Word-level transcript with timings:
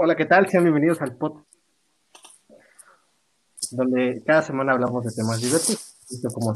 Hola, 0.00 0.14
¿qué 0.14 0.26
tal? 0.26 0.48
Sean 0.48 0.62
bienvenidos 0.62 1.02
al 1.02 1.16
podcast, 1.16 1.44
donde 3.72 4.22
cada 4.24 4.42
semana 4.42 4.72
hablamos 4.72 5.04
de 5.04 5.10
temas 5.10 5.40
diversos. 5.40 5.96
Como, 6.32 6.54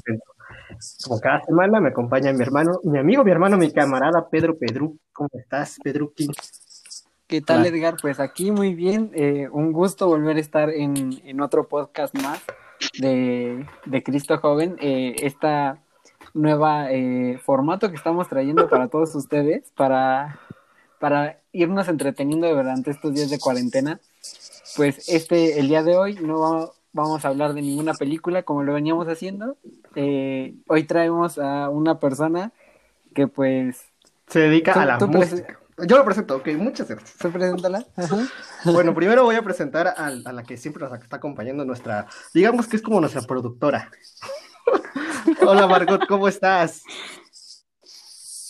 como 1.04 1.21
cada 1.21 1.43
semana 1.43 1.81
me 1.81 1.89
acompaña 1.89 2.33
mi 2.33 2.41
hermano, 2.41 2.79
mi 2.85 3.01
amigo, 3.01 3.25
mi 3.25 3.33
hermano, 3.33 3.59
mi 3.59 3.73
camarada 3.73 4.29
Pedro 4.31 4.57
Pedru. 4.57 4.97
¿Cómo 5.13 5.29
estás, 5.33 5.77
Pedro 5.83 6.13
¿Qué 7.27 7.41
tal, 7.41 7.67
Edgar? 7.67 7.97
Pues 8.01 8.21
aquí 8.21 8.53
muy 8.53 8.75
bien. 8.75 9.11
Eh, 9.13 9.49
un 9.51 9.72
gusto 9.72 10.06
volver 10.06 10.37
a 10.37 10.40
estar 10.40 10.71
en, 10.71 11.21
en 11.24 11.40
otro 11.40 11.67
podcast 11.67 12.17
más 12.22 12.40
de, 13.01 13.67
de 13.87 14.03
Cristo 14.04 14.38
Joven. 14.38 14.77
Eh, 14.81 15.17
esta 15.19 15.83
nueva 16.33 16.93
eh, 16.93 17.41
formato 17.45 17.91
que 17.91 17.97
estamos 17.97 18.29
trayendo 18.29 18.69
para 18.69 18.87
todos 18.87 19.12
ustedes, 19.16 19.69
para, 19.73 20.38
para 21.01 21.41
irnos 21.52 21.88
entreteniendo 21.88 22.48
durante 22.48 22.91
estos 22.91 23.14
días 23.14 23.30
de 23.30 23.38
cuarentena. 23.38 24.01
Pues 24.77 25.09
este, 25.09 25.59
el 25.59 25.69
día 25.69 25.83
de 25.83 25.97
hoy 25.97 26.15
no 26.15 26.73
vamos 26.93 27.24
a 27.24 27.29
hablar 27.29 27.55
de 27.55 27.62
ninguna 27.62 27.95
película 27.95 28.43
como 28.43 28.62
lo 28.62 28.73
veníamos 28.73 29.06
haciendo. 29.09 29.57
Eh, 29.95 30.55
hoy 30.66 30.84
traemos 30.84 31.38
a 31.38 31.69
una 31.69 31.98
persona 31.98 32.52
que 33.15 33.27
pues... 33.27 33.83
Se 34.29 34.41
dedica 34.41 34.73
a 34.73 34.87
la 34.87 34.98
música. 34.98 35.59
Yo 35.87 35.96
lo 35.96 36.05
presento, 36.05 36.37
ok, 36.37 36.48
muchas 36.57 36.88
gracias. 36.88 37.16
Preséntala. 37.33 37.84
Bueno, 38.65 38.95
primero 38.95 39.24
voy 39.24 39.37
a 39.37 39.43
presentar 39.43 39.88
a, 39.88 40.07
a, 40.07 40.32
la 40.32 40.43
que 40.45 40.57
siempre 40.57 40.84
nos 40.84 41.02
está 41.02 41.16
acompañando, 41.16 41.65
nuestra, 41.65 42.07
digamos 42.32 42.69
que 42.69 42.77
es 42.77 42.82
como 42.82 43.01
nuestra 43.01 43.23
productora. 43.23 43.91
Hola 45.46 45.66
Margot, 45.66 46.07
¿cómo 46.07 46.29
estás? 46.29 46.82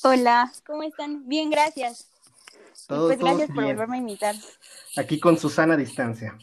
Hola, 0.03 0.53
¿cómo 0.67 0.83
están? 0.83 1.27
Bien, 1.27 1.49
gracias. 1.49 2.12
Pues 2.89 3.19
gracias 3.19 3.51
por 3.51 3.65
volverme 3.65 3.97
a 3.97 4.01
invitar. 4.01 4.35
Aquí 4.97 5.19
con 5.19 5.39
Susana 5.39 5.75
a 5.75 5.77
distancia. 5.77 6.37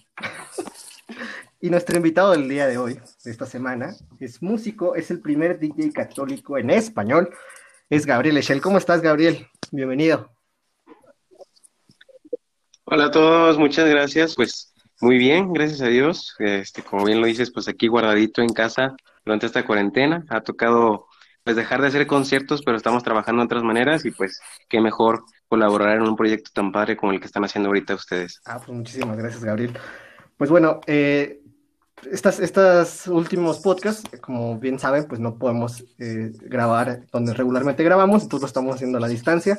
y 1.61 1.69
nuestro 1.69 1.97
invitado 1.97 2.31
del 2.31 2.47
día 2.47 2.67
de 2.67 2.77
hoy, 2.77 2.99
de 3.23 3.31
esta 3.31 3.45
semana, 3.45 3.95
es 4.19 4.41
músico, 4.41 4.95
es 4.95 5.11
el 5.11 5.21
primer 5.21 5.59
DJ 5.59 5.91
católico 5.91 6.57
en 6.57 6.69
español, 6.69 7.29
es 7.89 8.05
Gabriel 8.05 8.37
Echel. 8.37 8.61
¿Cómo 8.61 8.77
estás, 8.77 9.01
Gabriel? 9.01 9.47
Bienvenido. 9.71 10.31
Hola 12.85 13.05
a 13.05 13.11
todos, 13.11 13.57
muchas 13.57 13.87
gracias. 13.89 14.35
Pues 14.35 14.73
muy 15.01 15.17
bien, 15.17 15.53
gracias 15.53 15.81
a 15.81 15.87
Dios. 15.87 16.35
Este, 16.39 16.81
como 16.81 17.05
bien 17.05 17.21
lo 17.21 17.27
dices, 17.27 17.51
pues 17.51 17.67
aquí 17.67 17.87
guardadito 17.87 18.41
en 18.41 18.49
casa, 18.49 18.95
durante 19.25 19.45
esta 19.45 19.65
cuarentena. 19.65 20.25
Ha 20.29 20.41
tocado 20.41 21.07
pues 21.43 21.55
dejar 21.55 21.81
de 21.81 21.87
hacer 21.87 22.07
conciertos, 22.07 22.61
pero 22.63 22.77
estamos 22.77 23.03
trabajando 23.03 23.41
de 23.41 23.45
otras 23.45 23.63
maneras 23.63 24.05
y 24.05 24.11
pues 24.11 24.41
qué 24.67 24.81
mejor 24.81 25.23
colaborar 25.49 25.97
en 25.97 26.03
un 26.03 26.15
proyecto 26.15 26.51
tan 26.53 26.71
padre 26.71 26.95
como 26.95 27.11
el 27.11 27.19
que 27.19 27.25
están 27.25 27.43
haciendo 27.43 27.69
ahorita 27.69 27.95
ustedes. 27.95 28.39
Ah, 28.45 28.57
pues 28.57 28.69
muchísimas 28.69 29.17
gracias, 29.17 29.43
Gabriel. 29.43 29.77
Pues 30.37 30.49
bueno, 30.49 30.79
eh, 30.87 31.41
estas, 32.09 32.39
estos 32.39 33.07
últimos 33.07 33.59
podcasts, 33.59 34.09
como 34.21 34.57
bien 34.57 34.79
saben, 34.79 35.05
pues 35.05 35.19
no 35.19 35.37
podemos 35.37 35.83
eh, 35.97 36.31
grabar 36.41 37.01
donde 37.11 37.33
regularmente 37.33 37.83
grabamos, 37.83 38.23
entonces 38.23 38.43
lo 38.43 38.47
estamos 38.47 38.75
haciendo 38.75 38.99
a 38.99 39.01
la 39.01 39.07
distancia 39.07 39.57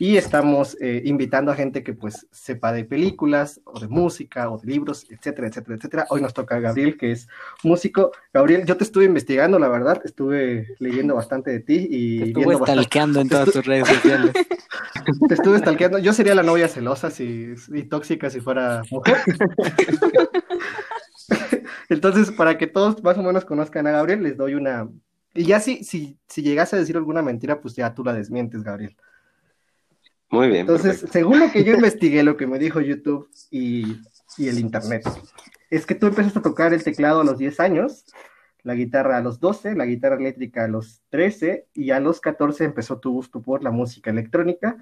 y 0.00 0.16
estamos 0.16 0.78
eh, 0.80 1.02
invitando 1.04 1.52
a 1.52 1.54
gente 1.54 1.82
que 1.82 1.92
pues 1.92 2.26
sepa 2.30 2.72
de 2.72 2.86
películas 2.86 3.60
o 3.66 3.78
de 3.78 3.86
música 3.86 4.48
o 4.48 4.56
de 4.56 4.66
libros, 4.66 5.04
etcétera, 5.10 5.48
etcétera, 5.48 5.76
etcétera. 5.76 6.06
Hoy 6.08 6.22
nos 6.22 6.32
toca 6.32 6.56
a 6.56 6.58
Gabriel, 6.58 6.96
que 6.96 7.12
es 7.12 7.28
músico. 7.62 8.10
Gabriel, 8.32 8.64
yo 8.64 8.78
te 8.78 8.84
estuve 8.84 9.04
investigando, 9.04 9.58
la 9.58 9.68
verdad, 9.68 10.00
estuve 10.02 10.68
leyendo 10.78 11.16
bastante 11.16 11.50
de 11.50 11.60
ti 11.60 11.86
y... 11.90 12.32
Te 12.32 12.40
estuve 12.40 12.56
stalkeando 12.56 13.20
en 13.20 13.28
todas 13.28 13.52
tus 13.52 13.66
redes 13.66 13.88
sociales. 13.88 14.32
Te 15.28 15.34
estuve 15.34 15.58
stalkeando. 15.58 15.98
Yo 15.98 16.14
sería 16.14 16.34
la 16.34 16.42
novia 16.42 16.68
celosa 16.68 17.10
si, 17.10 17.52
y 17.68 17.82
tóxica 17.82 18.30
si 18.30 18.40
fuera 18.40 18.80
mujer. 18.90 19.18
Entonces, 21.90 22.30
para 22.30 22.56
que 22.56 22.66
todos 22.66 23.02
más 23.02 23.18
o 23.18 23.22
menos 23.22 23.44
conozcan 23.44 23.86
a 23.86 23.90
Gabriel, 23.90 24.22
les 24.22 24.38
doy 24.38 24.54
una... 24.54 24.88
Y 25.34 25.44
ya 25.44 25.60
si, 25.60 25.84
si, 25.84 26.18
si 26.26 26.40
llegase 26.40 26.74
a 26.74 26.78
decir 26.78 26.96
alguna 26.96 27.20
mentira, 27.20 27.60
pues 27.60 27.76
ya 27.76 27.94
tú 27.94 28.02
la 28.02 28.14
desmientes, 28.14 28.62
Gabriel. 28.62 28.96
Muy 30.30 30.48
bien. 30.48 30.60
Entonces, 30.60 31.04
según 31.10 31.40
lo 31.40 31.50
que 31.50 31.64
yo 31.64 31.74
investigué, 31.74 32.22
lo 32.22 32.36
que 32.36 32.46
me 32.46 32.58
dijo 32.58 32.80
YouTube 32.80 33.28
y, 33.50 33.98
el 34.38 34.58
Internet, 34.58 35.02
es 35.68 35.84
que 35.84 35.94
tú 35.94 36.06
empezaste 36.06 36.38
a 36.38 36.42
tocar 36.42 36.72
el 36.72 36.82
teclado 36.82 37.20
a 37.20 37.24
los 37.24 37.36
10 37.36 37.60
años, 37.60 38.04
la 38.62 38.74
guitarra 38.74 39.16
a 39.16 39.20
los 39.20 39.40
12, 39.40 39.74
la 39.74 39.86
guitarra 39.86 40.16
eléctrica 40.16 40.64
a 40.64 40.68
los 40.68 41.02
13 41.10 41.66
y 41.74 41.90
a 41.90 42.00
los 42.00 42.20
14 42.20 42.64
empezó 42.64 42.98
tu 42.98 43.12
gusto 43.12 43.42
por 43.42 43.62
la 43.62 43.70
música 43.70 44.10
electrónica. 44.10 44.78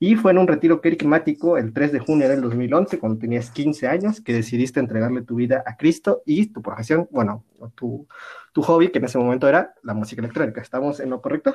Y 0.00 0.16
fue 0.16 0.32
en 0.32 0.38
un 0.38 0.48
retiro 0.48 0.80
querigmático 0.80 1.56
el 1.56 1.72
3 1.72 1.92
de 1.92 1.98
junio 2.00 2.28
del 2.28 2.40
2011, 2.40 2.98
cuando 2.98 3.18
tenías 3.18 3.50
15 3.50 3.86
años, 3.86 4.20
que 4.20 4.32
decidiste 4.32 4.80
entregarle 4.80 5.22
tu 5.22 5.36
vida 5.36 5.62
a 5.66 5.76
Cristo 5.76 6.22
y 6.26 6.46
tu 6.46 6.62
profesión, 6.62 7.08
bueno, 7.10 7.44
tu, 7.74 8.06
tu 8.52 8.62
hobby, 8.62 8.88
que 8.88 8.98
en 8.98 9.04
ese 9.04 9.18
momento 9.18 9.48
era 9.48 9.74
la 9.82 9.94
música 9.94 10.20
electrónica. 10.20 10.60
¿Estamos 10.60 10.98
en 10.98 11.10
lo 11.10 11.22
correcto? 11.22 11.54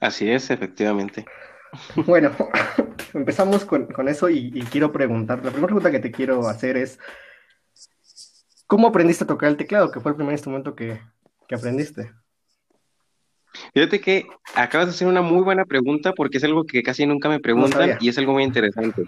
Así 0.00 0.30
es, 0.30 0.50
efectivamente. 0.50 1.26
Bueno, 2.06 2.32
empezamos 3.14 3.64
con, 3.64 3.88
eso 4.08 4.28
y, 4.28 4.50
quiero 4.70 4.92
preguntar, 4.92 5.38
la 5.38 5.50
primera 5.50 5.66
pregunta 5.66 5.90
que 5.90 5.98
te 5.98 6.10
quiero 6.10 6.48
hacer 6.48 6.76
es, 6.76 6.98
¿cómo 8.66 8.88
aprendiste 8.88 9.24
a 9.24 9.26
tocar 9.26 9.48
el 9.48 9.56
teclado? 9.56 9.90
Que 9.90 10.00
fue 10.00 10.12
el 10.12 10.16
primer 10.16 10.32
instrumento 10.32 10.74
que, 10.74 11.00
aprendiste. 11.52 12.12
Fíjate 13.72 14.00
que 14.00 14.26
acabas 14.54 14.88
de 14.88 14.92
hacer 14.92 15.08
una 15.08 15.22
muy 15.22 15.42
buena 15.42 15.64
pregunta 15.64 16.12
porque 16.12 16.38
es 16.38 16.44
algo 16.44 16.64
que 16.64 16.82
casi 16.82 17.06
nunca 17.06 17.28
me 17.28 17.40
preguntan 17.40 17.96
y 18.00 18.08
es 18.08 18.18
algo 18.18 18.34
muy 18.34 18.42
interesante. 18.42 19.02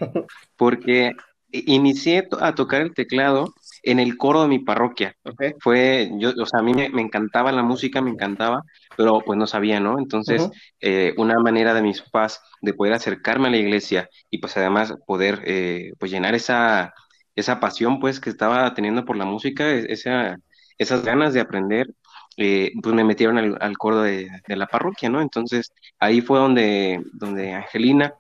Porque 0.56 1.12
inicié 1.50 2.28
a 2.40 2.54
tocar 2.54 2.80
el 2.80 2.94
teclado 2.94 3.52
en 3.82 4.00
el 4.00 4.16
coro 4.16 4.42
de 4.42 4.48
mi 4.48 4.58
parroquia. 4.58 5.16
Fue, 5.60 6.10
yo, 6.18 6.30
o 6.30 6.46
sea, 6.46 6.60
a 6.60 6.62
mí 6.62 6.72
me, 6.74 7.02
encantaba 7.02 7.52
la 7.52 7.62
música, 7.62 8.00
me 8.00 8.10
encantaba, 8.10 8.62
pero 8.96 9.20
pues 9.24 9.38
no 9.38 9.46
sabía, 9.46 9.80
¿no? 9.80 9.98
Entonces, 9.98 10.48
eh, 10.80 11.14
una 11.16 11.38
manera 11.40 11.74
de 11.74 11.82
mis 11.82 12.02
papás 12.02 12.42
de 12.60 12.74
poder 12.74 12.94
acercarme 12.94 13.48
a 13.48 13.50
la 13.50 13.56
iglesia 13.56 14.08
y 14.30 14.38
pues 14.38 14.56
además 14.56 14.94
poder 15.06 15.42
eh, 15.46 15.92
pues 15.98 16.10
llenar 16.10 16.34
esa, 16.34 16.92
esa 17.36 17.60
pasión 17.60 18.00
pues 18.00 18.20
que 18.20 18.30
estaba 18.30 18.74
teniendo 18.74 19.04
por 19.04 19.16
la 19.16 19.24
música, 19.24 19.70
esa, 19.70 20.38
esas 20.78 21.04
ganas 21.04 21.34
de 21.34 21.40
aprender, 21.40 21.88
eh, 22.36 22.72
pues 22.82 22.94
me 22.94 23.04
metieron 23.04 23.38
al, 23.38 23.78
coro 23.78 24.02
de, 24.02 24.28
la 24.46 24.66
parroquia, 24.66 25.08
¿no? 25.08 25.20
Entonces, 25.20 25.72
ahí 25.98 26.20
fue 26.20 26.38
donde, 26.38 27.02
donde 27.12 27.52
Angelina, 27.52 28.14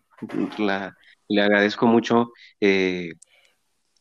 la, 0.58 0.96
le 1.28 1.42
agradezco 1.42 1.86
mucho 1.86 2.32
e-, 2.60 3.12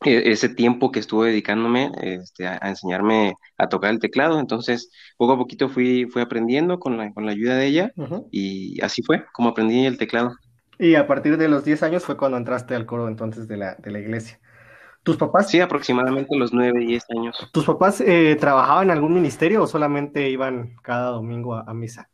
ese 0.02 0.50
tiempo 0.50 0.92
que 0.92 1.00
estuve 1.00 1.30
dedicándome 1.30 1.92
este, 2.02 2.48
a, 2.48 2.58
enseñarme 2.64 3.36
a 3.58 3.68
tocar 3.68 3.92
el 3.92 4.00
teclado. 4.00 4.40
Entonces, 4.40 4.92
poco 5.18 5.34
a 5.34 5.38
poquito 5.38 5.70
fui, 5.70 6.06
fui 6.06 6.22
aprendiendo 6.22 6.80
con 6.80 6.98
la, 6.98 7.12
con 7.14 7.26
la 7.26 7.32
ayuda 7.32 7.56
de 7.56 7.66
ella 7.66 7.92
y 8.32 8.80
así 8.82 9.02
fue 9.04 9.26
como 9.34 9.50
aprendí 9.50 9.86
el 9.86 9.98
teclado. 9.98 10.36
Y 10.80 10.96
a 10.96 11.08
partir 11.08 11.38
de 11.38 11.48
los 11.48 11.66
10 11.66 11.84
años 11.84 12.04
fue 12.04 12.18
cuando 12.18 12.38
entraste 12.38 12.76
al 12.76 12.86
coro 12.86 13.08
entonces 13.08 13.48
de 13.48 13.58
la, 13.58 13.76
de 13.76 13.92
la 13.92 14.00
iglesia. 14.00 14.40
¿Tus 15.08 15.16
papás? 15.16 15.50
Sí, 15.50 15.62
aproximadamente 15.62 16.36
los 16.36 16.54
9, 16.54 16.80
10 16.80 17.06
años. 17.18 17.50
¿Tus 17.54 17.66
papás 17.66 18.02
eh, 18.02 18.36
trabajaban 18.40 18.88
en 18.88 18.92
algún 18.92 19.14
ministerio 19.14 19.64
o 19.64 19.68
solamente 19.68 20.30
iban 20.30 20.76
cada 20.84 21.12
domingo 21.12 21.56
a, 21.56 21.74
misa? 21.74 22.10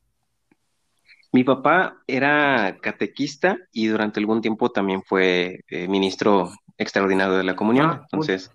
Mi 1.31 1.43
papá 1.43 2.03
era 2.05 2.77
catequista 2.79 3.57
y 3.71 3.87
durante 3.87 4.19
algún 4.19 4.41
tiempo 4.41 4.69
también 4.69 5.01
fue 5.01 5.61
eh, 5.69 5.87
ministro 5.87 6.51
extraordinario 6.77 7.35
de 7.35 7.43
la 7.43 7.55
comunión. 7.55 7.89
Ah, 7.89 7.99
entonces, 8.03 8.51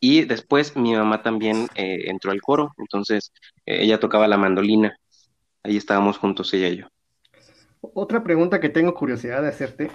y 0.00 0.24
después 0.24 0.76
mi 0.76 0.94
mamá 0.94 1.22
también 1.22 1.68
eh, 1.74 2.10
entró 2.10 2.30
al 2.30 2.42
coro, 2.42 2.74
entonces 2.78 3.32
eh, 3.66 3.82
ella 3.82 4.00
tocaba 4.00 4.28
la 4.28 4.36
mandolina. 4.36 4.98
Ahí 5.62 5.76
estábamos 5.76 6.18
juntos 6.18 6.52
ella 6.52 6.68
y 6.68 6.76
yo. 6.78 6.86
Otra 7.80 8.22
pregunta 8.22 8.60
que 8.60 8.68
tengo 8.68 8.94
curiosidad 8.94 9.42
de 9.42 9.48
hacerte 9.48 9.90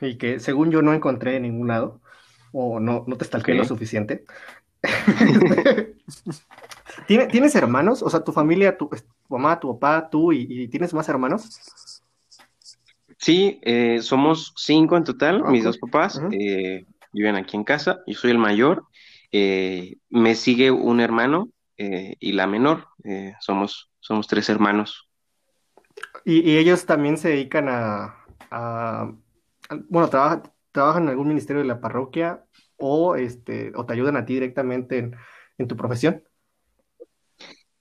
y 0.00 0.16
que 0.16 0.40
según 0.40 0.70
yo 0.70 0.82
no 0.82 0.92
encontré 0.92 1.36
en 1.36 1.42
ningún 1.42 1.68
lado, 1.68 2.00
o 2.52 2.78
no, 2.80 3.04
no 3.06 3.16
te 3.16 3.24
stalkeé 3.24 3.54
lo 3.54 3.64
suficiente. 3.64 4.24
¿Tienes 7.06 7.54
hermanos? 7.54 8.02
O 8.02 8.10
sea, 8.10 8.22
tu 8.22 8.32
familia, 8.32 8.76
tu, 8.76 8.90
mamá, 9.28 9.58
tu 9.58 9.78
papá, 9.78 10.08
tú, 10.10 10.32
y, 10.32 10.68
tienes 10.68 10.92
más 10.92 11.08
hermanos? 11.08 12.01
Sí, 13.22 13.60
eh, 13.62 14.02
somos 14.02 14.52
cinco 14.56 14.96
en 14.96 15.04
total, 15.04 15.44
mis 15.44 15.62
dos 15.62 15.78
papás 15.78 16.20
eh, 16.32 16.84
viven 17.12 17.36
aquí 17.36 17.56
en 17.56 17.62
casa, 17.62 18.00
yo 18.04 18.14
soy 18.18 18.32
el 18.32 18.38
mayor, 18.38 18.84
eh, 19.30 19.98
me 20.10 20.34
sigue 20.34 20.72
un 20.72 20.98
hermano 20.98 21.48
y 21.78 22.32
la 22.32 22.48
menor, 22.48 22.88
somos, 23.40 23.90
somos 24.00 24.26
tres 24.26 24.48
hermanos. 24.48 25.08
¿Y, 26.24 26.56
ellos 26.56 26.84
también 26.84 27.16
se 27.16 27.28
dedican 27.28 27.68
a, 27.68 29.16
bueno, 29.88 30.08
trabajan 30.08 31.04
en 31.04 31.08
algún 31.08 31.28
ministerio 31.28 31.62
de 31.62 31.68
la 31.68 31.80
parroquia 31.80 32.44
o, 32.76 33.14
este, 33.14 33.72
o 33.76 33.86
te 33.86 33.92
ayudan 33.92 34.16
a 34.16 34.24
ti 34.24 34.34
directamente 34.34 34.98
en, 34.98 35.16
en 35.58 35.68
tu 35.68 35.76
profesión? 35.76 36.24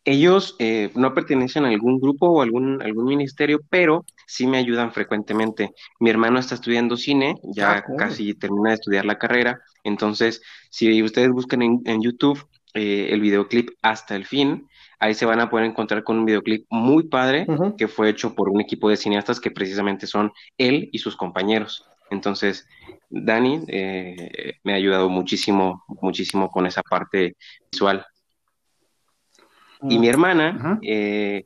Ellos 0.04 0.56
eh, 0.60 0.90
no 0.96 1.14
pertenecen 1.14 1.66
a 1.66 1.70
algún 1.70 2.00
grupo 2.00 2.28
o 2.28 2.42
algún, 2.42 2.82
algún 2.82 3.06
ministerio, 3.06 3.60
pero 3.70 4.06
sí 4.26 4.48
me 4.48 4.58
ayudan 4.58 4.92
frecuentemente. 4.92 5.72
Mi 6.00 6.10
hermano 6.10 6.40
está 6.40 6.56
estudiando 6.56 6.98
cine, 6.98 7.36
ya 7.44 7.78
ah, 7.78 7.84
casi 7.98 8.34
termina 8.34 8.70
de 8.70 8.76
estudiar 8.76 9.06
la 9.06 9.20
carrera, 9.20 9.60
entonces 9.84 10.42
si 10.70 11.02
ustedes 11.04 11.30
buscan 11.30 11.62
en, 11.62 12.02
YouTube 12.02 12.48
eh, 12.74 13.10
el 13.12 13.20
videoclip 13.20 13.70
Hasta 13.82 14.16
el 14.16 14.26
fin, 14.26 14.68
ahí 15.00 15.14
se 15.14 15.26
van 15.26 15.40
a 15.40 15.50
poder 15.50 15.66
encontrar 15.66 16.04
con 16.04 16.20
un 16.20 16.26
videoclip 16.26 16.66
muy 16.70 17.04
padre 17.04 17.46
que 17.78 17.88
fue 17.88 18.10
hecho 18.10 18.34
por 18.34 18.50
un 18.50 18.62
equipo 18.62 18.90
de 18.90 18.98
cineastas 18.98 19.40
que 19.40 19.52
precisamente 19.52 20.08
son 20.08 20.32
él 20.58 20.90
y 20.92 21.00
sus 21.00 21.16
compañeros. 21.16 21.86
Entonces, 22.10 22.68
Dani 23.10 23.64
eh, 23.68 24.60
me 24.64 24.74
ha 24.74 24.76
ayudado 24.76 25.10
muchísimo, 25.10 25.84
muchísimo 26.02 26.50
con 26.50 26.66
esa 26.66 26.82
parte 26.82 27.36
visual. 27.72 28.06
Y 29.90 30.00
mi 30.00 30.08
hermana, 30.08 30.80
eh, 30.82 31.44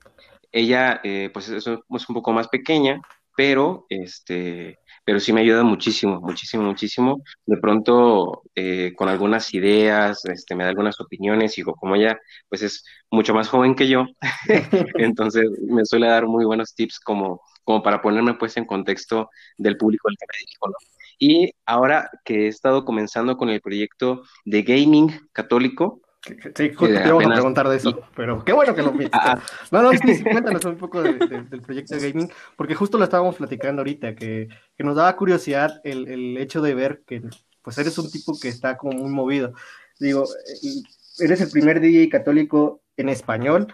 ella, 0.52 1.02
eh, 1.04 1.30
pues 1.34 1.50
es, 1.50 1.68
un 1.68 1.82
poco 1.90 2.32
más 2.32 2.48
pequeña, 2.48 3.02
pero 3.36 3.86
este, 3.90 4.80
pero 5.06 5.20
sí 5.20 5.32
me 5.32 5.42
ayuda 5.42 5.64
muchísimo, 5.64 6.20
muchísimo, 6.20 6.64
muchísimo. 6.64 7.22
De 7.46 7.58
pronto, 7.58 8.42
eh, 8.56 8.94
con 8.96 9.08
algunas 9.08 9.54
ideas, 9.54 10.26
este, 10.26 10.56
me 10.56 10.64
da 10.64 10.72
algunas 10.72 11.00
opiniones, 11.00 11.58
y 11.58 11.64
como 11.64 11.96
ella, 11.96 12.18
pues 12.50 12.64
es 12.64 12.84
mucho 13.12 13.34
más 13.34 13.48
joven 13.50 13.76
que 13.76 13.88
yo, 13.88 14.06
entonces 15.00 15.46
me 15.68 15.86
suele 15.86 16.08
dar 16.08 16.28
muy 16.28 16.46
buenos 16.46 16.74
tips 16.74 17.00
como, 17.00 17.42
como 17.64 17.84
para 17.84 18.02
ponerme 18.02 18.34
pues 18.34 18.58
en 18.58 18.66
contexto 18.66 19.30
del 19.58 19.78
público 19.78 20.10
al 20.10 20.16
que 20.18 20.26
me 20.32 20.40
dirijo, 20.40 20.72
Y 21.20 21.52
ahora 21.66 22.10
que 22.24 22.46
he 22.46 22.48
estado 22.48 22.86
comenzando 22.86 23.38
con 23.38 23.50
el 23.50 23.62
proyecto 23.62 24.24
de 24.46 24.64
gaming 24.64 25.12
católico, 25.34 26.02
Sí, 26.26 26.70
justo 26.74 26.88
te 26.88 27.08
íbamos 27.08 27.26
a 27.26 27.34
preguntar 27.34 27.70
de 27.70 27.78
eso, 27.78 28.02
pero 28.16 28.44
qué 28.44 28.52
bueno 28.52 28.74
que 28.74 28.82
lo 28.82 28.92
viste. 28.94 29.12
Ah, 29.14 29.38
ah. 29.38 29.68
no, 29.72 29.84
no, 29.84 29.92
sí, 29.92 30.24
cuéntanos 30.24 30.66
un 30.66 30.78
poco 30.78 31.02
del 31.04 31.62
proyecto 31.62 31.96
de 31.96 32.12
gaming, 32.12 32.32
porque 32.56 32.74
justo 32.74 32.98
lo 32.98 33.04
estábamos 33.04 33.36
platicando 33.36 33.82
ahorita, 33.82 34.16
que, 34.16 34.50
que 34.76 34.84
nos 34.84 34.96
daba 34.96 35.16
curiosidad 35.16 35.82
el, 35.84 36.08
el, 36.08 36.38
hecho 36.38 36.62
de 36.62 36.74
ver 36.74 37.04
que 37.06 37.22
pues 37.62 37.78
eres 37.78 37.98
un 37.98 38.10
tipo 38.10 38.38
que 38.40 38.48
está 38.48 38.78
como 38.78 38.98
muy 38.98 39.12
movido. 39.12 39.54
Digo, 40.00 40.26
eh, 40.26 40.82
eres 41.20 41.42
el 41.42 41.52
primer 41.52 41.80
DJ 41.80 42.10
católico 42.10 42.82
en 42.98 43.10
español, 43.10 43.74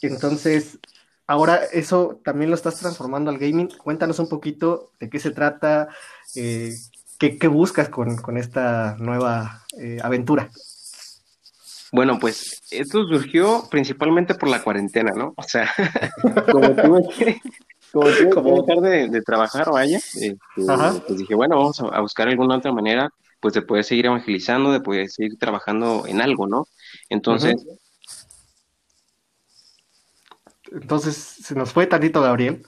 entonces 0.00 0.78
ahora 1.26 1.60
eso 1.72 2.20
también 2.24 2.50
lo 2.50 2.56
estás 2.56 2.78
transformando 2.78 3.30
al 3.30 3.38
gaming. 3.38 3.68
Cuéntanos 3.76 4.18
un 4.18 4.28
poquito 4.28 4.92
de 4.98 5.10
qué 5.10 5.20
se 5.20 5.32
trata, 5.32 5.88
eh, 6.34 6.72
qué, 7.18 7.38
qué, 7.38 7.48
buscas 7.48 7.90
con, 7.90 8.16
con 8.16 8.38
esta 8.38 8.96
nueva 8.98 9.66
eh, 9.78 9.98
aventura. 10.02 10.50
Bueno, 11.92 12.18
pues 12.18 12.60
esto 12.70 13.06
surgió 13.06 13.64
principalmente 13.70 14.34
por 14.34 14.48
la 14.48 14.62
cuarentena, 14.62 15.12
¿no? 15.12 15.32
O 15.36 15.42
sea, 15.42 15.70
como 16.52 16.74
tuve 16.74 17.08
que, 17.16 18.30
como 18.30 18.62
dejar 18.62 19.10
de, 19.10 19.22
trabajar, 19.22 19.70
vaya, 19.70 19.96
este, 19.96 20.36
pues 21.06 21.18
dije, 21.18 21.34
bueno, 21.34 21.56
vamos 21.56 21.80
a, 21.80 22.00
buscar 22.00 22.28
alguna 22.28 22.56
otra 22.56 22.72
manera, 22.72 23.08
pues 23.40 23.54
de 23.54 23.62
poder 23.62 23.84
seguir 23.84 24.06
evangelizando, 24.06 24.70
de 24.72 24.80
poder 24.80 25.08
seguir 25.08 25.38
trabajando 25.38 26.04
en 26.06 26.20
algo, 26.20 26.46
¿no? 26.46 26.66
Entonces... 27.08 27.56
Entonces, 30.70 31.16
se 31.16 31.54
nos 31.54 31.72
fue 31.72 31.86
tantito 31.86 32.20
Gabriel. 32.20 32.62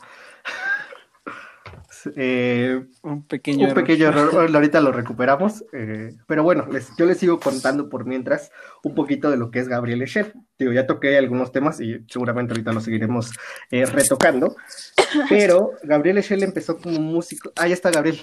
Eh, 2.16 2.84
un 3.02 3.26
pequeño, 3.26 3.68
un 3.68 3.74
pequeño 3.74 4.08
error. 4.08 4.50
ahorita 4.54 4.80
lo 4.80 4.92
recuperamos, 4.92 5.64
eh, 5.72 6.14
pero 6.26 6.42
bueno, 6.42 6.66
les, 6.70 6.90
yo 6.96 7.06
les 7.06 7.18
sigo 7.18 7.40
contando 7.40 7.88
por 7.88 8.04
mientras 8.04 8.50
un 8.82 8.94
poquito 8.94 9.30
de 9.30 9.36
lo 9.36 9.50
que 9.50 9.60
es 9.60 9.68
Gabriel 9.68 10.02
Echel. 10.02 10.32
Digo, 10.58 10.72
ya 10.72 10.86
toqué 10.86 11.16
algunos 11.16 11.52
temas 11.52 11.80
y 11.80 12.04
seguramente 12.08 12.52
ahorita 12.52 12.72
lo 12.72 12.80
seguiremos 12.80 13.32
eh, 13.70 13.86
retocando, 13.86 14.56
pero 15.28 15.72
Gabriel 15.82 16.18
Echel 16.18 16.42
empezó 16.42 16.78
como 16.78 17.00
músico. 17.00 17.52
Ahí 17.56 17.72
está 17.72 17.90
Gabriel. 17.90 18.20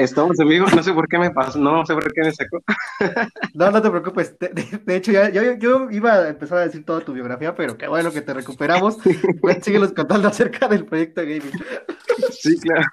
Estamos 0.00 0.40
amigos, 0.40 0.74
no 0.74 0.82
sé 0.82 0.94
por 0.94 1.06
qué 1.06 1.18
me 1.18 1.30
pasó, 1.30 1.58
no 1.58 1.84
sé 1.84 1.92
por 1.92 2.10
qué 2.10 2.22
me 2.22 2.32
sacó. 2.32 2.62
No, 3.54 3.70
no 3.70 3.82
te 3.82 3.90
preocupes. 3.90 4.34
De, 4.38 4.96
hecho, 4.96 5.12
ya, 5.12 5.28
yo, 5.28 5.42
yo, 5.58 5.90
iba 5.90 6.14
a 6.14 6.28
empezar 6.30 6.58
a 6.58 6.62
decir 6.62 6.86
toda 6.86 7.00
tu 7.00 7.12
biografía, 7.12 7.54
pero 7.54 7.76
qué 7.76 7.86
bueno 7.86 8.10
que 8.10 8.22
te 8.22 8.32
recuperamos. 8.32 8.96
Síguenos 9.62 9.92
contando 9.92 10.28
acerca 10.28 10.68
del 10.68 10.86
proyecto 10.86 11.20
gaming. 11.20 11.52
Sí, 12.30 12.58
claro. 12.60 12.86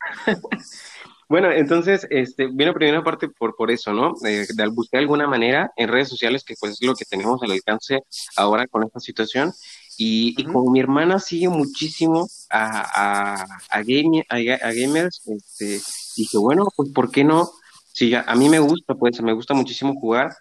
Bueno, 1.30 1.50
entonces, 1.52 2.06
este, 2.10 2.48
viene 2.48 2.74
primera 2.74 3.04
parte 3.04 3.30
por, 3.30 3.56
por 3.56 3.72
eso, 3.72 3.94
¿no? 3.94 4.14
de 4.22 4.68
buscar 4.74 5.00
alguna 5.00 5.28
manera 5.28 5.72
en 5.78 5.88
redes 5.88 6.10
sociales, 6.10 6.44
que 6.44 6.56
pues 6.60 6.74
es 6.74 6.82
lo 6.82 6.96
que 6.96 7.06
tenemos 7.06 7.42
al 7.42 7.52
alcance 7.52 8.00
ahora 8.36 8.68
con 8.68 8.84
esta 8.84 9.00
situación. 9.00 9.54
Y, 9.98 10.44
como 10.46 10.70
mi 10.70 10.80
hermana 10.80 11.20
sigue 11.20 11.50
muchísimo 11.50 12.28
a, 12.50 12.82
a, 12.82 13.42
a, 13.42 13.80
a, 13.80 13.82
gamers, 13.82 15.22
este, 15.26 15.82
dije, 16.16 16.38
bueno, 16.38 16.68
pues 16.76 16.92
¿por 16.92 17.10
qué 17.10 17.24
no? 17.24 17.50
Si 17.94 18.14
a, 18.14 18.24
mí 18.36 18.48
me 18.48 18.60
gusta, 18.60 18.94
pues 18.94 19.22
me 19.22 19.34
gusta 19.34 19.54
muchísimo 19.54 20.00
jugar. 20.00 20.36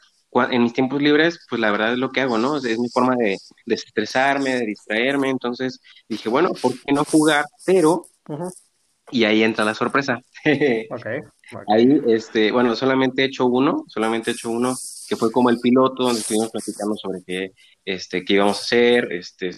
En 0.50 0.62
mis 0.62 0.74
tiempos 0.74 1.00
libres, 1.00 1.38
pues 1.48 1.58
la 1.58 1.70
verdad 1.70 1.94
es 1.94 1.98
lo 1.98 2.10
que 2.10 2.20
hago, 2.20 2.36
¿no? 2.36 2.58
Es, 2.58 2.78
mi 2.78 2.90
forma 2.90 3.16
de 3.16 3.38
desestresarme, 3.64 4.56
de 4.56 4.66
distraerme. 4.66 5.30
Entonces 5.30 5.80
dije, 6.06 6.28
bueno, 6.28 6.50
¿por 6.60 6.78
qué 6.78 6.92
no 6.92 7.04
jugar? 7.04 7.46
Pero 7.64 8.04
y 9.10 9.24
ahí 9.24 9.42
entra 9.42 9.64
la 9.64 9.74
sorpresa. 9.74 10.20
okay, 10.44 11.20
Ahí, 11.68 12.00
este, 12.08 12.50
bueno, 12.52 12.74
solamente 12.74 13.22
he 13.22 13.26
hecho 13.26 13.46
uno, 13.46 13.84
solamente 13.88 14.30
he 14.30 14.34
hecho 14.34 14.50
uno, 14.50 14.74
que 15.06 15.16
fue 15.16 15.30
como 15.32 15.50
el 15.50 15.58
piloto, 15.60 16.04
donde 16.04 16.20
estuvimos 16.20 16.50
platicando 16.50 16.96
sobre 16.96 17.22
qué, 17.24 17.52
este, 17.84 18.24
qué 18.24 18.34
íbamos 18.34 18.58
a 18.58 18.62
hacer, 18.62 19.12
este, 19.12 19.50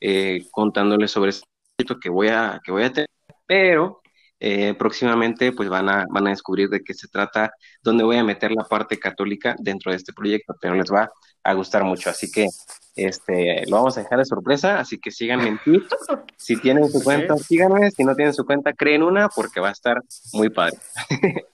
eh, 0.00 0.46
contándoles 0.50 1.10
sobre 1.10 1.30
esto 1.30 1.98
que 2.00 2.08
voy 2.08 2.28
a, 2.28 2.60
que 2.64 2.72
voy 2.72 2.84
a 2.84 2.92
tener, 2.92 3.08
pero 3.46 4.00
eh, 4.38 4.74
próximamente 4.74 5.52
pues 5.52 5.68
van 5.68 5.88
a, 5.88 6.06
van 6.10 6.26
a 6.26 6.30
descubrir 6.30 6.68
de 6.68 6.80
qué 6.80 6.94
se 6.94 7.08
trata, 7.08 7.52
dónde 7.82 8.04
voy 8.04 8.16
a 8.16 8.24
meter 8.24 8.52
la 8.52 8.64
parte 8.64 8.98
católica 8.98 9.54
dentro 9.58 9.90
de 9.90 9.98
este 9.98 10.12
proyecto, 10.12 10.54
pero 10.60 10.74
les 10.74 10.90
va 10.90 11.10
a 11.42 11.54
gustar 11.54 11.84
mucho, 11.84 12.10
así 12.10 12.30
que 12.30 12.48
este, 12.96 13.64
lo 13.66 13.76
vamos 13.76 13.96
a 13.96 14.02
dejar 14.02 14.18
de 14.18 14.24
sorpresa, 14.24 14.78
así 14.78 14.98
que 14.98 15.10
síganme 15.10 15.48
en 15.48 15.58
Twitch. 15.58 15.88
Si 16.36 16.56
tienen 16.56 16.90
su 16.90 17.02
cuenta, 17.02 17.36
síganme. 17.36 17.90
Si 17.90 18.04
no 18.04 18.14
tienen 18.14 18.34
su 18.34 18.44
cuenta, 18.44 18.72
creen 18.72 19.02
una 19.02 19.28
porque 19.28 19.60
va 19.60 19.68
a 19.68 19.72
estar 19.72 20.02
muy 20.32 20.50
padre. 20.50 20.76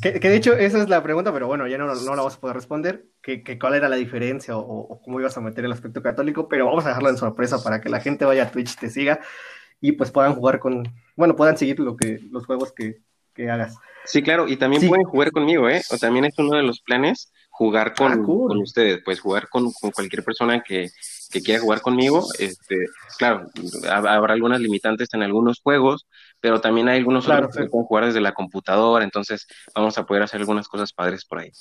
Que, 0.00 0.12
de 0.18 0.36
hecho, 0.36 0.54
esa 0.54 0.82
es 0.82 0.88
la 0.88 1.02
pregunta, 1.02 1.32
pero 1.32 1.46
bueno, 1.46 1.66
ya 1.66 1.78
no, 1.78 1.92
no 1.94 2.16
la 2.16 2.22
vas 2.22 2.36
a 2.36 2.40
poder 2.40 2.56
responder. 2.56 3.06
Que, 3.22 3.58
cuál 3.58 3.74
era 3.74 3.88
la 3.88 3.96
diferencia 3.96 4.56
o, 4.56 5.00
cómo 5.02 5.20
ibas 5.20 5.36
a 5.36 5.40
meter 5.40 5.64
el 5.64 5.72
aspecto 5.72 6.02
católico, 6.02 6.48
pero 6.48 6.66
vamos 6.66 6.84
a 6.84 6.88
dejarlo 6.88 7.10
en 7.10 7.16
sorpresa 7.16 7.62
para 7.62 7.80
que 7.80 7.88
la 7.88 8.00
gente 8.00 8.24
vaya 8.24 8.44
a 8.44 8.50
Twitch, 8.50 8.76
te 8.76 8.90
siga 8.90 9.20
y 9.80 9.92
pues 9.92 10.10
puedan 10.10 10.34
jugar 10.34 10.58
con, 10.58 10.84
bueno, 11.16 11.36
puedan 11.36 11.56
seguir 11.56 11.80
lo 11.80 11.96
que, 11.96 12.20
los 12.30 12.46
juegos 12.46 12.72
que, 12.72 13.02
que 13.34 13.50
hagas. 13.50 13.76
Sí, 14.04 14.22
claro, 14.22 14.48
y 14.48 14.56
también 14.56 14.88
pueden 14.88 15.04
jugar 15.04 15.32
conmigo, 15.32 15.68
¿eh? 15.68 15.82
O 15.90 15.98
también 15.98 16.24
es 16.24 16.38
uno 16.38 16.56
de 16.56 16.62
los 16.62 16.80
planes 16.80 17.32
jugar 17.50 17.94
con, 17.94 18.12
ah, 18.12 18.22
con 18.24 18.58
ustedes, 18.58 19.00
pues 19.04 19.20
jugar 19.20 19.48
con, 19.48 19.72
con 19.72 19.90
cualquier 19.90 20.22
persona 20.22 20.62
que, 20.62 20.90
que, 21.30 21.42
quiera 21.42 21.60
jugar 21.60 21.80
conmigo. 21.80 22.26
Este, 22.38 22.76
claro, 23.18 23.46
habrá 23.88 24.34
algunas 24.34 24.60
limitantes 24.60 25.08
en 25.12 25.22
algunos 25.22 25.60
juegos, 25.60 26.06
pero 26.40 26.60
también 26.60 26.88
hay 26.88 26.98
algunos 26.98 27.28
otros 27.28 27.54
que 27.54 27.66
pueden 27.66 27.86
jugar 27.86 28.06
desde 28.06 28.20
la 28.20 28.32
computadora, 28.32 29.04
entonces 29.04 29.46
vamos 29.74 29.96
a 29.98 30.06
poder 30.06 30.22
hacer 30.22 30.40
algunas 30.40 30.68
cosas 30.68 30.92
padres 30.92 31.24
por 31.24 31.40
ahí. 31.40 31.52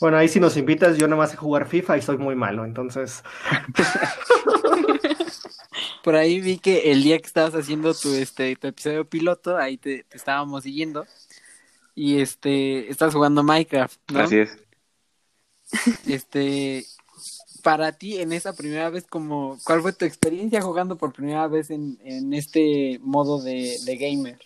Bueno, 0.00 0.18
ahí 0.18 0.28
si 0.28 0.40
nos 0.40 0.56
invitas, 0.56 0.98
yo 0.98 1.08
nomás 1.08 1.30
sé 1.30 1.36
jugar 1.36 1.66
FIFA 1.66 1.96
y 1.96 2.02
soy 2.02 2.18
muy 2.18 2.34
malo, 2.34 2.64
entonces. 2.64 3.22
por 6.04 6.16
ahí 6.16 6.40
vi 6.40 6.58
que 6.58 6.92
el 6.92 7.02
día 7.02 7.18
que 7.18 7.26
estabas 7.26 7.54
haciendo 7.54 7.94
tu, 7.94 8.14
este, 8.14 8.56
tu 8.56 8.66
episodio 8.66 9.08
piloto, 9.08 9.56
ahí 9.56 9.78
te, 9.78 10.04
te 10.04 10.16
estábamos 10.16 10.64
siguiendo. 10.64 11.06
Y 11.94 12.20
este, 12.20 12.90
estás 12.90 13.14
jugando 13.14 13.42
Minecraft, 13.42 13.98
¿no? 14.12 14.20
Así 14.20 14.38
es. 14.38 14.58
Este, 16.06 16.84
para 17.66 17.90
ti 17.90 18.20
en 18.20 18.32
esa 18.32 18.54
primera 18.54 18.90
vez, 18.90 19.08
como, 19.08 19.58
¿cuál 19.64 19.82
fue 19.82 19.92
tu 19.92 20.04
experiencia 20.04 20.62
jugando 20.62 20.96
por 20.96 21.12
primera 21.12 21.48
vez 21.48 21.68
en, 21.70 21.98
en 22.04 22.32
este 22.32 23.00
modo 23.02 23.42
de, 23.42 23.76
gamer? 23.98 24.38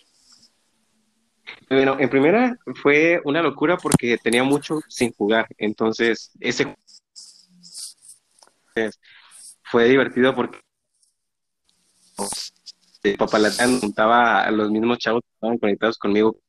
Bueno, 1.69 1.97
en 1.99 2.09
primera 2.09 2.57
fue 2.81 3.21
una 3.23 3.43
locura 3.43 3.77
porque 3.77 4.17
tenía 4.17 4.43
mucho 4.43 4.79
sin 4.87 5.13
jugar, 5.13 5.45
entonces 5.59 6.31
ese 6.39 6.75
fue 9.65 9.87
divertido 9.87 10.33
porque 10.33 10.59
de 13.03 13.17
Papalatán 13.17 13.81
juntaba 13.81 14.41
a 14.41 14.49
los 14.49 14.71
mismos 14.71 14.97
chavos 14.97 15.21
que 15.21 15.33
estaban 15.35 15.59
conectados 15.59 15.99
conmigo 15.99 16.39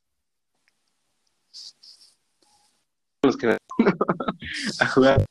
los 3.25 3.37
que 3.37 3.59
a 4.81 4.87
jugar. 4.87 5.27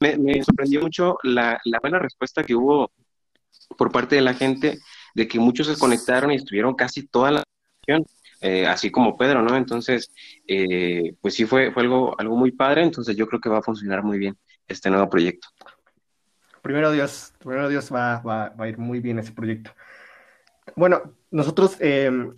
Me, 0.00 0.42
sorprendió 0.42 0.80
mucho 0.80 1.18
la, 1.22 1.60
buena 1.82 1.98
respuesta 1.98 2.42
que 2.42 2.54
hubo 2.54 2.90
por 3.76 3.92
parte 3.92 4.16
de 4.16 4.22
la 4.22 4.32
gente, 4.32 4.78
de 5.14 5.28
que 5.28 5.38
muchos 5.38 5.66
se 5.66 5.78
conectaron 5.78 6.32
y 6.32 6.36
estuvieron 6.36 6.74
casi 6.74 7.06
toda 7.06 7.30
la 7.30 7.42
sesión, 7.80 8.06
eh, 8.40 8.66
así 8.66 8.90
como 8.90 9.16
Pedro, 9.18 9.42
¿no? 9.42 9.56
Entonces, 9.56 10.10
eh, 10.48 11.14
pues 11.20 11.34
sí 11.34 11.44
fue, 11.44 11.70
fue 11.70 11.82
algo, 11.82 12.18
algo 12.18 12.34
muy 12.34 12.50
padre, 12.52 12.82
entonces 12.82 13.14
yo 13.14 13.26
creo 13.26 13.40
que 13.40 13.50
va 13.50 13.58
a 13.58 13.62
funcionar 13.62 14.02
muy 14.02 14.18
bien 14.18 14.36
este 14.66 14.88
nuevo 14.88 15.08
proyecto. 15.10 15.48
primero 16.62 16.90
Dios, 16.92 17.34
primero 17.38 17.68
Dios 17.68 17.92
va, 17.92 18.20
va, 18.20 18.54
a 18.56 18.68
ir 18.68 18.78
muy 18.78 19.00
bien 19.00 19.18
ese 19.18 19.32
proyecto. 19.32 19.72
Bueno, 20.76 21.14
nosotros 21.30 21.76
em, 21.80 22.34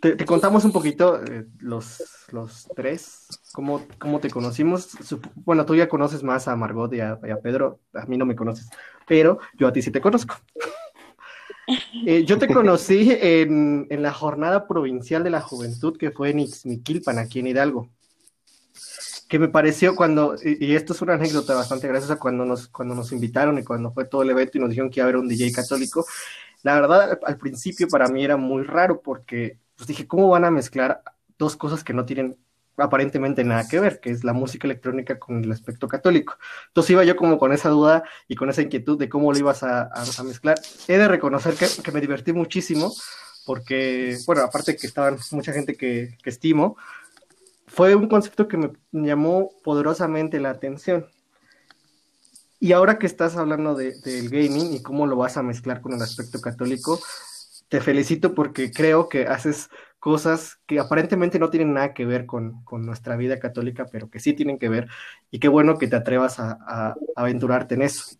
te, 0.00 0.24
contamos 0.24 0.64
un 0.64 0.72
poquito 0.72 1.22
eh, 1.24 1.46
los, 1.58 2.26
los 2.32 2.68
tres, 2.74 3.26
cómo, 3.52 3.86
cómo 3.98 4.20
te 4.20 4.30
conocimos. 4.30 4.90
Bueno, 5.34 5.64
tú 5.64 5.74
ya 5.74 5.88
conoces 5.88 6.22
más 6.22 6.48
a 6.48 6.56
Margot 6.56 6.92
y 6.94 7.00
a, 7.00 7.18
Pedro, 7.42 7.80
a 7.94 8.06
mí 8.06 8.16
no 8.16 8.26
me 8.26 8.36
conoces, 8.36 8.68
pero 9.06 9.38
yo 9.58 9.68
a 9.68 9.72
ti 9.72 9.82
sí 9.82 9.90
te 9.90 10.00
conozco. 10.00 10.36
Eh, 12.06 12.24
yo 12.24 12.38
te 12.38 12.46
conocí 12.46 13.10
en, 13.10 13.88
en, 13.90 14.00
la 14.00 14.12
jornada 14.12 14.68
provincial 14.68 15.24
de 15.24 15.30
la 15.30 15.40
juventud 15.40 15.96
que 15.98 16.12
fue 16.12 16.30
en 16.30 16.38
Ixmiquilpan, 16.38 17.18
aquí 17.18 17.40
en 17.40 17.48
Hidalgo 17.48 17.90
que 19.28 19.38
me 19.38 19.48
pareció 19.48 19.96
cuando, 19.96 20.36
y, 20.42 20.74
esto 20.74 20.92
es 20.92 21.02
una 21.02 21.14
anécdota 21.14 21.54
bastante 21.54 21.88
graciosa, 21.88 22.16
cuando 22.18 22.44
nos, 22.44 22.68
cuando 22.68 22.94
nos 22.94 23.10
invitaron 23.12 23.58
y 23.58 23.64
cuando 23.64 23.92
fue 23.92 24.04
todo 24.04 24.22
el 24.22 24.30
evento 24.30 24.56
y 24.56 24.60
nos 24.60 24.70
dijeron 24.70 24.90
que 24.90 25.00
iba 25.00 25.06
a 25.06 25.08
haber 25.08 25.20
un 25.20 25.28
DJ 25.28 25.52
católico, 25.52 26.06
la 26.66 26.74
verdad 26.74 27.20
al, 27.24 27.38
principio 27.38 27.86
para 27.86 28.08
mí 28.08 28.24
era 28.24 28.36
muy 28.36 28.64
raro 28.64 29.00
porque 29.00 29.56
pues 29.76 29.86
dije, 29.86 30.08
¿cómo 30.08 30.28
van 30.28 30.44
a 30.44 30.50
mezclar 30.50 31.00
dos 31.38 31.54
cosas 31.54 31.84
que 31.84 31.92
no 31.92 32.04
tienen 32.04 32.36
aparentemente 32.76 33.44
nada 33.44 33.68
que 33.68 33.78
ver, 33.78 34.00
que 34.00 34.10
es 34.10 34.24
la 34.24 34.32
música 34.32 34.66
electrónica 34.66 35.16
con 35.16 35.44
el 35.44 35.52
aspecto 35.52 35.86
católico. 35.86 36.36
Entonces 36.66 36.90
iba 36.90 37.04
yo 37.04 37.14
como 37.14 37.38
con 37.38 37.52
esa 37.52 37.68
duda 37.68 38.02
y 38.26 38.34
con 38.34 38.50
esa 38.50 38.62
inquietud 38.62 38.98
de 38.98 39.08
cómo 39.08 39.32
lo 39.32 39.38
ibas 39.38 39.62
a, 39.62 39.88
mezclar. 40.24 40.58
He 40.88 40.98
de 40.98 41.06
reconocer 41.06 41.54
que, 41.54 41.66
que, 41.82 41.92
me 41.92 42.00
divertí 42.00 42.32
muchísimo 42.32 42.92
porque, 43.46 44.18
bueno, 44.26 44.42
aparte 44.42 44.76
que 44.76 44.88
estaban 44.88 45.18
mucha 45.30 45.52
gente 45.52 45.76
que, 45.76 46.18
que 46.20 46.30
estimo, 46.30 46.76
fue 47.68 47.94
un 47.94 48.08
concepto 48.08 48.48
que 48.48 48.56
me 48.56 48.72
llamó 48.92 49.52
poderosamente 49.62 50.40
la 50.40 50.50
atención. 50.50 51.06
Y 52.58 52.72
ahora 52.72 52.98
que 52.98 53.06
estás 53.06 53.36
hablando 53.36 53.74
de, 53.74 53.94
del 54.00 54.28
gaming 54.30 54.74
y 54.74 54.82
cómo 54.82 55.06
lo 55.06 55.16
vas 55.16 55.36
a 55.36 55.42
mezclar 55.42 55.80
con 55.80 55.92
el 55.92 56.02
aspecto 56.02 56.40
católico, 56.40 56.98
te 57.68 57.80
felicito 57.80 58.34
porque 58.34 58.70
creo 58.70 59.08
que 59.08 59.26
haces 59.26 59.68
cosas 59.98 60.58
que 60.66 60.78
aparentemente 60.78 61.38
no 61.38 61.50
tienen 61.50 61.74
nada 61.74 61.92
que 61.92 62.06
ver 62.06 62.26
con, 62.26 62.64
nuestra 62.70 63.16
vida 63.16 63.38
católica, 63.38 63.86
pero 63.90 64.08
que 64.08 64.20
sí 64.20 64.32
tienen 64.32 64.58
que 64.58 64.68
ver. 64.68 64.88
Y 65.30 65.38
qué 65.38 65.48
bueno 65.48 65.78
que 65.78 65.88
te 65.88 65.96
atrevas 65.96 66.38
a, 66.38 66.58
a, 66.66 66.94
aventurarte 67.16 67.74
en 67.74 67.82
eso. 67.82 68.16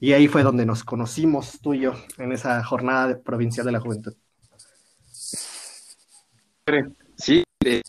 Y 0.00 0.14
ahí 0.14 0.28
fue 0.28 0.42
donde 0.42 0.66
nos 0.66 0.82
conocimos 0.82 1.60
tú 1.62 1.74
y 1.74 1.80
yo, 1.80 1.94
en 2.18 2.32
esa 2.32 2.62
jornada 2.64 3.20
provincial 3.20 3.66
de 3.66 3.72
la 3.72 3.80
juventud. 3.80 4.14
Sí, 7.16 7.44
eh, 7.64 7.82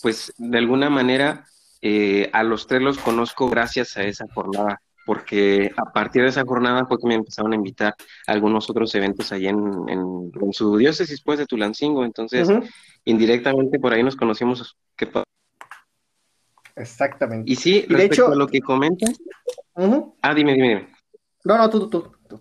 pues 0.00 0.32
de 0.36 0.58
alguna 0.58 0.90
manera 0.90 1.46
eh, 1.82 2.30
a 2.32 2.44
los 2.44 2.68
tres 2.68 2.80
los 2.80 2.98
conozco 2.98 3.50
gracias 3.50 3.96
a 3.96 4.04
esa 4.04 4.26
jornada, 4.32 4.80
porque 5.04 5.72
a 5.76 5.92
partir 5.92 6.22
de 6.22 6.28
esa 6.28 6.44
jornada 6.44 6.86
fue 6.86 6.96
que 6.98 7.08
me 7.08 7.16
empezaron 7.16 7.52
a 7.52 7.56
invitar 7.56 7.96
a 8.28 8.32
algunos 8.32 8.70
otros 8.70 8.94
eventos 8.94 9.32
allí 9.32 9.48
en, 9.48 9.58
en, 9.88 10.52
su 10.52 10.76
diócesis, 10.76 11.20
pues, 11.22 11.40
de 11.40 11.46
Tulancingo, 11.46 12.04
entonces 12.04 12.48
indirectamente 13.04 13.80
por 13.80 13.92
ahí 13.92 14.02
nos 14.04 14.14
conocimos. 14.14 14.76
¿Qué 14.96 15.10
Exactamente. 16.76 17.50
Y 17.50 17.56
sí, 17.56 17.80
respecto 17.80 17.96
de 17.96 18.04
hecho, 18.04 18.28
a 18.28 18.36
lo 18.36 18.46
que 18.46 18.60
comentas. 18.60 19.20
Ah, 20.22 20.34
dime, 20.34 20.54
dime, 20.54 20.68
dime. 20.68 20.88
No, 21.44 21.58
no, 21.58 21.68
tú, 21.68 21.90
tú, 21.90 22.12
tú. 22.28 22.40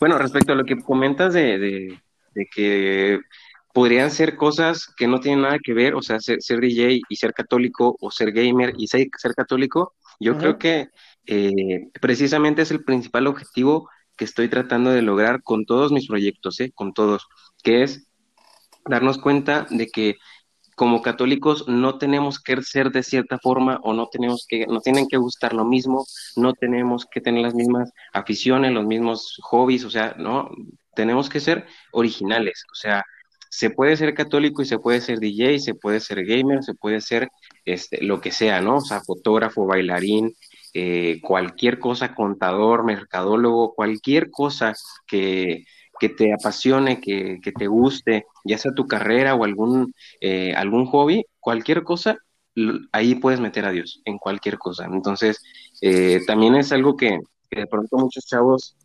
Bueno, 0.00 0.18
respecto 0.18 0.52
a 0.52 0.56
lo 0.56 0.64
que 0.64 0.76
comentas 0.82 1.32
de, 1.32 2.00
de 2.34 2.46
que 2.46 3.20
podrían 3.72 4.10
ser 4.10 4.36
cosas 4.36 4.86
que 4.96 5.06
no 5.06 5.20
tienen 5.20 5.42
nada 5.42 5.58
que 5.62 5.72
ver, 5.72 5.94
o 5.94 6.02
sea, 6.02 6.18
ser, 6.20 6.60
DJ 6.60 7.00
y 7.08 7.16
ser 7.16 7.32
católico, 7.32 7.96
o 8.00 8.10
ser 8.10 8.32
gamer 8.32 8.74
y 8.76 8.88
ser, 8.88 9.08
católico, 9.36 9.94
yo 10.18 10.36
creo 10.36 10.58
que 10.58 10.88
eh, 11.26 11.88
precisamente 12.00 12.62
es 12.62 12.70
el 12.70 12.84
principal 12.84 13.26
objetivo 13.26 13.88
que 14.16 14.24
estoy 14.24 14.48
tratando 14.48 14.90
de 14.90 15.02
lograr 15.02 15.42
con 15.42 15.64
todos 15.64 15.92
mis 15.92 16.08
proyectos, 16.08 16.60
¿eh? 16.60 16.72
con 16.74 16.92
todos, 16.92 17.26
que 17.62 17.82
es 17.82 18.06
darnos 18.84 19.18
cuenta 19.18 19.66
de 19.70 19.86
que 19.86 20.16
como 20.74 21.02
católicos 21.02 21.68
no 21.68 21.98
tenemos 21.98 22.40
que 22.40 22.60
ser 22.62 22.90
de 22.90 23.02
cierta 23.02 23.38
forma 23.38 23.80
o 23.82 23.92
no 23.92 24.08
tenemos 24.08 24.46
que, 24.48 24.66
no 24.66 24.80
tienen 24.80 25.08
que 25.08 25.18
gustar 25.18 25.52
lo 25.52 25.64
mismo, 25.64 26.06
no 26.36 26.54
tenemos 26.54 27.04
que 27.04 27.20
tener 27.20 27.42
las 27.42 27.54
mismas 27.54 27.92
aficiones, 28.14 28.72
los 28.72 28.86
mismos 28.86 29.38
hobbies, 29.42 29.84
o 29.84 29.90
sea, 29.90 30.14
no, 30.18 30.50
tenemos 30.94 31.28
que 31.28 31.40
ser 31.40 31.66
originales, 31.92 32.64
o 32.72 32.74
sea, 32.74 33.04
se 33.50 33.68
puede 33.70 33.96
ser 33.96 34.14
católico 34.14 34.62
y 34.62 34.64
se 34.64 34.78
puede 34.78 35.00
ser 35.00 35.18
DJ, 35.18 35.58
se 35.58 35.74
puede 35.74 36.00
ser 36.00 36.24
gamer, 36.24 36.62
se 36.62 36.74
puede 36.74 37.00
ser 37.00 37.28
este, 37.64 38.02
lo 38.02 38.20
que 38.20 38.30
sea, 38.30 38.60
¿no? 38.60 38.76
O 38.76 38.80
sea, 38.80 39.00
fotógrafo, 39.00 39.66
bailarín, 39.66 40.34
eh, 40.72 41.20
cualquier 41.20 41.80
cosa, 41.80 42.14
contador, 42.14 42.84
mercadólogo, 42.84 43.74
cualquier 43.74 44.30
cosa 44.30 44.74
que, 45.06 45.64
te 46.16 46.32
apasione, 46.32 47.00
que, 47.00 47.40
te 47.42 47.66
guste, 47.66 48.24
ya 48.44 48.56
sea 48.56 48.72
tu 48.72 48.86
carrera 48.86 49.34
o 49.34 49.44
algún, 49.44 49.92
eh, 50.20 50.54
algún 50.54 50.86
hobby, 50.86 51.24
cualquier 51.40 51.82
cosa, 51.82 52.18
ahí 52.92 53.16
puedes 53.16 53.40
meter 53.40 53.64
a 53.64 53.72
Dios, 53.72 54.00
en 54.04 54.18
cualquier 54.18 54.58
cosa. 54.58 54.86
Entonces, 54.86 55.42
eh, 55.82 56.20
también 56.26 56.54
es 56.54 56.70
algo 56.72 56.96
que, 56.96 57.18
que, 57.50 57.60
de 57.60 57.66
pronto 57.66 57.96
muchos 57.98 58.24
chavos 58.26 58.76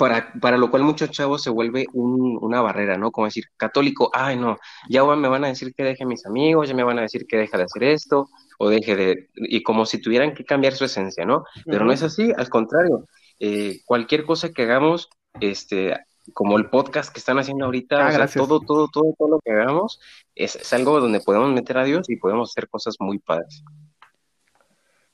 para, 0.00 0.32
para 0.40 0.56
lo 0.56 0.70
cual 0.70 0.82
muchos 0.82 1.10
chavos 1.10 1.42
se 1.42 1.50
vuelve 1.50 1.84
una 1.92 2.62
barrera, 2.62 2.96
¿no? 2.96 3.12
Como 3.12 3.26
decir, 3.26 3.44
católico, 3.58 4.08
ay, 4.14 4.38
no, 4.38 4.56
ya 4.88 5.04
me 5.04 5.28
van 5.28 5.44
a 5.44 5.48
decir 5.48 5.74
que 5.74 5.84
deje 5.84 6.06
mis 6.06 6.24
amigos, 6.24 6.70
ya 6.70 6.74
me 6.74 6.84
van 6.84 6.98
a 6.98 7.02
decir 7.02 7.26
que 7.28 7.36
deje 7.36 7.58
de 7.58 7.64
hacer 7.64 7.84
esto, 7.84 8.30
o 8.58 8.70
deje 8.70 8.96
de, 8.96 9.28
y 9.34 9.62
como 9.62 9.84
si 9.84 10.00
tuvieran 10.00 10.32
que 10.32 10.46
cambiar 10.46 10.72
su 10.72 10.86
esencia, 10.86 11.26
¿no? 11.26 11.44
Pero 11.66 11.84
no 11.84 11.92
es 11.92 12.02
así, 12.02 12.32
al 12.34 12.48
contrario, 12.48 13.04
eh, 13.40 13.82
cualquier 13.84 14.24
cosa 14.24 14.50
que 14.50 14.62
hagamos, 14.62 15.10
este, 15.38 15.94
como 16.32 16.56
el 16.56 16.70
podcast 16.70 17.12
que 17.12 17.20
están 17.20 17.38
haciendo 17.38 17.66
ahorita, 17.66 18.08
ah, 18.08 18.26
todo, 18.34 18.60
todo, 18.60 18.88
todo, 18.90 19.14
todo 19.18 19.28
lo 19.28 19.40
que 19.44 19.52
hagamos, 19.52 20.00
es, 20.34 20.56
es 20.56 20.72
algo 20.72 20.98
donde 20.98 21.20
podemos 21.20 21.52
meter 21.52 21.76
a 21.76 21.84
Dios 21.84 22.08
y 22.08 22.16
podemos 22.16 22.52
hacer 22.52 22.70
cosas 22.70 22.96
muy 23.00 23.18
padres. 23.18 23.62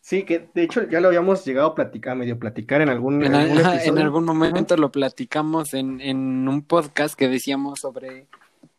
Sí, 0.07 0.23
que 0.23 0.49
de 0.55 0.63
hecho 0.63 0.89
ya 0.89 1.01
lo 1.01 1.09
habíamos 1.09 1.45
llegado 1.45 1.67
a 1.67 1.75
platicar, 1.75 2.17
medio 2.17 2.39
platicar 2.39 2.81
en 2.81 2.91
algún, 2.91 3.25
en, 3.25 3.35
algún, 3.99 4.25
momento 4.25 4.77
lo 4.77 4.93
platicamos 4.93 5.75
en, 5.75 6.01
en 6.01 6.47
un 6.47 6.63
podcast 6.63 7.19
que 7.19 7.27
decíamos 7.29 7.81
sobre 7.81 8.29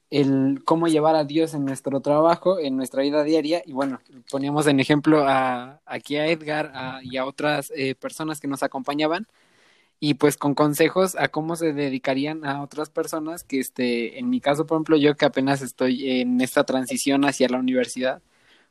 el 0.10 0.62
cómo 0.64 0.88
llevar 0.88 1.18
a 1.18 1.26
Dios 1.26 1.54
en 1.54 1.66
nuestro 1.66 2.00
trabajo, 2.00 2.60
en 2.60 2.78
nuestra 2.78 3.04
vida 3.04 3.26
diaria, 3.26 3.62
y 3.66 3.74
bueno, 3.74 4.00
poníamos 4.32 4.68
en 4.68 4.80
ejemplo 4.80 5.28
a, 5.28 5.82
aquí 5.86 6.16
a 6.16 6.28
Edgar 6.28 6.72
y 7.04 7.18
a 7.18 7.26
otras 7.26 7.74
eh, 7.76 7.94
personas 7.94 8.40
que 8.40 8.48
nos 8.48 8.64
acompañaban, 8.64 9.28
y 10.00 10.14
pues 10.14 10.38
con 10.38 10.56
consejos 10.56 11.18
a 11.18 11.28
cómo 11.28 11.58
se 11.58 11.74
dedicarían 11.74 12.46
a 12.46 12.62
otras 12.62 12.90
personas, 12.90 13.44
que 13.44 13.60
este, 13.60 14.18
en 14.18 14.30
mi 14.30 14.40
caso, 14.40 14.66
por 14.66 14.78
ejemplo, 14.78 14.96
yo 14.96 15.18
que 15.18 15.26
apenas 15.26 15.62
estoy 15.62 16.22
en 16.22 16.40
esta 16.40 16.64
transición 16.64 17.26
hacia 17.26 17.50
la 17.50 17.60
universidad, 17.60 18.22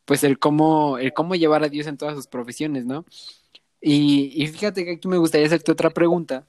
pues 0.06 0.24
el 0.24 0.38
cómo, 0.38 0.96
el 0.98 1.12
cómo 1.12 1.34
llevar 1.34 1.62
a 1.62 1.68
Dios 1.68 1.86
en 1.86 1.98
todas 1.98 2.14
sus 2.14 2.28
profesiones, 2.28 2.86
¿no? 2.86 3.04
Y, 3.82 4.32
y 4.34 4.46
fíjate 4.46 4.84
que 4.84 4.92
aquí 4.92 5.08
me 5.08 5.18
gustaría 5.18 5.46
hacerte 5.46 5.72
otra 5.72 5.90
pregunta, 5.90 6.46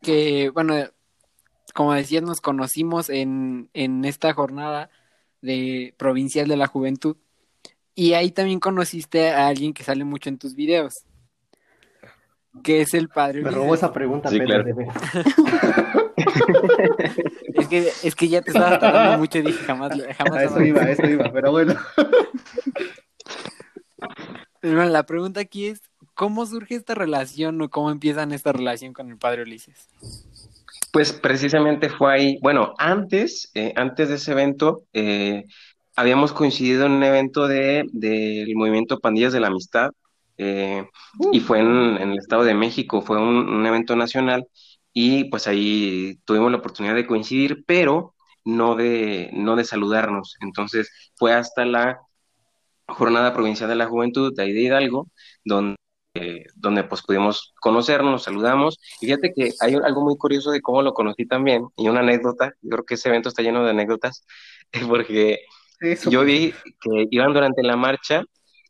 que, 0.00 0.48
bueno, 0.50 0.74
como 1.74 1.92
decías, 1.92 2.22
nos 2.22 2.40
conocimos 2.40 3.10
en, 3.10 3.68
en 3.74 4.04
esta 4.04 4.32
jornada 4.32 4.88
de 5.42 5.94
provincial 5.98 6.48
de 6.48 6.56
la 6.56 6.68
juventud, 6.68 7.16
y 7.94 8.14
ahí 8.14 8.30
también 8.30 8.60
conociste 8.60 9.30
a 9.30 9.48
alguien 9.48 9.74
que 9.74 9.82
sale 9.82 10.04
mucho 10.04 10.28
en 10.28 10.38
tus 10.38 10.54
videos, 10.54 11.04
que 12.62 12.80
es 12.82 12.94
el 12.94 13.08
padre. 13.08 13.42
Me 13.42 13.50
robó 13.50 13.74
esa 13.74 13.92
pregunta, 13.92 14.30
Pedro. 14.30 14.64
es, 17.54 17.68
que, 17.68 17.88
es 18.02 18.14
que 18.14 18.28
ya 18.28 18.42
te 18.42 18.50
estaba 18.50 18.78
tardando 18.78 19.18
mucho 19.18 19.38
y 19.38 19.42
dije 19.42 19.64
jamás. 19.64 19.92
jamás 20.16 20.36
a 20.38 20.44
eso 20.44 20.62
iba, 20.62 20.82
a 20.82 20.90
eso 20.90 21.06
iba, 21.06 21.30
pero 21.32 21.50
bueno. 21.50 21.74
Bueno, 24.62 24.86
la 24.86 25.04
pregunta 25.04 25.40
aquí 25.40 25.66
es: 25.66 25.80
¿cómo 26.14 26.44
surge 26.46 26.74
esta 26.74 26.94
relación 26.94 27.60
o 27.62 27.70
cómo 27.70 27.90
empiezan 27.90 28.32
esta 28.32 28.52
relación 28.52 28.92
con 28.92 29.10
el 29.10 29.16
padre 29.16 29.42
Ulises? 29.42 29.88
Pues 30.92 31.12
precisamente 31.12 31.90
fue 31.90 32.12
ahí, 32.12 32.38
bueno, 32.42 32.74
antes, 32.78 33.50
eh, 33.54 33.72
antes 33.76 34.08
de 34.08 34.16
ese 34.16 34.32
evento, 34.32 34.84
eh, 34.92 35.44
habíamos 35.94 36.32
coincidido 36.32 36.86
en 36.86 36.92
un 36.92 37.02
evento 37.04 37.46
de, 37.46 37.84
del 37.92 38.54
movimiento 38.56 38.98
Pandillas 38.98 39.32
de 39.32 39.40
la 39.40 39.48
Amistad, 39.48 39.90
eh, 40.38 40.84
y 41.32 41.40
fue 41.40 41.58
en, 41.58 41.96
el 41.98 42.16
Estado 42.16 42.44
de 42.44 42.54
México, 42.54 43.02
fue 43.02 43.18
un, 43.18 43.66
evento 43.66 43.96
nacional 43.96 44.46
y 45.00 45.26
pues 45.26 45.46
ahí 45.46 46.18
tuvimos 46.24 46.50
la 46.50 46.58
oportunidad 46.58 46.96
de 46.96 47.06
coincidir, 47.06 47.62
pero 47.68 48.16
no 48.44 48.74
de, 48.74 49.30
no 49.32 49.54
de 49.54 49.62
saludarnos. 49.64 50.34
Entonces 50.40 50.90
fue 51.14 51.32
hasta 51.32 51.64
la 51.64 52.00
Jornada 52.88 53.32
Provincial 53.32 53.68
de 53.68 53.76
la 53.76 53.86
Juventud 53.86 54.34
de 54.34 54.42
ahí 54.42 54.52
de 54.52 54.62
Hidalgo, 54.62 55.08
donde, 55.44 55.76
donde 56.56 56.82
pues 56.82 57.02
pudimos 57.02 57.54
conocernos, 57.60 58.10
nos 58.10 58.24
saludamos. 58.24 58.80
Y 59.00 59.06
fíjate 59.06 59.32
que 59.32 59.52
hay 59.60 59.74
algo 59.74 60.02
muy 60.02 60.16
curioso 60.16 60.50
de 60.50 60.60
cómo 60.60 60.82
lo 60.82 60.94
conocí 60.94 61.26
también, 61.26 61.68
y 61.76 61.86
una 61.88 62.00
anécdota, 62.00 62.54
yo 62.60 62.70
creo 62.70 62.84
que 62.84 62.94
ese 62.94 63.08
evento 63.08 63.28
está 63.28 63.42
lleno 63.42 63.62
de 63.62 63.70
anécdotas, 63.70 64.26
porque 64.88 65.38
yo 66.10 66.24
vi 66.24 66.52
que 66.80 67.06
iban 67.12 67.32
durante 67.32 67.62
la 67.62 67.76
marcha 67.76 68.24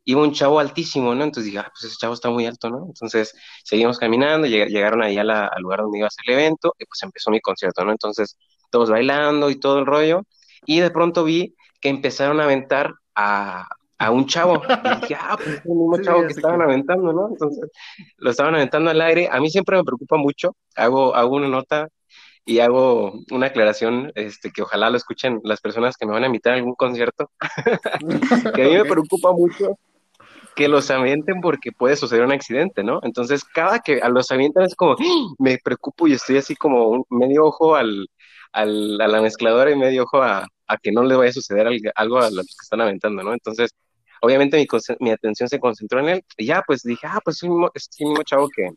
iba 0.09 0.23
un 0.23 0.33
chavo 0.33 0.59
altísimo, 0.59 1.15
¿no? 1.15 1.23
Entonces 1.25 1.53
dije, 1.53 1.59
ah, 1.59 1.71
pues 1.71 1.85
ese 1.85 1.99
chavo 1.99 2.15
está 2.15 2.31
muy 2.31 2.47
alto, 2.47 2.71
¿no? 2.71 2.87
Entonces 2.87 3.35
seguimos 3.63 3.99
caminando, 3.99 4.47
llegaron 4.47 5.03
ahí 5.03 5.19
al 5.19 5.29
lugar 5.61 5.81
donde 5.81 5.99
iba 5.99 6.07
a 6.07 6.11
ser 6.11 6.25
el 6.29 6.41
evento 6.41 6.75
y 6.79 6.87
pues 6.87 7.03
empezó 7.03 7.31
mi 7.31 7.43
concierto, 7.43 7.85
¿no? 7.85 7.93
Entonces 7.93 8.39
todos 8.71 8.89
bailando 8.89 9.51
y 9.51 9.61
todo 9.61 9.79
el 9.81 9.85
rollo 9.87 10.23
y 10.65 10.81
de 10.81 10.91
pronto 10.91 11.25
vi 11.25 11.55
que 11.79 11.91
empezaron 11.91 12.41
a 12.41 12.45
aventar 12.45 12.95
a, 13.15 13.69
a 13.99 14.11
un 14.11 14.25
chavo. 14.25 14.63
Y 14.65 15.01
dije, 15.03 15.17
ah, 15.21 15.37
pues 15.37 15.49
es 15.49 15.67
el 15.67 15.73
mismo 15.75 15.99
chavo 16.03 16.23
que 16.23 16.33
estaban 16.33 16.63
aventando, 16.63 17.13
¿no? 17.13 17.29
Entonces, 17.29 17.69
lo 18.17 18.31
estaban 18.31 18.55
aventando 18.55 18.91
al 18.91 19.03
aire. 19.03 19.29
A 19.31 19.41
mí 19.41 19.51
siempre 19.51 19.77
me 19.77 19.85
preocupa 19.85 20.17
mucho. 20.17 20.57
Hago, 20.75 21.15
hago 21.15 21.37
una 21.37 21.49
nota 21.49 21.89
y 22.47 22.61
hago 22.61 23.13
una 23.31 23.49
aclaración, 23.49 24.11
este, 24.15 24.51
que 24.53 24.63
ojalá 24.63 24.89
lo 24.89 24.97
escuchen 24.97 25.41
las 25.45 25.61
personas 25.61 25.99
que 25.99 26.07
me 26.07 26.13
van 26.13 26.23
a 26.23 26.29
invitar 26.29 26.55
a 26.55 26.57
algún 26.57 26.77
concierto. 26.77 27.31
que 28.55 28.63
a 28.63 28.69
mí 28.69 28.75
me 28.75 28.87
preocupa 28.87 29.33
mucho 29.33 29.77
que 30.59 30.67
los 30.67 30.91
avienten 30.91 31.41
porque 31.41 31.71
puede 31.71 31.95
suceder 31.95 32.25
un 32.25 32.33
accidente, 32.33 32.83
¿no? 32.83 32.99
Entonces, 33.05 33.45
cada 33.45 33.79
que 33.79 34.01
a 34.03 34.09
los 34.09 34.33
avientan 34.33 34.65
es 34.65 34.75
como, 34.75 34.95
¡Ah! 34.99 35.35
me 35.39 35.57
preocupo 35.59 36.09
y 36.09 36.15
estoy 36.15 36.39
así 36.39 36.57
como 36.57 36.89
un 36.89 37.05
medio 37.11 37.45
ojo 37.45 37.77
al, 37.77 38.09
al, 38.53 39.01
a 39.01 39.07
la 39.07 39.23
mezcladora 39.23 39.71
y 39.71 39.77
medio 39.77 40.03
ojo 40.03 40.21
a, 40.21 40.49
a 40.67 40.77
que 40.79 40.91
no 40.91 41.05
le 41.05 41.15
vaya 41.15 41.31
a 41.31 41.33
suceder 41.33 41.69
algo 41.95 42.19
a 42.19 42.31
los 42.31 42.45
que 42.45 42.63
están 42.63 42.81
aventando, 42.81 43.23
¿no? 43.23 43.33
Entonces, 43.33 43.71
obviamente 44.21 44.57
mi, 44.57 44.67
mi, 44.99 45.13
atención 45.13 45.49
se 45.49 45.61
concentró 45.61 46.01
en 46.01 46.09
él 46.09 46.25
y 46.37 46.47
ya 46.47 46.65
pues 46.67 46.83
dije, 46.83 47.07
ah, 47.07 47.21
pues 47.25 47.37
es 47.37 47.45
el 47.45 47.51
mismo, 47.51 47.71
es 47.73 47.89
el 48.01 48.09
mismo 48.09 48.25
chavo 48.25 48.49
que, 48.49 48.69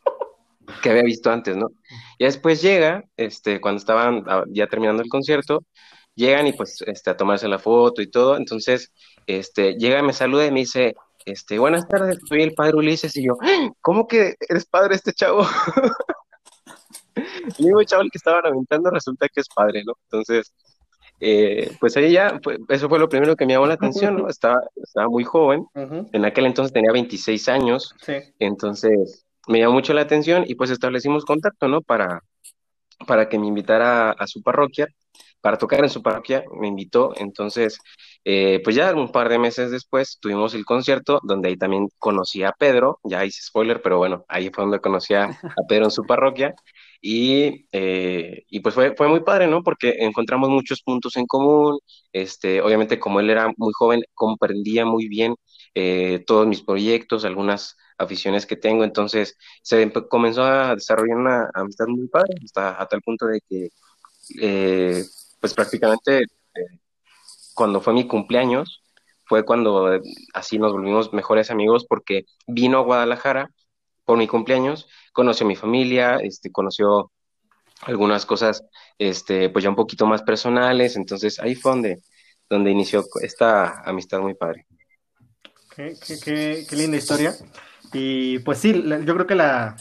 que 0.84 0.90
había 0.92 1.02
visto 1.02 1.32
antes, 1.32 1.58
¿no? 1.58 1.72
Y 2.20 2.26
después 2.26 2.62
llega, 2.62 3.04
este, 3.18 3.60
cuando 3.60 3.80
estaban 3.80 4.24
ah, 4.28 4.44
ya 4.50 4.68
terminando 4.68 5.02
el 5.02 5.10
concierto, 5.10 5.66
llegan 6.14 6.46
y 6.46 6.54
pues 6.54 6.84
este, 6.86 7.10
a 7.10 7.18
tomarse 7.18 7.48
la 7.48 7.58
foto 7.58 8.04
y 8.04 8.12
todo, 8.12 8.38
entonces 8.38 8.94
este, 9.26 9.74
llega 9.80 10.04
me 10.04 10.14
saluda 10.14 10.46
y 10.46 10.52
me 10.52 10.60
dice, 10.60 10.94
este, 11.26 11.60
buenas 11.60 11.88
tardes, 11.88 12.20
soy 12.28 12.44
el 12.44 12.54
padre 12.54 12.76
Ulises, 12.78 13.16
y 13.18 13.26
yo, 13.26 13.38
¡Ah! 13.42 13.70
¿cómo 13.82 14.08
que 14.08 14.36
eres 14.48 14.66
padre 14.66 14.96
este 14.96 15.14
chavo? 15.14 15.46
el 17.16 17.66
mismo 17.66 17.84
chavo 17.84 18.02
el 18.02 18.12
que 18.12 18.18
estaban 18.18 18.46
aventando 18.46 18.90
resulta 18.90 19.28
que 19.28 19.42
es 19.42 19.50
padre, 19.50 19.84
¿no? 19.86 19.94
Entonces, 20.04 20.54
eh, 21.20 21.72
pues 21.80 21.96
ahí 21.98 22.12
ya, 22.12 22.40
pues, 22.42 22.58
eso 22.70 22.90
fue 22.90 22.98
lo 22.98 23.08
primero 23.08 23.36
que 23.36 23.46
me 23.46 23.54
llamó 23.54 23.68
la 23.68 23.76
atención, 23.76 24.18
¿no? 24.18 24.28
Estaba, 24.28 24.60
estaba 24.76 25.08
muy 25.08 25.24
joven, 25.24 25.66
en 25.76 26.26
aquel 26.26 26.48
entonces 26.48 26.74
tenía 26.74 26.92
26 26.92 27.48
años, 27.50 27.94
entonces 28.40 29.26
me 29.48 29.60
llamó 29.60 29.74
mucho 29.74 29.94
la 29.94 30.02
atención 30.02 30.44
y 30.48 30.56
pues 30.56 30.72
establecimos 30.72 31.26
contacto, 31.26 31.68
¿no? 31.68 31.82
Para, 31.82 32.22
para 33.06 33.30
que 33.30 33.38
me 33.38 33.48
invitara 33.48 34.12
a, 34.12 34.28
su 34.28 34.42
parroquia, 34.42 34.88
para 35.42 35.58
tocar 35.58 35.84
en 35.84 35.90
su 35.90 36.02
parroquia, 36.02 36.44
me 36.60 36.68
invitó, 36.68 37.14
entonces, 37.18 37.80
eh, 38.26 38.62
pues 38.64 38.76
ya 38.76 38.94
un 38.94 39.12
par 39.12 39.30
de 39.30 39.40
meses 39.40 39.72
después 39.72 40.18
tuvimos 40.22 40.54
el 40.54 40.66
concierto, 40.66 41.20
donde 41.24 41.50
ahí 41.50 41.58
también 41.58 41.88
conocí 42.00 42.44
a 42.44 42.52
Pedro, 42.52 43.00
ya 43.04 43.26
hice 43.26 43.42
spoiler, 43.44 43.82
pero 43.82 43.98
bueno, 43.98 44.26
ahí 44.28 44.50
fue 44.54 44.64
donde 44.64 44.80
conocí 44.80 45.14
a, 45.16 45.26
a 45.58 45.68
Pedro 45.68 45.86
en 45.86 45.92
su 45.92 46.04
parroquia, 46.06 46.54
y, 47.02 47.68
eh, 47.72 48.44
y 48.50 48.60
pues 48.60 48.76
fue, 48.76 48.96
fue 48.96 49.08
muy 49.08 49.22
padre, 49.22 49.48
¿no? 49.48 49.64
Porque 49.64 49.96
encontramos 50.00 50.50
muchos 50.50 50.82
puntos 50.84 51.16
en 51.18 51.26
común. 51.26 51.80
Este, 52.14 52.62
obviamente, 52.62 53.00
como 53.00 53.20
él 53.20 53.30
era 53.30 53.52
muy 53.58 53.74
joven, 53.74 54.02
comprendía 54.14 54.86
muy 54.86 55.08
bien 55.08 55.36
eh, 55.74 56.24
todos 56.28 56.46
mis 56.48 56.62
proyectos, 56.62 57.26
algunas 57.26 57.76
aficiones 57.98 58.46
que 58.46 58.56
tengo. 58.56 58.84
Entonces, 58.84 59.36
se 59.64 59.92
comenzó 60.10 60.44
a 60.44 60.76
desarrollar 60.76 61.18
una 61.18 61.50
amistad 61.54 61.88
muy 61.88 62.08
padre, 62.08 62.36
hasta 62.44 62.82
a 62.82 62.86
tal 62.88 63.02
punto 63.02 63.26
de 63.28 63.40
que, 63.50 63.70
eh, 64.42 65.04
pues 65.40 65.54
prácticamente, 65.54 66.26
cuando 67.62 67.80
fue 67.80 67.94
mi 67.94 68.08
cumpleaños, 68.08 68.82
fue 69.24 69.46
cuando 69.46 70.02
así 70.34 70.58
nos 70.58 70.72
volvimos 70.72 71.14
mejores 71.14 71.52
amigos 71.52 71.86
porque 71.88 72.26
vino 72.48 72.80
a 72.80 72.82
Guadalajara 72.82 73.52
por 74.04 74.18
mi 74.18 74.26
cumpleaños, 74.26 74.88
conoció 75.14 75.46
mi 75.46 75.56
familia, 75.56 76.16
este, 76.24 76.52
conoció 76.52 77.12
algunas 77.84 78.26
cosas, 78.26 78.64
este, 78.98 79.52
pues 79.52 79.62
ya 79.62 79.70
un 79.70 79.76
poquito 79.76 80.08
más 80.08 80.24
personales, 80.24 80.96
entonces 80.96 81.40
ahí 81.40 81.54
fue 81.54 81.74
donde, 81.74 82.02
donde 82.50 82.72
inició 82.72 83.04
esta 83.22 83.84
amistad 83.84 84.22
muy 84.22 84.34
padre. 84.34 84.66
Qué, 85.76 85.94
qué, 86.04 86.66
qué, 86.68 86.76
linda 86.76 86.98
historia. 86.98 87.36
Y 87.94 88.40
pues 88.40 88.58
sí, 88.58 88.74
yo 88.74 89.14
creo 89.14 89.28
que 89.28 89.36
la, 89.36 89.76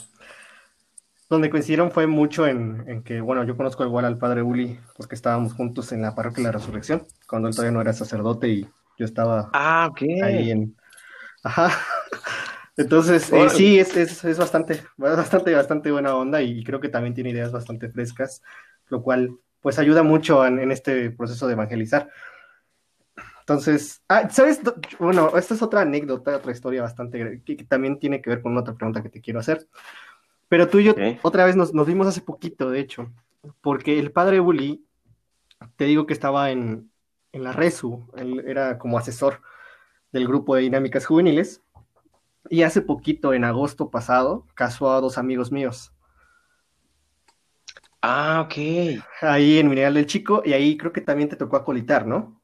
donde 1.31 1.49
coincidieron 1.49 1.91
fue 1.91 2.07
mucho 2.07 2.45
en, 2.45 2.83
en, 2.87 3.03
que, 3.03 3.21
bueno, 3.21 3.45
yo 3.45 3.55
conozco 3.55 3.85
igual 3.85 4.03
al 4.03 4.17
padre 4.17 4.41
Uli 4.41 4.77
porque 4.97 5.15
estábamos 5.15 5.53
juntos 5.53 5.93
en 5.93 6.01
la 6.01 6.13
parroquia 6.13 6.43
de 6.43 6.49
la 6.49 6.51
resurrección, 6.51 7.07
cuando 7.25 7.47
él 7.47 7.55
todavía 7.55 7.71
no 7.71 7.79
era 7.79 7.93
sacerdote 7.93 8.49
y 8.49 8.67
yo 8.97 9.05
estaba 9.05 9.49
ah, 9.53 9.89
ahí 9.97 10.51
en... 10.51 10.75
Ajá. 11.41 11.71
Entonces, 12.75 13.31
eh, 13.31 13.49
sí, 13.49 13.79
es, 13.79 13.95
es, 13.95 14.25
es, 14.25 14.37
bastante, 14.37 14.83
bastante, 14.97 15.53
bastante 15.55 15.89
buena 15.89 16.15
onda 16.15 16.41
y 16.41 16.65
creo 16.65 16.81
que 16.81 16.89
también 16.89 17.13
tiene 17.13 17.29
ideas 17.29 17.53
bastante 17.53 17.89
frescas, 17.89 18.41
lo 18.89 19.01
cual 19.01 19.37
pues 19.61 19.79
ayuda 19.79 20.03
mucho 20.03 20.45
en, 20.45 20.69
este 20.69 21.11
proceso 21.11 21.47
de 21.47 21.53
evangelizar. 21.53 22.09
Entonces, 23.39 24.03
ah, 24.09 24.29
¿sabes? 24.29 24.59
Bueno, 24.99 25.31
esta 25.37 25.53
es 25.53 25.61
otra 25.61 25.81
anécdota, 25.81 26.35
otra 26.35 26.51
historia 26.51 26.81
bastante 26.81 27.41
que, 27.45 27.55
también 27.63 27.99
tiene 27.99 28.21
que 28.21 28.29
ver 28.29 28.41
con 28.41 28.57
otra 28.57 28.73
pregunta 28.73 29.01
que 29.01 29.09
te 29.09 29.21
quiero 29.21 29.39
hacer. 29.39 29.67
Pero 30.51 30.67
tú 30.67 30.79
y 30.79 30.83
yo 30.83 30.93
otra 31.21 31.45
vez 31.45 31.55
nos, 31.55 31.73
nos, 31.73 31.87
vimos 31.87 32.07
hace 32.07 32.19
poquito, 32.19 32.69
de 32.69 32.81
hecho, 32.81 33.09
porque 33.61 33.97
el 33.97 34.11
padre 34.11 34.41
Bully, 34.41 34.85
te 35.77 35.85
digo 35.85 36.05
que 36.05 36.11
estaba 36.11 36.51
en, 36.51 36.91
en 37.31 37.45
la 37.45 37.53
RESU, 37.53 38.05
él 38.17 38.43
era 38.45 38.77
como 38.77 38.97
asesor 38.97 39.41
del 40.11 40.27
grupo 40.27 40.53
de 40.53 40.63
dinámicas 40.63 41.05
juveniles 41.05 41.61
y 42.49 42.63
hace 42.63 42.81
poquito, 42.81 43.33
en 43.33 43.45
agosto 43.45 43.91
pasado, 43.91 44.45
casó 44.53 44.91
a 44.91 44.99
dos 44.99 45.17
amigos 45.17 45.53
míos. 45.53 45.93
Ah, 48.01 48.41
ok. 48.45 49.01
Ahí 49.21 49.57
en 49.57 49.69
Mineral 49.69 49.93
del 49.93 50.05
Chico, 50.05 50.41
y 50.43 50.51
ahí 50.51 50.75
creo 50.75 50.91
que 50.91 50.99
también 50.99 51.29
te 51.29 51.37
tocó 51.37 51.55
acolitar, 51.55 52.05
¿no? 52.05 52.41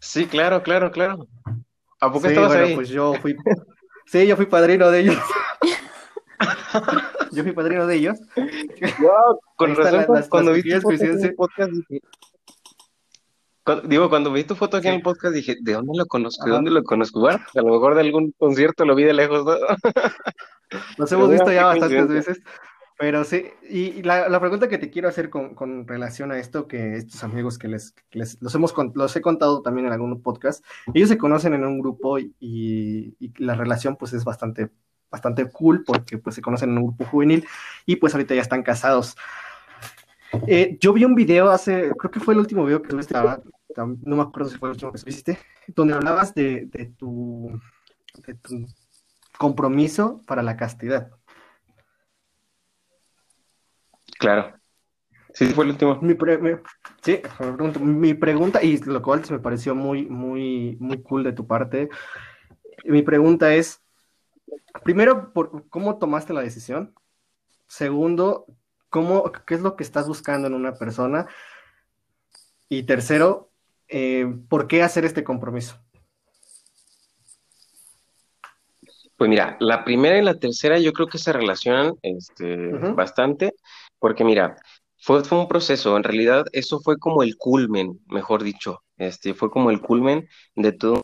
Sí, 0.00 0.26
claro, 0.26 0.60
claro, 0.64 0.90
claro. 0.90 1.28
¿A 2.00 2.08
poco 2.08 2.22
sí, 2.22 2.32
estabas 2.32 2.48
bueno, 2.48 2.74
pues 2.74 2.88
yo 2.88 3.14
fui. 3.22 3.36
Sí, 4.06 4.26
yo 4.26 4.34
fui 4.34 4.46
padrino 4.46 4.90
de 4.90 5.00
ellos. 5.02 5.16
yo 7.32 7.42
fui 7.42 7.52
padrino 7.52 7.86
de 7.86 7.96
ellos. 7.96 8.18
Wow, 8.36 9.40
con 9.56 9.74
razón, 9.76 10.06
las, 10.08 10.28
cuando 10.28 10.52
vi 10.52 10.62
tu 10.62 11.34
podcast 11.36 11.72
digo, 13.84 14.08
cuando 14.08 14.32
vi 14.32 14.44
tu 14.44 14.54
foto 14.54 14.76
aquí 14.76 14.88
en 14.88 14.94
el 14.94 15.02
podcast 15.02 15.34
dije, 15.34 15.56
¿de 15.60 15.72
dónde 15.72 15.98
lo 15.98 16.06
conozco? 16.06 16.44
¿De 16.44 16.52
dónde 16.52 16.70
lo 16.70 16.82
conozco? 16.84 17.20
Bueno, 17.20 17.38
a 17.38 17.60
lo 17.60 17.72
mejor 17.72 17.94
de 17.94 18.02
algún 18.02 18.32
concierto 18.38 18.84
lo 18.84 18.94
vi 18.94 19.04
de 19.04 19.14
lejos. 19.14 19.44
¿no? 19.44 19.56
Nos 20.98 21.10
hemos 21.12 21.30
visto 21.30 21.52
ya 21.52 21.66
bastantes 21.66 22.08
veces. 22.08 22.40
Pero 22.98 23.24
sí, 23.24 23.44
y, 23.68 24.02
la, 24.02 24.30
la, 24.30 24.40
pregunta 24.40 24.68
que 24.68 24.78
te 24.78 24.88
quiero 24.88 25.08
hacer 25.08 25.28
con, 25.28 25.54
con, 25.54 25.86
relación 25.86 26.32
a 26.32 26.38
esto, 26.38 26.66
que 26.66 26.96
estos 26.96 27.22
amigos 27.24 27.58
que 27.58 27.68
les, 27.68 27.92
que 28.08 28.20
les 28.20 28.40
los 28.40 28.54
hemos 28.54 28.74
los 28.94 29.14
he 29.14 29.20
contado 29.20 29.60
también 29.60 29.86
en 29.86 29.92
algún 29.92 30.22
podcast, 30.22 30.64
ellos 30.94 31.10
se 31.10 31.18
conocen 31.18 31.52
en 31.52 31.66
un 31.66 31.78
grupo 31.78 32.18
y, 32.18 32.34
y, 32.40 33.32
la 33.36 33.54
relación 33.54 33.96
pues 33.96 34.14
es 34.14 34.24
bastante, 34.24 34.70
bastante 35.10 35.48
cool 35.50 35.84
porque 35.84 36.18
pues 36.18 36.34
se 36.34 36.42
conocen 36.42 36.70
en 36.70 36.78
un 36.78 36.86
grupo 36.88 37.04
juvenil 37.06 37.46
y 37.84 37.96
pues 37.96 38.14
ahorita 38.14 38.34
ya 38.34 38.42
están 38.42 38.62
casados. 38.62 39.16
Eh, 40.46 40.76
yo 40.80 40.92
vi 40.92 41.04
un 41.04 41.14
video 41.14 41.50
hace, 41.50 41.92
creo 41.96 42.10
que 42.10 42.20
fue 42.20 42.34
el 42.34 42.40
último 42.40 42.64
video 42.64 42.82
que 42.82 42.96
estabas, 42.98 43.40
no 43.76 44.16
me 44.16 44.22
acuerdo 44.22 44.50
si 44.50 44.58
fue 44.58 44.68
el 44.68 44.74
último 44.74 44.92
que 44.92 44.98
subiste, 44.98 45.38
donde 45.68 45.94
hablabas 45.94 46.34
de, 46.34 46.66
de, 46.66 46.86
tu, 46.86 47.60
de 48.26 48.34
tu 48.34 48.66
compromiso 49.38 50.20
para 50.26 50.42
la 50.42 50.56
castidad. 50.56 51.10
Claro. 54.18 54.54
Sí, 55.36 55.44
fue 55.48 55.64
el 55.64 55.72
último. 55.72 55.98
Mi 56.00 56.16
sí, 57.02 57.20
mi 57.80 58.14
pregunta, 58.14 58.62
y 58.62 58.78
lo 58.78 59.02
cual 59.02 59.22
me 59.30 59.38
pareció 59.38 59.74
muy, 59.74 60.06
muy, 60.06 60.78
muy 60.80 61.02
cool 61.02 61.24
de 61.24 61.34
tu 61.34 61.46
parte. 61.46 61.90
Mi 62.84 63.02
pregunta 63.02 63.54
es, 63.54 63.82
primero, 64.82 65.32
por, 65.32 65.68
¿cómo 65.68 65.98
tomaste 65.98 66.32
la 66.32 66.42
decisión? 66.42 66.94
Segundo, 67.66 68.46
¿cómo, 68.90 69.30
¿qué 69.46 69.54
es 69.54 69.60
lo 69.60 69.76
que 69.76 69.84
estás 69.84 70.06
buscando 70.06 70.46
en 70.46 70.54
una 70.54 70.74
persona? 70.74 71.26
Y 72.68 72.84
tercero, 72.84 73.50
eh, 73.88 74.26
¿por 74.48 74.66
qué 74.66 74.82
hacer 74.82 75.04
este 75.04 75.24
compromiso? 75.24 75.78
Pues 79.16 79.30
mira, 79.30 79.56
la 79.60 79.84
primera 79.84 80.18
y 80.18 80.22
la 80.22 80.38
tercera 80.38 80.78
yo 80.78 80.92
creo 80.92 81.06
que 81.08 81.18
se 81.18 81.32
relacionan 81.32 81.94
este, 82.02 82.72
bastante, 82.94 83.54
porque 83.98 84.24
mira, 84.24 84.56
fue, 84.98 85.24
fue 85.24 85.38
un 85.38 85.48
proceso, 85.48 85.96
en 85.96 86.02
realidad 86.02 86.44
eso 86.52 86.80
fue 86.80 86.98
como 86.98 87.22
el 87.22 87.36
culmen, 87.36 87.98
mejor 88.08 88.42
dicho, 88.42 88.82
este, 88.98 89.32
fue 89.32 89.50
como 89.50 89.70
el 89.70 89.80
culmen 89.80 90.28
de 90.54 90.72
todo, 90.72 91.02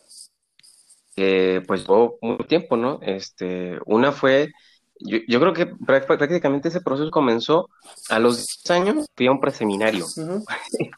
eh, 1.17 1.63
pues 1.67 1.83
llevó 1.83 2.19
mucho 2.23 2.45
tiempo, 2.45 2.77
¿no? 2.77 2.99
Este, 3.03 3.79
una 3.87 4.13
fue, 4.13 4.53
yo, 5.01 5.19
yo, 5.29 5.41
creo 5.41 5.53
que 5.53 5.67
prácticamente 5.67 6.69
ese 6.69 6.81
proceso 6.81 7.11
comenzó 7.11 7.69
a 8.09 8.19
los 8.19 8.47
10 8.65 8.71
años, 8.71 9.07
fui 9.15 9.27
a 9.27 9.33
un 9.33 9.41
preseminario. 9.41 10.07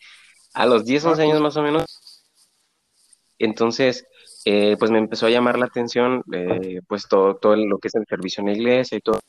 a 0.55 0.67
los 0.67 0.85
10, 0.85 1.05
11 1.05 1.23
años 1.23 1.41
más 1.41 1.57
o 1.57 1.63
menos. 1.63 1.85
Entonces, 3.39 4.07
eh, 4.45 4.77
pues 4.79 4.91
me 4.91 4.99
empezó 4.99 5.27
a 5.27 5.31
llamar 5.31 5.59
la 5.59 5.67
atención, 5.67 6.23
eh, 6.33 6.81
pues 6.87 7.09
todo, 7.09 7.37
todo 7.37 7.57
lo 7.57 7.79
que 7.79 7.89
es 7.89 7.95
el 7.95 8.07
servicio 8.07 8.43
en 8.43 8.47
la 8.49 8.53
iglesia 8.53 8.99
y 8.99 9.01
todo, 9.01 9.21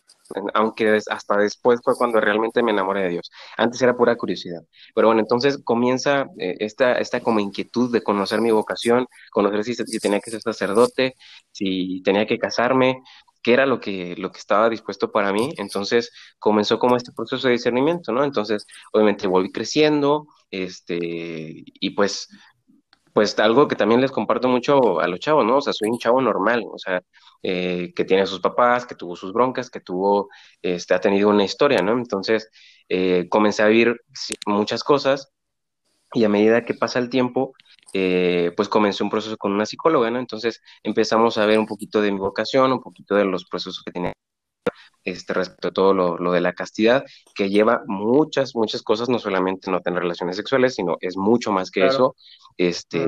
aunque 0.53 0.99
hasta 1.09 1.37
después 1.37 1.79
fue 1.83 1.95
cuando 1.95 2.19
realmente 2.19 2.63
me 2.63 2.71
enamoré 2.71 3.03
de 3.03 3.09
Dios. 3.09 3.31
Antes 3.57 3.81
era 3.81 3.95
pura 3.95 4.15
curiosidad. 4.15 4.61
Pero 4.93 5.07
bueno, 5.07 5.21
entonces 5.21 5.59
comienza 5.63 6.25
eh, 6.39 6.55
esta, 6.59 6.93
esta 6.93 7.21
como 7.21 7.39
inquietud 7.39 7.91
de 7.91 8.01
conocer 8.03 8.41
mi 8.41 8.51
vocación, 8.51 9.07
conocer 9.31 9.63
si, 9.63 9.75
si 9.75 9.99
tenía 9.99 10.19
que 10.19 10.31
ser 10.31 10.41
sacerdote, 10.41 11.15
si 11.51 12.01
tenía 12.03 12.25
que 12.25 12.39
casarme, 12.39 13.01
qué 13.41 13.53
era 13.53 13.65
lo 13.65 13.79
que, 13.79 14.15
lo 14.17 14.31
que 14.31 14.39
estaba 14.39 14.69
dispuesto 14.69 15.11
para 15.11 15.31
mí. 15.31 15.53
Entonces 15.57 16.11
comenzó 16.39 16.79
como 16.79 16.95
este 16.97 17.11
proceso 17.13 17.47
de 17.47 17.53
discernimiento, 17.53 18.11
¿no? 18.11 18.23
Entonces, 18.23 18.65
obviamente 18.93 19.27
volví 19.27 19.51
creciendo, 19.51 20.27
este, 20.49 20.99
y 20.99 21.89
pues 21.91 22.27
pues 23.15 23.39
algo 23.39 23.69
que 23.69 23.77
también 23.77 24.01
les 24.01 24.11
comparto 24.11 24.49
mucho 24.49 24.99
a 24.99 25.07
los 25.07 25.21
chavos, 25.21 25.45
¿no? 25.45 25.57
O 25.57 25.61
sea, 25.61 25.71
soy 25.71 25.89
un 25.89 25.97
chavo 25.99 26.21
normal, 26.21 26.63
o 26.69 26.77
sea, 26.77 27.01
eh, 27.47 27.93
que 27.95 28.05
tiene 28.05 28.23
a 28.23 28.25
sus 28.25 28.39
papás, 28.39 28.87
que 28.87 28.95
tuvo 28.95 29.15
sus 29.15 29.31
broncas, 29.31 29.69
que 29.69 29.79
tuvo, 29.79 30.29
este, 30.63 30.95
ha 30.95 30.99
tenido 30.99 31.29
una 31.29 31.43
historia, 31.43 31.83
¿no? 31.83 31.91
Entonces, 31.91 32.49
eh, 32.89 33.27
comencé 33.29 33.61
a 33.61 33.67
vivir 33.67 34.01
muchas 34.47 34.83
cosas 34.83 35.31
y 36.11 36.23
a 36.23 36.29
medida 36.29 36.65
que 36.65 36.73
pasa 36.73 36.97
el 36.97 37.07
tiempo, 37.07 37.53
eh, 37.93 38.51
pues 38.57 38.67
comencé 38.67 39.03
un 39.03 39.11
proceso 39.11 39.37
con 39.37 39.51
una 39.51 39.67
psicóloga, 39.67 40.09
¿no? 40.09 40.17
Entonces 40.17 40.59
empezamos 40.81 41.37
a 41.37 41.45
ver 41.45 41.59
un 41.59 41.67
poquito 41.67 42.01
de 42.01 42.11
mi 42.11 42.17
vocación, 42.17 42.71
un 42.71 42.81
poquito 42.81 43.13
de 43.13 43.25
los 43.25 43.45
procesos 43.45 43.83
que 43.85 43.91
tenía 43.91 44.13
este, 45.03 45.33
respecto 45.33 45.67
a 45.67 45.71
todo 45.71 45.93
lo, 45.93 46.31
de 46.31 46.41
la 46.41 46.53
castidad, 46.53 47.03
que 47.35 47.49
lleva 47.49 47.83
muchas, 47.85 48.55
muchas 48.55 48.81
cosas, 48.81 49.07
no 49.07 49.19
solamente 49.19 49.69
no 49.69 49.81
tener 49.81 50.01
relaciones 50.01 50.35
sexuales, 50.35 50.73
sino 50.73 50.97
es 50.99 51.15
mucho 51.15 51.51
más 51.51 51.69
que 51.69 51.85
eso, 51.85 52.15
este, 52.57 53.07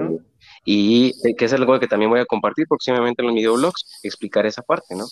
y 0.70 1.14
que 1.36 1.46
es 1.46 1.54
algo 1.54 1.80
que 1.80 1.88
también 1.88 2.12
voy 2.12 2.20
a 2.20 2.26
compartir 2.26 2.68
próximamente 2.68 3.22
en 3.22 3.28
los 3.28 3.36
videoblogs, 3.36 4.00
explicar 4.04 4.46
esa 4.46 4.64
parte, 4.64 4.96
¿no? 4.96 5.06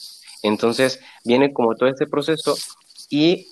Entonces, 0.43 0.99
viene 1.23 1.53
como 1.53 1.75
todo 1.75 1.87
este 1.87 2.07
proceso 2.07 2.55
y 3.09 3.47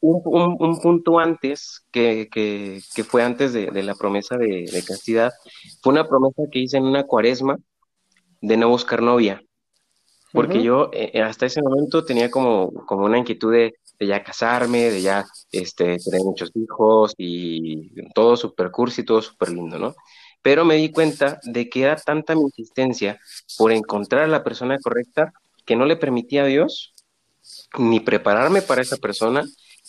un, 0.00 0.56
un, 0.60 0.78
punto 0.80 1.18
antes, 1.18 1.82
que, 1.90 2.28
que, 2.30 2.82
que, 2.94 3.04
fue 3.04 3.22
antes 3.22 3.54
de, 3.54 3.70
de 3.70 3.82
la 3.82 3.94
promesa 3.94 4.36
de, 4.36 4.68
de, 4.70 4.84
castidad, 4.84 5.32
fue 5.82 5.94
una 5.94 6.06
promesa 6.06 6.42
que 6.52 6.58
hice 6.58 6.76
en 6.76 6.84
una 6.84 7.04
cuaresma 7.04 7.56
de 8.42 8.56
no 8.58 8.68
buscar 8.68 9.00
novia 9.00 9.40
porque 10.36 10.62
yo 10.62 10.90
eh, 10.92 11.22
hasta 11.22 11.46
ese 11.46 11.62
momento 11.62 12.04
tenía 12.04 12.30
como, 12.30 12.70
como 12.84 13.06
una 13.06 13.18
inquietud 13.18 13.52
de, 13.52 13.74
ya 13.98 14.22
casarme, 14.22 14.90
de 14.90 15.00
ya 15.00 15.24
este, 15.50 15.96
tener 15.96 16.20
muchos 16.22 16.50
hijos 16.54 17.14
y 17.16 17.90
todo 18.12 18.36
súper 18.36 18.70
cursi 18.70 19.02
todo 19.02 19.22
súper 19.22 19.48
lindo, 19.50 19.78
¿no? 19.78 19.94
Pero 20.46 20.64
me 20.64 20.76
di 20.76 20.92
cuenta 20.92 21.40
de 21.42 21.68
que 21.68 21.82
era 21.82 21.96
tanta 21.96 22.36
mi 22.36 22.42
insistencia 22.42 23.18
por 23.58 23.72
encontrar 23.72 24.22
a 24.22 24.28
la 24.28 24.44
persona 24.44 24.78
correcta 24.78 25.32
que 25.64 25.74
no 25.74 25.86
le 25.86 25.96
permitía 25.96 26.44
a 26.44 26.46
Dios 26.46 26.94
ni 27.76 27.98
prepararme 27.98 28.62
para 28.62 28.80
esa 28.80 28.96
persona, 28.96 29.42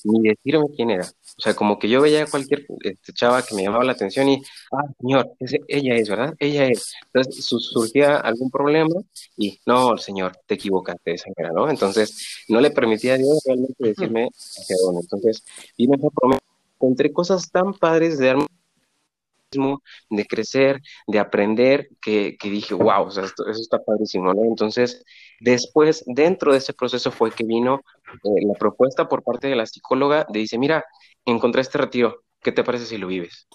ni 0.04 0.30
decirme 0.30 0.66
quién 0.76 0.90
era. 0.90 1.04
O 1.04 1.42
sea, 1.44 1.54
como 1.54 1.78
que 1.78 1.88
yo 1.88 2.02
veía 2.02 2.24
a 2.24 2.26
cualquier 2.26 2.66
este, 2.80 3.14
chava 3.14 3.44
que 3.44 3.54
me 3.54 3.62
llamaba 3.62 3.84
la 3.84 3.92
atención 3.92 4.30
y, 4.30 4.42
ah, 4.72 4.82
señor, 5.00 5.32
ella 5.68 5.94
es, 5.94 6.10
¿verdad? 6.10 6.34
Ella 6.40 6.66
es. 6.66 6.92
Entonces 7.14 7.46
surgía 7.46 8.18
algún 8.18 8.50
problema 8.50 8.96
y, 9.38 9.60
no, 9.68 9.96
señor, 10.00 10.40
te 10.48 10.56
equivocaste, 10.56 11.14
esa 11.14 11.30
era, 11.38 11.52
¿no? 11.52 11.70
Entonces, 11.70 12.46
no 12.50 12.60
le 12.62 12.72
permitía 12.72 13.14
a 13.14 13.18
Dios 13.18 13.44
realmente 13.46 13.90
decirme 13.90 14.30
hacia 14.34 14.76
dónde. 14.84 15.02
Entonces, 15.02 15.44
esa 15.78 16.10
promesa, 16.16 16.42
encontré 16.78 17.14
cosas 17.14 17.52
tan 17.52 17.76
padres 17.76 18.18
de 18.18 18.26
darme 18.26 18.48
de 20.10 20.26
crecer, 20.26 20.82
de 21.08 21.20
aprender, 21.20 21.90
que, 22.02 22.36
que 22.38 22.50
dije, 22.50 22.74
wow, 22.74 23.04
o 23.04 23.12
sea, 23.12 23.24
esto, 23.24 23.48
eso 23.48 23.62
está 23.62 23.80
padrísimo, 23.84 24.34
¿no? 24.34 24.44
Entonces, 24.44 25.04
después, 25.40 26.04
dentro 26.08 26.52
de 26.52 26.60
ese 26.60 26.74
proceso 26.74 27.12
fue 27.12 27.32
que 27.32 27.46
vino 27.46 27.82
eh, 28.24 28.46
la 28.46 28.54
propuesta 28.56 29.08
por 29.08 29.24
parte 29.24 29.48
de 29.48 29.56
la 29.56 29.66
psicóloga 29.66 30.26
de 30.30 30.40
dice, 30.40 30.58
mira, 30.58 30.84
encontré 31.26 31.62
este 31.62 31.78
retiro, 31.78 32.24
¿qué 32.42 32.52
te 32.52 32.64
parece 32.64 32.86
si 32.86 32.98
lo 32.98 33.08
vives? 33.08 33.48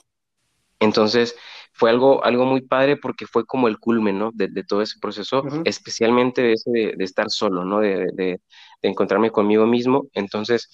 Entonces, 0.81 1.37
fue 1.73 1.91
algo, 1.91 2.25
algo 2.25 2.45
muy 2.45 2.63
padre 2.63 2.97
porque 2.97 3.27
fue 3.27 3.47
como 3.47 3.69
el 3.69 3.79
culmen, 3.79 4.19
¿no? 4.19 4.31
De, 4.35 4.49
de 4.49 4.65
todo 4.65 4.83
ese 4.83 4.99
proceso, 5.01 5.43
especialmente 5.65 6.43
de, 6.43 6.53
ese 6.55 6.71
de, 6.71 7.05
estar 7.05 7.31
solo, 7.31 7.65
¿no? 7.65 7.81
De, 7.81 8.07
de, 8.15 8.41
encontrarme 8.83 9.31
conmigo 9.31 9.67
mismo. 9.67 10.09
Entonces, 10.13 10.69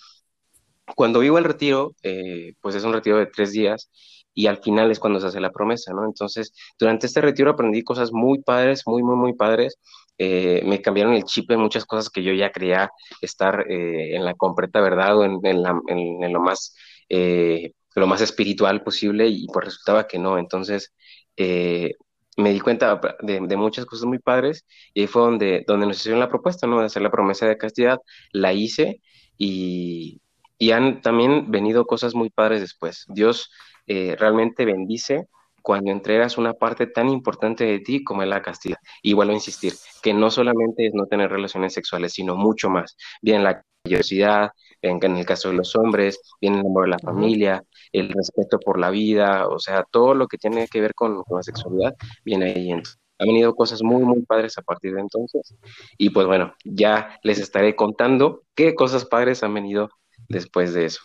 cuando 0.96 1.20
vivo 1.20 1.38
el 1.38 1.44
retiro, 1.44 1.94
eh, 2.02 2.54
pues 2.60 2.74
es 2.74 2.84
un 2.84 2.92
retiro 2.92 3.18
de 3.18 3.26
tres 3.26 3.52
días 3.52 3.90
y 4.38 4.46
al 4.46 4.58
final 4.58 4.88
es 4.92 5.00
cuando 5.00 5.18
se 5.18 5.26
hace 5.26 5.40
la 5.40 5.50
promesa, 5.50 5.92
¿no? 5.92 6.04
Entonces, 6.04 6.52
durante 6.78 7.06
este 7.08 7.20
retiro 7.20 7.50
aprendí 7.50 7.82
cosas 7.82 8.12
muy 8.12 8.40
padres, 8.40 8.84
muy, 8.86 9.02
muy, 9.02 9.16
muy 9.16 9.32
padres. 9.34 9.78
Eh, 10.16 10.62
me 10.64 10.80
cambiaron 10.80 11.14
el 11.14 11.24
chip 11.24 11.48
de 11.48 11.56
muchas 11.56 11.84
cosas 11.84 12.08
que 12.08 12.22
yo 12.22 12.32
ya 12.32 12.52
creía 12.52 12.88
estar 13.20 13.66
eh, 13.68 14.14
en 14.14 14.24
la 14.24 14.34
completa 14.34 14.80
verdad 14.80 15.16
o 15.18 15.24
en, 15.24 15.40
en, 15.44 16.32
lo 16.32 16.40
más 16.40 16.74
eh, 17.08 17.72
lo 17.96 18.06
más 18.06 18.20
espiritual 18.20 18.82
posible 18.84 19.26
y 19.28 19.48
pues 19.48 19.64
resultaba 19.66 20.06
que 20.06 20.20
no. 20.20 20.38
Entonces, 20.38 20.92
me 21.36 22.52
di 22.52 22.60
cuenta 22.60 23.00
de, 23.22 23.40
de, 23.40 23.56
muchas 23.56 23.86
cosas 23.86 24.06
muy 24.06 24.20
padres 24.20 24.64
y 24.94 25.00
ahí 25.00 25.06
fue 25.08 25.22
donde, 25.22 25.64
donde 25.66 25.86
nos 25.86 25.96
hicieron 25.98 26.20
la 26.20 26.28
propuesta, 26.28 26.66
¿no? 26.68 26.78
De 26.78 26.86
hacer 26.86 27.02
la 27.02 27.10
promesa 27.10 27.46
de 27.46 27.58
castidad, 27.58 27.98
la 28.32 28.52
hice 28.52 29.00
y, 29.36 30.20
y 30.58 30.72
han 30.72 31.00
también 31.00 31.50
venido 31.50 31.86
cosas 31.86 32.14
muy 32.14 32.30
padres 32.30 32.60
después. 32.60 33.04
Dios 33.08 33.50
eh, 33.86 34.16
realmente 34.18 34.64
bendice 34.64 35.28
cuando 35.62 35.90
entregas 35.90 36.38
una 36.38 36.54
parte 36.54 36.86
tan 36.86 37.08
importante 37.08 37.64
de 37.64 37.80
ti 37.80 38.02
como 38.02 38.22
es 38.22 38.28
la 38.28 38.42
castidad. 38.42 38.78
Y 39.02 39.12
vuelvo 39.12 39.32
a 39.32 39.36
insistir, 39.36 39.74
que 40.02 40.14
no 40.14 40.30
solamente 40.30 40.86
es 40.86 40.94
no 40.94 41.06
tener 41.06 41.30
relaciones 41.30 41.74
sexuales, 41.74 42.12
sino 42.12 42.36
mucho 42.36 42.70
más. 42.70 42.96
Bien 43.22 43.44
la 43.44 43.62
curiosidad, 43.82 44.50
en, 44.82 45.16
el 45.16 45.26
caso 45.26 45.48
de 45.48 45.56
los 45.56 45.74
hombres, 45.76 46.20
viene 46.40 46.60
el 46.60 46.66
amor 46.66 46.84
de 46.84 46.90
la 46.90 46.98
familia, 46.98 47.62
el 47.92 48.10
respeto 48.10 48.58
por 48.58 48.78
la 48.78 48.90
vida, 48.90 49.46
o 49.48 49.58
sea, 49.58 49.84
todo 49.90 50.14
lo 50.14 50.26
que 50.26 50.38
tiene 50.38 50.68
que 50.68 50.80
ver 50.80 50.94
con, 50.94 51.22
la 51.28 51.42
sexualidad 51.42 51.94
viene 52.24 52.52
ahí. 52.52 52.70
Han 52.70 53.26
venido 53.26 53.54
cosas 53.54 53.82
muy, 53.82 54.04
muy 54.04 54.22
padres 54.22 54.56
a 54.58 54.62
partir 54.62 54.94
de 54.94 55.00
entonces. 55.00 55.54
Y 55.96 56.10
pues 56.10 56.26
bueno, 56.26 56.54
ya 56.64 57.18
les 57.22 57.40
estaré 57.40 57.74
contando 57.74 58.42
qué 58.54 58.74
cosas 58.74 59.04
padres 59.04 59.42
han 59.42 59.54
venido 59.54 59.90
después 60.28 60.74
de 60.74 60.86
eso. 60.86 61.02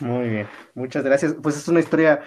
Muy 0.00 0.28
bien, 0.28 0.48
muchas 0.74 1.04
gracias. 1.04 1.34
Pues 1.42 1.56
es 1.56 1.68
una 1.68 1.80
historia 1.80 2.20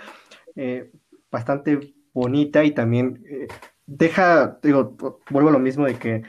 eh, 0.55 0.91
bastante 1.31 1.95
bonita 2.13 2.63
y 2.63 2.71
también 2.71 3.23
eh, 3.27 3.47
deja, 3.85 4.59
digo, 4.61 4.95
vuelvo 5.29 5.49
a 5.49 5.53
lo 5.53 5.59
mismo 5.59 5.85
de 5.85 5.95
que 5.95 6.23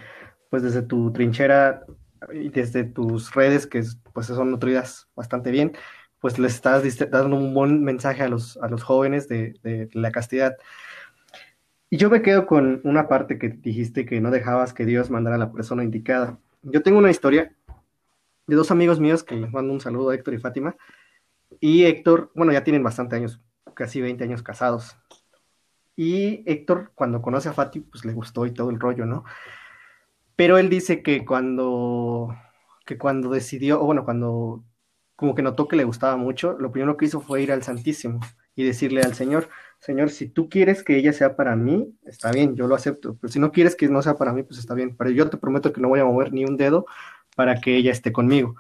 pues 0.51 0.63
desde 0.63 0.83
tu 0.83 1.13
trinchera 1.13 1.85
y 2.33 2.49
desde 2.49 2.85
tus 2.85 3.35
redes 3.35 3.67
que 3.67 3.83
pues 4.13 4.27
son 4.29 4.51
nutridas 4.51 5.09
bastante 5.15 5.51
bien, 5.51 5.73
pues 6.21 6.39
les 6.39 6.55
estás 6.55 6.83
dando 7.11 7.37
un 7.37 7.53
buen 7.53 7.85
mensaje 7.85 8.23
a 8.23 8.29
los, 8.29 8.57
a 8.59 8.69
los 8.69 8.83
jóvenes 8.83 9.29
de, 9.29 9.55
de 9.63 9.91
la 9.93 10.11
castidad. 10.11 10.57
Y 11.91 11.99
yo 11.99 12.09
me 12.09 12.23
quedo 12.23 12.47
con 12.47 12.81
una 12.85 13.09
parte 13.09 13.39
que 13.39 13.51
dijiste 13.51 14.07
que 14.07 14.21
no 14.21 14.31
dejabas 14.31 14.73
que 14.73 14.87
Dios 14.87 15.11
mandara 15.11 15.37
a 15.37 15.41
la 15.41 15.53
persona 15.53 15.85
indicada. 15.85 16.39
Yo 16.63 16.83
tengo 16.83 16.99
una 16.99 17.11
historia 17.11 17.55
de 18.47 18.57
dos 18.57 18.71
amigos 18.71 19.01
míos 19.01 19.23
que 19.23 19.37
les 19.37 19.53
mando 19.53 19.73
un 19.73 19.81
saludo 19.81 20.13
Héctor 20.13 20.35
y 20.35 20.39
Fátima 20.39 20.77
y 21.61 21.85
Héctor, 21.85 22.31
bueno, 22.35 22.53
ya 22.53 22.65
tienen 22.65 22.83
bastante 22.83 23.17
años, 23.17 23.41
casi 23.75 24.01
20 24.01 24.25
años 24.25 24.43
casados. 24.43 24.97
Y 25.97 26.43
Héctor, 26.51 26.93
cuando 26.95 27.23
conoce 27.23 27.49
a 27.49 27.53
Fati, 27.53 27.81
pues 27.81 28.05
le 28.05 28.13
gustó 28.13 28.47
y 28.47 28.53
todo 28.53 28.71
el 28.71 28.81
rollo, 28.81 29.07
¿no? 29.07 29.25
Pero 30.37 30.59
él 30.59 30.69
dice 30.69 31.03
que 31.03 31.25
cuando, 31.25 32.35
que 32.85 32.99
cuando 32.99 33.31
decidió, 33.31 33.81
o 33.81 33.87
bueno, 33.87 34.05
cuando 34.05 34.65
como 35.17 35.35
que 35.37 35.43
notó 35.43 35.69
que 35.69 35.77
le 35.77 35.85
gustaba 35.85 36.17
mucho, 36.17 36.57
lo 36.59 36.73
primero 36.73 36.97
que 36.97 37.05
hizo 37.05 37.21
fue 37.21 37.43
ir 37.43 37.53
al 37.53 37.63
Santísimo 37.63 38.21
y 38.57 38.65
decirle 38.65 39.03
al 39.03 39.15
Señor, 39.15 39.49
Señor, 39.79 40.11
si 40.11 40.29
tú 40.29 40.49
quieres 40.49 40.83
que 40.83 40.97
ella 40.97 41.13
sea 41.13 41.37
para 41.37 41.55
mí, 41.55 41.95
está 42.05 42.33
bien, 42.33 42.57
yo 42.57 42.67
lo 42.67 42.75
acepto, 42.75 43.17
pero 43.21 43.33
si 43.33 43.39
no 43.39 43.53
quieres 43.53 43.77
que 43.77 43.89
no 43.89 44.03
sea 44.03 44.19
para 44.19 44.33
mí, 44.33 44.43
pues 44.43 44.59
está 44.59 44.75
bien, 44.75 44.97
pero 44.97 45.11
yo 45.11 45.31
te 45.31 45.37
prometo 45.37 45.73
que 45.73 45.81
no 45.81 45.89
voy 45.89 46.01
a 46.01 46.05
mover 46.05 46.33
ni 46.33 46.45
un 46.45 46.57
dedo 46.57 46.87
para 47.35 47.61
que 47.61 47.77
ella 47.77 47.93
esté 47.93 48.13
conmigo 48.13 48.57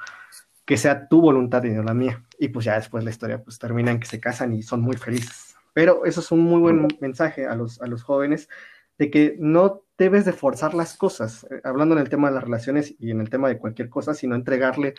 que 0.64 0.76
sea 0.76 1.08
tu 1.08 1.20
voluntad 1.20 1.62
y 1.64 1.70
no 1.70 1.82
la 1.82 1.94
mía. 1.94 2.24
Y 2.38 2.48
pues 2.48 2.64
ya 2.64 2.76
después 2.76 3.04
la 3.04 3.10
historia 3.10 3.42
pues 3.42 3.58
termina 3.58 3.90
en 3.90 4.00
que 4.00 4.06
se 4.06 4.20
casan 4.20 4.54
y 4.54 4.62
son 4.62 4.80
muy 4.80 4.96
felices. 4.96 5.54
Pero 5.72 6.04
eso 6.04 6.20
es 6.20 6.30
un 6.32 6.40
muy 6.40 6.60
buen 6.60 6.88
mensaje 7.00 7.46
a 7.46 7.54
los, 7.54 7.80
a 7.82 7.86
los 7.86 8.02
jóvenes 8.02 8.48
de 8.96 9.10
que 9.10 9.36
no 9.38 9.82
debes 9.98 10.24
de 10.24 10.32
forzar 10.32 10.72
las 10.72 10.96
cosas, 10.96 11.44
eh, 11.50 11.60
hablando 11.64 11.96
en 11.96 12.00
el 12.00 12.08
tema 12.08 12.28
de 12.28 12.34
las 12.34 12.44
relaciones 12.44 12.94
y 12.98 13.10
en 13.10 13.20
el 13.20 13.28
tema 13.28 13.48
de 13.48 13.58
cualquier 13.58 13.88
cosa, 13.88 14.14
sino 14.14 14.36
entregarle 14.36 14.94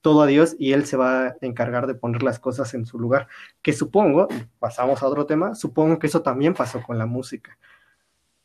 todo 0.00 0.22
a 0.22 0.26
Dios 0.26 0.56
y 0.58 0.72
Él 0.72 0.84
se 0.84 0.96
va 0.96 1.26
a 1.26 1.36
encargar 1.40 1.86
de 1.86 1.94
poner 1.94 2.24
las 2.24 2.40
cosas 2.40 2.74
en 2.74 2.86
su 2.86 2.98
lugar. 2.98 3.28
Que 3.62 3.72
supongo, 3.72 4.26
pasamos 4.58 5.02
a 5.02 5.06
otro 5.06 5.26
tema, 5.26 5.54
supongo 5.54 5.98
que 5.98 6.08
eso 6.08 6.22
también 6.22 6.54
pasó 6.54 6.82
con 6.82 6.98
la 6.98 7.06
música, 7.06 7.56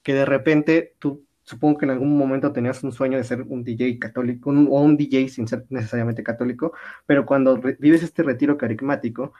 que 0.03 0.13
de 0.13 0.25
repente 0.25 0.95
tú 0.99 1.25
supongo 1.43 1.79
que 1.79 1.85
en 1.85 1.91
algún 1.91 2.17
momento 2.17 2.51
tenías 2.51 2.83
un 2.83 2.91
sueño 2.91 3.17
de 3.17 3.23
ser 3.23 3.41
un 3.43 3.63
DJ 3.63 3.99
católico 3.99 4.49
o 4.51 4.81
un 4.81 4.97
DJ 4.97 5.29
sin 5.29 5.47
ser 5.47 5.65
necesariamente 5.69 6.23
católico, 6.23 6.73
pero 7.05 7.25
cuando 7.25 7.57
vives 7.57 8.03
este 8.03 8.23
retiro 8.23 8.57
carismático, 8.57 9.33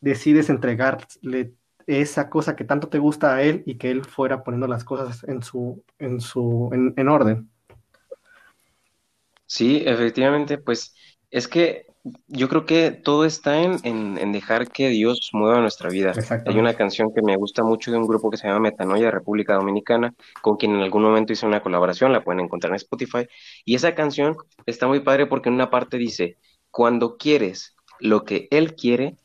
decides 0.00 0.50
entregarle 0.50 1.54
esa 1.86 2.30
cosa 2.30 2.56
que 2.56 2.64
tanto 2.64 2.88
te 2.88 2.98
gusta 2.98 3.34
a 3.34 3.42
él 3.42 3.62
y 3.66 3.76
que 3.76 3.90
él 3.90 4.04
fuera 4.04 4.42
poniendo 4.42 4.66
las 4.66 4.84
cosas 4.84 5.24
en 5.24 5.42
su, 5.42 5.82
en 5.98 6.20
su, 6.20 6.70
en, 6.72 7.08
orden. 7.08 7.50
Sí, 9.46 9.82
efectivamente, 9.84 10.58
pues 10.58 10.94
es 11.30 11.48
que 11.48 11.86
yo 12.26 12.48
creo 12.48 12.66
que 12.66 12.90
todo 12.90 13.24
está 13.24 13.62
en, 13.62 13.78
en, 13.84 14.32
dejar 14.32 14.70
que 14.70 14.88
Dios 14.88 15.30
mueva 15.32 15.60
nuestra 15.60 15.88
vida. 15.88 16.12
Hay 16.46 16.58
una 16.58 16.74
canción 16.74 17.12
que 17.14 17.22
me 17.22 17.36
gusta 17.36 17.62
mucho 17.62 17.90
de 17.90 17.96
un 17.96 18.06
grupo 18.06 18.30
que 18.30 18.36
se 18.36 18.46
llama 18.46 18.60
Metanoia, 18.60 19.10
República 19.10 19.54
Dominicana, 19.54 20.14
con 20.42 20.56
quien 20.56 20.74
en 20.74 20.82
algún 20.82 21.02
momento 21.02 21.32
hice 21.32 21.46
una 21.46 21.62
colaboración, 21.62 22.12
la 22.12 22.22
pueden 22.22 22.40
encontrar 22.40 22.72
en 22.72 22.76
Spotify. 22.76 23.26
Y 23.64 23.74
esa 23.74 23.94
canción 23.94 24.36
está 24.66 24.86
muy 24.86 25.00
padre 25.00 25.26
porque 25.26 25.48
en 25.48 25.54
una 25.54 25.70
parte 25.70 25.96
dice, 25.96 26.36
cuando 26.70 27.16
quieres 27.16 27.74
lo 28.00 28.24
que 28.24 28.48
Él 28.50 28.74
quiere, 28.74 29.16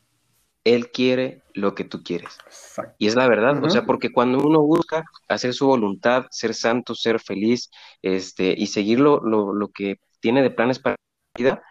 Él 0.64 0.90
quiere 0.90 1.42
lo 1.52 1.74
que 1.74 1.84
tú 1.84 2.02
quieres. 2.02 2.38
Y 2.98 3.06
es 3.06 3.14
la 3.14 3.28
verdad, 3.28 3.62
o 3.62 3.68
sea, 3.70 3.84
porque 3.84 4.10
cuando 4.10 4.38
uno 4.38 4.62
busca 4.62 5.04
hacer 5.28 5.52
su 5.52 5.66
voluntad, 5.66 6.26
ser 6.30 6.54
santo, 6.54 6.94
ser 6.94 7.20
feliz, 7.20 7.70
este, 8.02 8.54
y 8.56 8.68
seguir 8.68 9.00
lo, 9.00 9.20
lo, 9.20 9.68
que 9.68 9.96
tiene 10.20 10.42
de 10.42 10.50
planes 10.50 10.78
para 10.78 10.94
la 10.94 11.44
vida, 11.44 11.62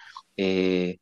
eh, 0.41 0.99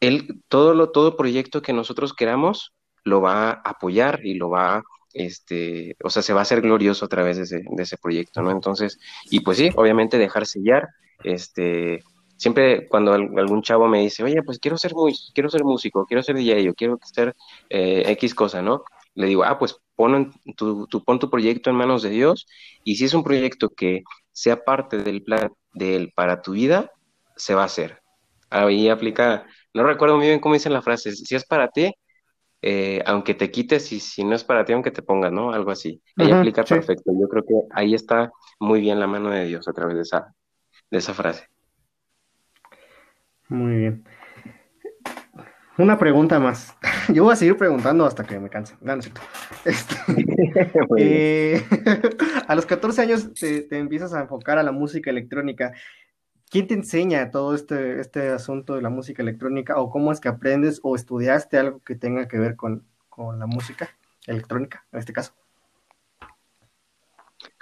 él, 0.00 0.42
todo 0.48 0.74
lo, 0.74 0.90
todo 0.90 1.16
proyecto 1.16 1.62
que 1.62 1.72
nosotros 1.72 2.12
queramos, 2.12 2.72
lo 3.04 3.20
va 3.20 3.50
a 3.50 3.62
apoyar 3.64 4.26
y 4.26 4.34
lo 4.34 4.50
va 4.50 4.82
este, 5.14 5.96
o 6.02 6.10
sea, 6.10 6.22
se 6.22 6.32
va 6.32 6.40
a 6.40 6.42
hacer 6.42 6.60
glorioso 6.60 7.04
a 7.04 7.08
través 7.08 7.36
de 7.36 7.44
ese, 7.44 7.62
de 7.64 7.82
ese 7.82 7.96
proyecto, 7.98 8.42
¿no? 8.42 8.50
Entonces, 8.50 8.98
y 9.30 9.40
pues 9.40 9.58
sí, 9.58 9.70
obviamente 9.76 10.18
dejar 10.18 10.44
sellar, 10.46 10.88
este, 11.22 12.02
siempre 12.36 12.88
cuando 12.88 13.12
algún 13.12 13.62
chavo 13.62 13.86
me 13.86 14.00
dice, 14.00 14.24
oye, 14.24 14.42
pues 14.42 14.58
quiero 14.58 14.76
ser 14.76 14.94
muy, 14.94 15.14
quiero 15.34 15.50
ser 15.50 15.64
músico, 15.64 16.04
quiero 16.06 16.22
ser 16.22 16.36
DJ, 16.36 16.70
o 16.70 16.74
quiero 16.74 16.98
ser 17.02 17.34
eh, 17.70 18.04
X 18.12 18.34
cosa, 18.34 18.60
¿no? 18.60 18.82
Le 19.14 19.28
digo, 19.28 19.44
ah, 19.44 19.58
pues 19.58 19.76
pon 19.94 20.32
tu, 20.56 20.88
pon 21.04 21.18
tu 21.18 21.30
proyecto 21.30 21.70
en 21.70 21.76
manos 21.76 22.02
de 22.02 22.10
Dios 22.10 22.46
y 22.84 22.96
si 22.96 23.04
es 23.04 23.14
un 23.14 23.24
proyecto 23.24 23.70
que 23.70 24.02
sea 24.32 24.64
parte 24.64 24.98
del 24.98 25.22
plan 25.22 25.52
de 25.74 25.96
él 25.96 26.12
para 26.14 26.42
tu 26.42 26.52
vida, 26.52 26.90
se 27.36 27.54
va 27.54 27.62
a 27.62 27.66
hacer. 27.66 28.00
Ahí 28.50 28.88
aplica, 28.88 29.46
no 29.74 29.84
recuerdo 29.84 30.16
muy 30.16 30.26
bien 30.26 30.40
cómo 30.40 30.54
dicen 30.54 30.72
la 30.72 30.82
frase, 30.82 31.12
si 31.12 31.34
es 31.34 31.44
para 31.44 31.68
ti, 31.68 31.92
eh, 32.62 33.02
aunque 33.06 33.34
te 33.34 33.50
quites 33.50 33.92
y 33.92 34.00
si 34.00 34.24
no 34.24 34.34
es 34.34 34.44
para 34.44 34.64
ti, 34.64 34.72
aunque 34.72 34.90
te 34.90 35.02
pongas, 35.02 35.32
¿no? 35.32 35.52
Algo 35.52 35.70
así. 35.70 36.02
Ahí 36.16 36.30
aplica 36.30 36.64
perfecto. 36.64 37.12
Yo 37.18 37.28
creo 37.28 37.44
que 37.44 37.54
ahí 37.72 37.94
está 37.94 38.32
muy 38.58 38.80
bien 38.80 38.98
la 38.98 39.06
mano 39.06 39.30
de 39.30 39.46
Dios 39.46 39.68
a 39.68 39.72
través 39.72 39.96
de 39.96 40.02
esa, 40.02 40.34
de 40.90 40.98
esa 40.98 41.14
frase. 41.14 41.46
Muy 43.48 43.76
bien. 43.76 44.04
Una 45.78 45.96
pregunta 45.96 46.40
más. 46.40 46.76
Yo 47.14 47.24
voy 47.24 47.32
a 47.32 47.36
seguir 47.36 47.56
preguntando 47.56 48.04
hasta 48.04 48.24
que 48.24 48.38
me 48.40 48.50
canse. 48.50 48.74
No, 48.80 48.94
este, 48.94 49.14
eh, 50.98 51.64
a 52.48 52.54
los 52.56 52.66
14 52.66 53.02
años 53.02 53.32
te, 53.32 53.66
empiezas 53.78 54.12
a 54.12 54.20
enfocar 54.20 54.58
a 54.58 54.64
la 54.64 54.72
música 54.72 55.10
electrónica. 55.10 55.72
¿Quién 56.50 56.66
te 56.66 56.74
enseña 56.74 57.30
todo 57.30 57.54
este, 57.54 58.00
este 58.00 58.30
asunto 58.30 58.74
de 58.74 58.82
la 58.82 58.88
música 58.88 59.22
electrónica? 59.22 59.80
¿O 59.80 59.90
cómo 59.90 60.12
es 60.12 60.20
que 60.20 60.28
aprendes 60.28 60.80
o 60.82 60.96
estudiaste 60.96 61.58
algo 61.58 61.80
que 61.80 61.94
tenga 61.94 62.26
que 62.26 62.38
ver 62.38 62.56
con, 62.56 62.84
con 63.08 63.38
la 63.38 63.46
música 63.46 63.90
electrónica, 64.26 64.86
en 64.92 64.98
este 64.98 65.12
caso? 65.12 65.32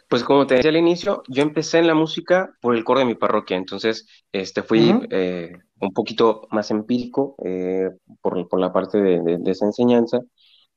Pues 0.09 0.22
como 0.22 0.46
te 0.46 0.55
decía 0.55 0.70
al 0.70 0.77
inicio, 0.77 1.25
yo 1.27 1.42
empecé 1.42 1.79
en 1.79 1.88
la 1.88 1.94
música 1.94 2.57
por 2.61 2.77
el 2.77 2.85
coro 2.85 3.01
de 3.01 3.07
mi 3.07 3.16
parroquia, 3.16 3.57
entonces 3.57 4.07
este, 4.31 4.62
fui 4.62 4.94
eh, 5.11 5.59
un 5.81 5.92
poquito 5.92 6.46
más 6.53 6.70
empírico 6.70 7.35
eh, 7.44 7.90
por, 8.20 8.49
por, 8.49 8.61
la 8.61 8.72
parte 8.72 8.99
de, 8.99 9.38
de, 9.38 9.51
esa 9.51 9.66
enseñanza. 9.66 10.20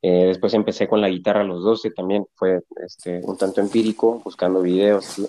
Eh, 0.02 0.26
después 0.26 0.52
empecé 0.54 0.88
con 0.88 1.00
la 1.00 1.08
guitarra 1.08 1.42
a 1.42 1.44
los 1.44 1.62
12, 1.62 1.92
también 1.92 2.24
fue 2.34 2.60
este, 2.84 3.20
un 3.22 3.38
tanto 3.38 3.60
empírico, 3.60 4.20
buscando 4.24 4.62
videos. 4.62 5.20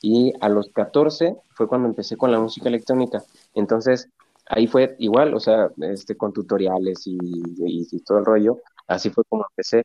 Y 0.00 0.32
a 0.40 0.48
los 0.48 0.70
14 0.70 1.36
fue 1.50 1.68
cuando 1.68 1.88
empecé 1.88 2.16
con 2.16 2.30
la 2.30 2.40
música 2.40 2.68
electrónica. 2.68 3.22
Entonces 3.54 4.08
ahí 4.46 4.66
fue 4.66 4.96
igual, 4.98 5.34
o 5.34 5.40
sea, 5.40 5.70
este, 5.80 6.16
con 6.16 6.32
tutoriales 6.32 7.06
y, 7.06 7.18
y, 7.20 8.00
todo 8.04 8.18
el 8.18 8.24
rollo. 8.24 8.58
Así 8.86 9.10
fue 9.10 9.24
como 9.28 9.46
empecé. 9.50 9.84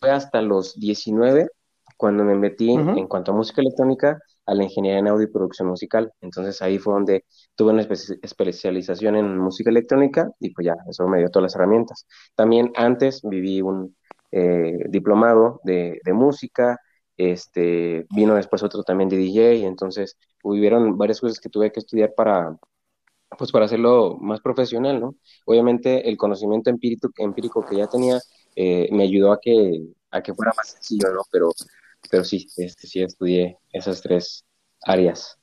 fue 0.00 0.10
hasta 0.10 0.42
los 0.42 0.78
19 0.78 1.48
cuando 1.96 2.24
me 2.24 2.34
metí 2.34 2.70
en 2.70 3.06
cuanto 3.06 3.32
a 3.32 3.34
música 3.36 3.60
electrónica 3.60 4.18
a 4.46 4.54
la 4.54 4.64
ingeniería 4.64 4.98
en 4.98 5.08
audio 5.08 5.26
y 5.26 5.30
producción 5.30 5.68
musical. 5.68 6.12
Entonces 6.20 6.60
ahí 6.62 6.78
fue 6.78 6.94
donde 6.94 7.24
tuve 7.54 7.72
una 7.72 7.82
especialización 7.82 9.16
en 9.16 9.38
música 9.38 9.70
electrónica 9.70 10.30
y 10.40 10.50
pues 10.50 10.66
ya, 10.66 10.74
eso 10.88 11.06
me 11.06 11.18
dio 11.18 11.28
todas 11.30 11.44
las 11.44 11.54
herramientas. 11.56 12.06
También 12.34 12.72
antes 12.76 13.20
viví 13.22 13.62
un 13.62 13.96
eh, 14.30 14.78
diplomado 14.88 15.60
de, 15.64 16.00
música, 16.12 16.78
este, 17.16 18.06
vino 18.10 18.34
después 18.34 18.62
otro 18.62 18.82
también 18.82 19.08
de 19.08 19.16
DJ, 19.16 19.66
entonces 19.66 20.16
hubieron 20.42 20.96
varias 20.98 21.20
cosas 21.20 21.40
que 21.40 21.48
tuve 21.48 21.72
que 21.72 21.80
estudiar 21.80 22.14
para, 22.16 22.56
pues 23.38 23.52
para 23.52 23.66
hacerlo 23.66 24.18
más 24.20 24.40
profesional, 24.40 25.00
¿no? 25.00 25.16
Obviamente 25.46 26.08
el 26.08 26.16
conocimiento 26.16 26.70
empírico, 26.70 27.10
empírico 27.18 27.64
que 27.64 27.76
ya 27.76 27.86
tenía 27.86 28.20
eh, 28.56 28.88
me 28.92 29.04
ayudó 29.04 29.32
a 29.32 29.40
que, 29.40 29.86
a 30.10 30.22
que 30.22 30.34
fuera 30.34 30.52
más 30.56 30.70
sencillo, 30.70 31.12
¿no? 31.12 31.22
Pero 31.30 31.50
pero 32.10 32.24
sí, 32.24 32.48
este, 32.56 32.86
sí 32.86 33.02
estudié 33.02 33.58
esas 33.72 34.00
tres 34.02 34.44
áreas. 34.82 35.38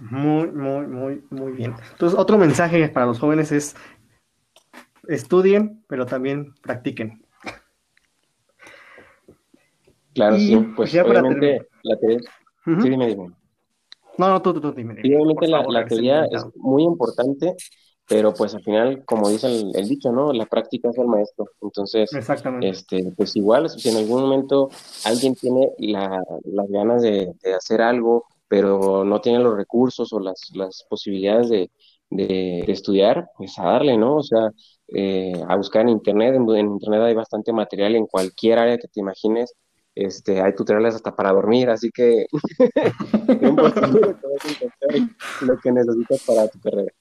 Muy, 0.00 0.50
muy, 0.50 0.86
muy, 0.86 1.24
muy 1.30 1.52
bien. 1.52 1.74
Entonces, 1.92 2.18
otro 2.18 2.38
mensaje 2.38 2.88
para 2.88 3.06
los 3.06 3.20
jóvenes 3.20 3.52
es 3.52 3.76
estudien, 5.06 5.84
pero 5.86 6.06
también 6.06 6.54
practiquen. 6.62 7.21
Claro, 10.14 10.36
sí, 10.36 10.56
pues 10.76 10.94
obviamente 10.94 11.66
la 11.82 11.96
teoría... 11.96 12.18
Sí, 12.64 12.88
dime, 12.88 13.08
dime. 13.08 13.30
No, 14.18 14.28
no, 14.28 14.42
tú, 14.42 14.52
tú, 14.54 14.60
tú 14.60 14.72
dime. 14.72 14.94
obviamente 15.02 15.48
la, 15.48 15.64
la 15.68 15.84
teoría 15.86 16.24
es 16.26 16.44
muy 16.56 16.84
importante, 16.84 17.54
pero 18.08 18.34
pues 18.34 18.54
al 18.54 18.62
final, 18.62 19.04
como 19.04 19.28
dice 19.28 19.46
el, 19.46 19.88
dicho, 19.88 20.12
¿no? 20.12 20.32
La 20.32 20.46
práctica 20.46 20.90
es 20.90 20.98
el 20.98 21.06
maestro. 21.06 21.46
Entonces, 21.60 22.10
este, 22.60 23.12
pues 23.16 23.34
igual, 23.36 23.70
si 23.70 23.88
en 23.88 23.96
algún 23.96 24.22
momento 24.22 24.68
alguien 25.04 25.34
tiene 25.34 25.70
la, 25.78 26.22
las 26.44 26.68
ganas 26.68 27.02
de, 27.02 27.32
hacer 27.56 27.80
algo, 27.80 28.26
pero 28.48 29.04
no 29.04 29.20
tiene 29.20 29.38
los 29.38 29.56
recursos 29.56 30.12
o 30.12 30.20
las, 30.20 30.50
las 30.54 30.84
posibilidades 30.90 31.48
de, 31.48 31.70
de, 32.10 32.64
estudiar, 32.68 33.30
pues 33.36 33.58
a 33.58 33.64
darle, 33.64 33.96
¿no? 33.96 34.16
O 34.16 34.22
sea, 34.22 34.50
eh, 34.88 35.32
a 35.48 35.56
buscar 35.56 35.82
en 35.82 35.90
Internet. 35.90 36.34
En, 36.34 36.58
Internet 36.58 37.00
hay 37.02 37.14
bastante 37.14 37.52
material 37.52 37.96
en 37.96 38.06
cualquier 38.06 38.58
área 38.58 38.78
que 38.78 38.88
te 38.88 39.00
imagines. 39.00 39.54
Este, 39.94 40.40
hay 40.40 40.54
tutoriales 40.54 40.94
hasta 40.94 41.14
para 41.14 41.32
dormir, 41.32 41.68
así 41.68 41.90
que 41.90 42.24
lo 45.42 45.58
que 45.58 45.72
necesitas 45.72 46.22
para 46.26 46.48
tu 46.48 46.58
carrera. 46.60 46.92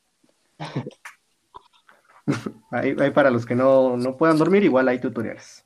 Hay, 2.72 3.12
para 3.12 3.32
los 3.32 3.46
que 3.46 3.56
no, 3.56 3.98
puedan 4.18 4.38
dormir, 4.38 4.64
igual 4.64 4.88
hay 4.88 5.00
tutoriales. 5.00 5.66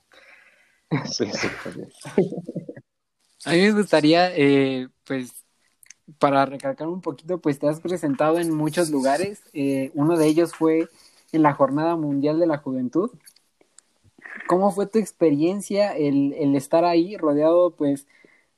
A 3.45 3.51
mí 3.51 3.61
me 3.61 3.73
gustaría, 3.73 4.35
eh, 4.35 4.87
pues, 5.03 5.45
para 6.19 6.45
recalcar 6.45 6.87
un 6.87 7.01
poquito, 7.01 7.39
pues 7.39 7.59
te 7.59 7.67
has 7.67 7.79
presentado 7.79 8.39
en 8.39 8.53
muchos 8.53 8.89
lugares. 8.89 9.41
Eh, 9.53 9.91
uno 9.93 10.17
de 10.17 10.27
ellos 10.27 10.53
fue 10.53 10.87
en 11.31 11.43
la 11.43 11.53
Jornada 11.53 11.95
Mundial 11.95 12.39
de 12.39 12.47
la 12.47 12.57
Juventud. 12.57 13.11
¿Cómo 14.47 14.71
fue 14.71 14.87
tu 14.87 14.99
experiencia 14.99 15.95
el, 15.95 16.33
el 16.33 16.55
estar 16.55 16.85
ahí 16.85 17.17
rodeado, 17.17 17.71
pues, 17.71 18.07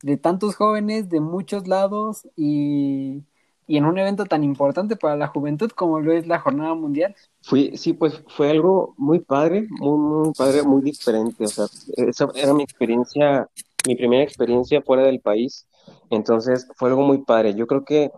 de 0.02 0.18
tantos 0.18 0.56
jóvenes 0.56 1.10
de 1.10 1.22
muchos 1.22 1.68
lados 1.68 2.28
y 2.36 3.24
y 3.68 3.78
en 3.78 3.86
un 3.86 3.98
evento 3.98 4.26
tan 4.26 4.44
importante 4.44 4.96
para 4.96 5.18
la 5.18 5.28
juventud 5.28 5.70
como 5.72 6.00
lo 6.00 6.14
es 6.14 6.26
la 6.26 6.40
Jornada 6.40 6.74
Mundial. 6.74 7.14
Fui, 7.42 7.76
sí, 7.76 7.92
pues 7.94 8.24
fue 8.28 8.50
algo 8.50 8.96
muy 8.98 9.20
padre, 9.20 9.68
muy, 9.70 10.32
padre, 10.34 10.64
muy 10.64 10.82
diferente. 10.82 11.44
O 11.44 11.48
sea, 11.48 11.66
esa 11.98 12.30
era 12.34 12.54
mi 12.54 12.64
experiencia, 12.64 13.48
mi 13.86 13.96
primera 13.96 14.24
experiencia 14.24 14.82
fuera 14.82 15.04
del 15.04 15.20
país. 15.20 15.68
Entonces 16.10 16.66
fue 16.76 16.90
algo 16.90 17.02
muy 17.02 17.26
padre. 17.26 17.56
Yo 17.56 17.68
creo 17.68 17.84
que 17.84 18.10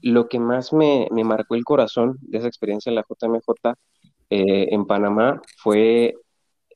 lo 0.00 0.28
que 0.28 0.38
más 0.38 0.72
me, 0.72 1.06
me 1.10 1.22
marcó 1.22 1.54
el 1.54 1.64
corazón 1.64 2.16
de 2.22 2.38
esa 2.38 2.48
experiencia 2.48 2.88
en 2.88 2.96
la 2.96 3.04
JMJ 3.06 3.74
eh, 4.30 4.68
en 4.70 4.86
Panamá 4.86 5.42
fue 5.58 6.14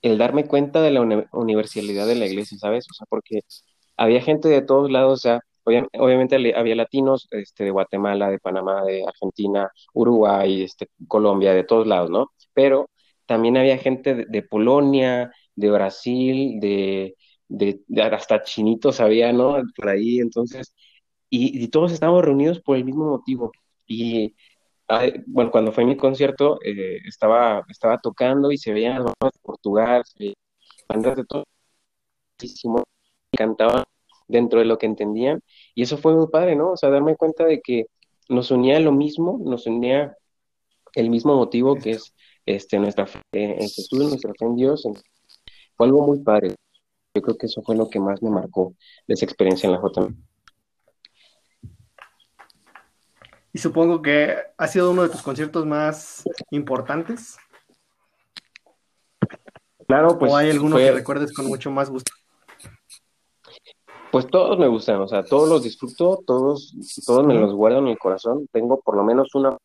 el 0.03 0.19
darme 0.19 0.47
cuenta 0.47 0.83
de 0.83 0.91
la 0.93 1.03
universalidad 1.33 2.07
de 2.07 2.15
la 2.17 2.27
iglesia, 2.27 2.59
¿sabes? 2.59 2.87
O 2.91 2.95
sea, 2.95 3.07
porque 3.09 3.41
había 3.97 4.23
gente 4.23 4.49
de 4.49 4.63
todos 4.63 4.91
lados, 4.91 5.13
o 5.15 5.23
sea, 5.23 5.41
obviamente 5.99 6.37
había 6.37 6.75
latinos 6.75 7.29
este, 7.31 7.65
de 7.65 7.71
Guatemala, 7.71 8.31
de 8.31 8.39
Panamá, 8.39 8.85
de 8.85 9.05
Argentina, 9.07 9.71
Uruguay, 9.95 10.63
este, 10.63 10.89
Colombia, 11.07 11.53
de 11.55 11.65
todos 11.65 11.87
lados, 11.87 12.11
¿no? 12.11 12.29
Pero 12.55 12.91
también 13.27 13.57
había 13.57 13.79
gente 13.79 14.27
de, 14.29 14.43
Polonia, 14.43 15.33
de 15.55 15.71
Brasil, 15.71 16.61
de, 16.61 17.17
de, 17.49 17.81
hasta 18.03 18.43
chinitos 18.43 19.01
había, 19.01 19.33
¿no? 19.33 19.63
Por 19.77 19.89
ahí, 19.89 20.19
entonces, 20.21 20.75
y, 21.31 21.69
todos 21.69 21.93
estábamos 21.93 22.25
reunidos 22.25 22.61
por 22.61 22.77
el 22.77 22.85
mismo 22.85 23.07
motivo. 23.11 23.53
Y 23.87 24.35
bueno, 25.27 25.51
cuando 25.51 25.72
fue 25.72 25.85
mi 25.85 25.96
concierto, 25.96 26.59
eh, 26.64 26.98
estaba, 27.07 27.64
estaba 27.68 27.98
tocando 27.98 28.51
y 28.53 28.59
se 28.59 28.72
veían 28.72 28.94
las 28.94 29.05
bandas 29.05 29.33
de 29.35 29.40
Portugal, 29.42 30.03
bandas 30.88 31.16
de 31.16 31.24
todo, 31.24 31.44
cantaban 33.37 33.85
dentro 34.29 34.59
de 34.61 34.66
lo 34.66 34.79
que 34.79 34.87
entendían, 34.87 35.40
y 35.74 35.83
eso 35.83 35.98
fue 35.98 36.14
muy 36.14 36.29
padre, 36.29 36.57
¿no? 36.57 36.72
O 36.72 36.77
sea, 36.77 36.90
darme 36.90 37.16
cuenta 37.16 37.44
de 37.44 37.61
que 37.61 37.87
nos 38.29 38.51
unía 38.51 38.81
lo 38.81 38.92
mismo, 38.92 39.40
nos 39.44 39.66
unía 39.66 40.16
el 40.94 41.11
mismo 41.11 41.35
motivo 41.37 41.77
que 41.77 41.92
es 41.92 42.14
este, 42.46 42.79
nuestra 42.79 43.07
fe 43.07 43.22
en 43.33 43.59
Jesús, 43.61 44.09
nuestra 44.09 44.33
fe 44.38 44.46
en 44.46 44.57
Dios. 44.57 44.87
Fue 45.77 45.87
algo 45.87 46.07
muy 46.07 46.20
padre. 46.22 46.55
Yo 47.14 47.22
creo 47.22 47.37
que 47.37 47.46
eso 47.46 47.62
fue 47.62 47.77
lo 47.77 47.88
que 47.88 48.01
más 48.01 48.22
me 48.22 48.31
marcó 48.31 48.74
de 49.07 49.14
esa 49.14 49.24
experiencia 49.24 49.66
en 49.66 49.72
la 49.74 49.81
JM. 49.81 50.28
Y 53.59 53.61
supongo 53.61 54.03
que 54.03 54.37
ha 54.57 54.68
sido 54.68 54.92
uno 54.92 55.03
de 55.03 55.09
tus 55.09 55.21
conciertos 55.21 55.66
más 55.66 56.23
importantes. 56.53 57.37
Claro, 59.88 60.16
pues. 60.16 60.31
¿O 60.31 60.37
hay 60.37 60.51
alguno 60.51 60.77
que 60.77 60.92
recuerdes 60.92 61.35
con 61.35 61.47
mucho 61.47 61.68
más 61.73 61.90
gusto? 61.90 62.12
Pues 64.12 64.29
todos 64.29 64.61
me 64.61 64.68
gustan, 64.68 65.01
o 65.01 65.09
sea, 65.09 65.25
todos 65.25 65.49
los 65.49 65.64
disfruto, 65.64 66.23
todos, 66.25 66.73
todos 67.05 67.27
me 67.27 67.35
los 67.35 67.53
guardo 67.53 67.81
en 67.81 67.88
el 67.88 67.99
corazón. 67.99 68.47
Tengo 68.53 68.81
por 68.81 68.94
lo 68.97 69.03
menos 69.03 69.35
una, 69.35 69.59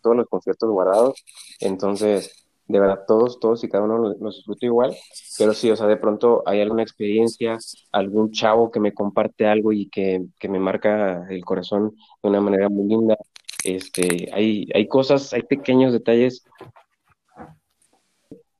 todos 0.00 0.14
los 0.18 0.28
conciertos 0.28 0.70
guardados. 0.70 1.24
Entonces, 1.58 2.49
de 2.70 2.78
verdad, 2.78 3.04
todos, 3.06 3.40
todos 3.40 3.64
y 3.64 3.68
cada 3.68 3.84
uno 3.84 4.14
los, 4.20 4.36
disfruto 4.36 4.64
igual, 4.64 4.94
pero 5.38 5.52
sí, 5.54 5.70
o 5.70 5.76
sea, 5.76 5.86
de 5.86 5.96
pronto 5.96 6.42
hay 6.46 6.60
alguna 6.60 6.82
experiencia, 6.82 7.58
algún 7.90 8.30
chavo 8.30 8.70
que 8.70 8.78
me 8.78 8.94
comparte 8.94 9.46
algo 9.46 9.72
y 9.72 9.88
que, 9.88 10.24
me 10.48 10.60
marca 10.60 11.26
el 11.28 11.44
corazón 11.44 11.96
de 12.22 12.28
una 12.28 12.40
manera 12.40 12.68
muy 12.68 12.88
linda. 12.88 13.16
Este, 13.64 14.30
hay, 14.32 14.68
hay 14.72 14.86
cosas, 14.88 15.32
hay 15.32 15.42
pequeños 15.42 15.92
detalles 15.92 16.44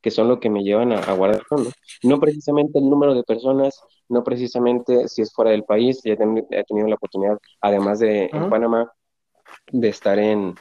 que 0.02 0.10
son 0.10 0.28
lo 0.28 0.40
que 0.40 0.50
me 0.50 0.62
llevan 0.62 0.92
a, 0.92 1.12
guardar 1.12 1.42
¿no? 1.50 1.64
no 2.02 2.20
precisamente 2.20 2.78
el 2.78 2.88
número 2.88 3.14
de 3.14 3.22
personas, 3.22 3.80
no 4.08 4.24
precisamente 4.24 5.08
si 5.08 5.22
es 5.22 5.32
fuera 5.32 5.50
del 5.52 5.64
país, 5.64 6.00
ya 6.02 6.14
he 6.14 6.16
tenido 6.64 6.88
la 6.88 6.94
oportunidad, 6.96 7.38
además 7.60 7.98
de 8.00 8.30
en 8.32 8.50
Panamá, 8.50 8.90
de 9.70 9.88
estar 9.88 10.18
en, 10.18 10.54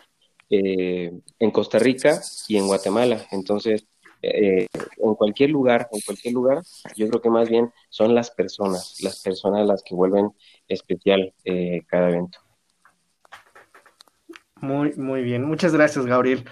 eh, 0.50 1.12
en 1.40 1.52
Costa 1.52 1.80
Rica 1.80 2.22
y 2.48 2.58
en 2.58 2.68
Guatemala. 2.68 3.26
Entonces, 3.32 3.86
eh, 4.22 4.68
en 4.98 5.16
cualquier 5.16 5.50
lugar, 5.50 5.88
en 5.92 6.02
cualquier 6.02 6.34
lugar, 6.34 6.62
yo 6.96 7.08
creo 7.08 7.22
que 7.22 7.30
más 7.30 7.50
bien 7.50 7.72
son 7.90 8.14
las 8.14 8.32
personas, 8.32 8.98
las 9.02 9.22
personas 9.22 9.66
las 9.66 9.82
que 9.84 9.96
vuelven 9.96 10.32
especial 10.68 11.34
eh, 11.46 11.82
cada 11.88 12.10
evento. 12.10 12.40
Muy, 14.56 14.94
muy 14.96 15.24
bien. 15.24 15.46
Muchas 15.46 15.74
gracias, 15.74 16.06
Gabriel. 16.06 16.44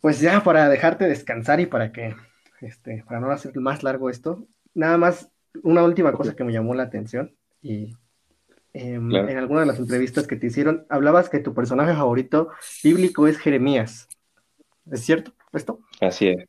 Pues 0.00 0.20
ya 0.20 0.42
para 0.42 0.68
dejarte 0.68 1.06
descansar 1.06 1.60
y 1.60 1.66
para 1.66 1.92
que, 1.92 2.14
este, 2.60 3.02
para 3.06 3.20
no 3.20 3.30
hacer 3.30 3.56
más 3.58 3.82
largo 3.82 4.10
esto, 4.10 4.46
nada 4.74 4.98
más 4.98 5.30
una 5.62 5.82
última 5.84 6.12
cosa 6.12 6.36
que 6.36 6.44
me 6.44 6.52
llamó 6.52 6.74
la 6.74 6.84
atención 6.84 7.34
y 7.62 7.94
Em, 8.72 9.14
en 9.14 9.38
alguna 9.38 9.60
de 9.60 9.66
las 9.66 9.78
entrevistas 9.78 10.26
que 10.26 10.36
te 10.36 10.46
hicieron, 10.46 10.86
hablabas 10.88 11.28
que 11.28 11.40
tu 11.40 11.54
personaje 11.54 11.92
favorito 11.92 12.48
bíblico 12.84 13.26
es 13.26 13.38
Jeremías. 13.38 14.08
¿Es 14.90 15.00
cierto 15.00 15.32
esto? 15.52 15.80
Así 16.00 16.28
es. 16.28 16.48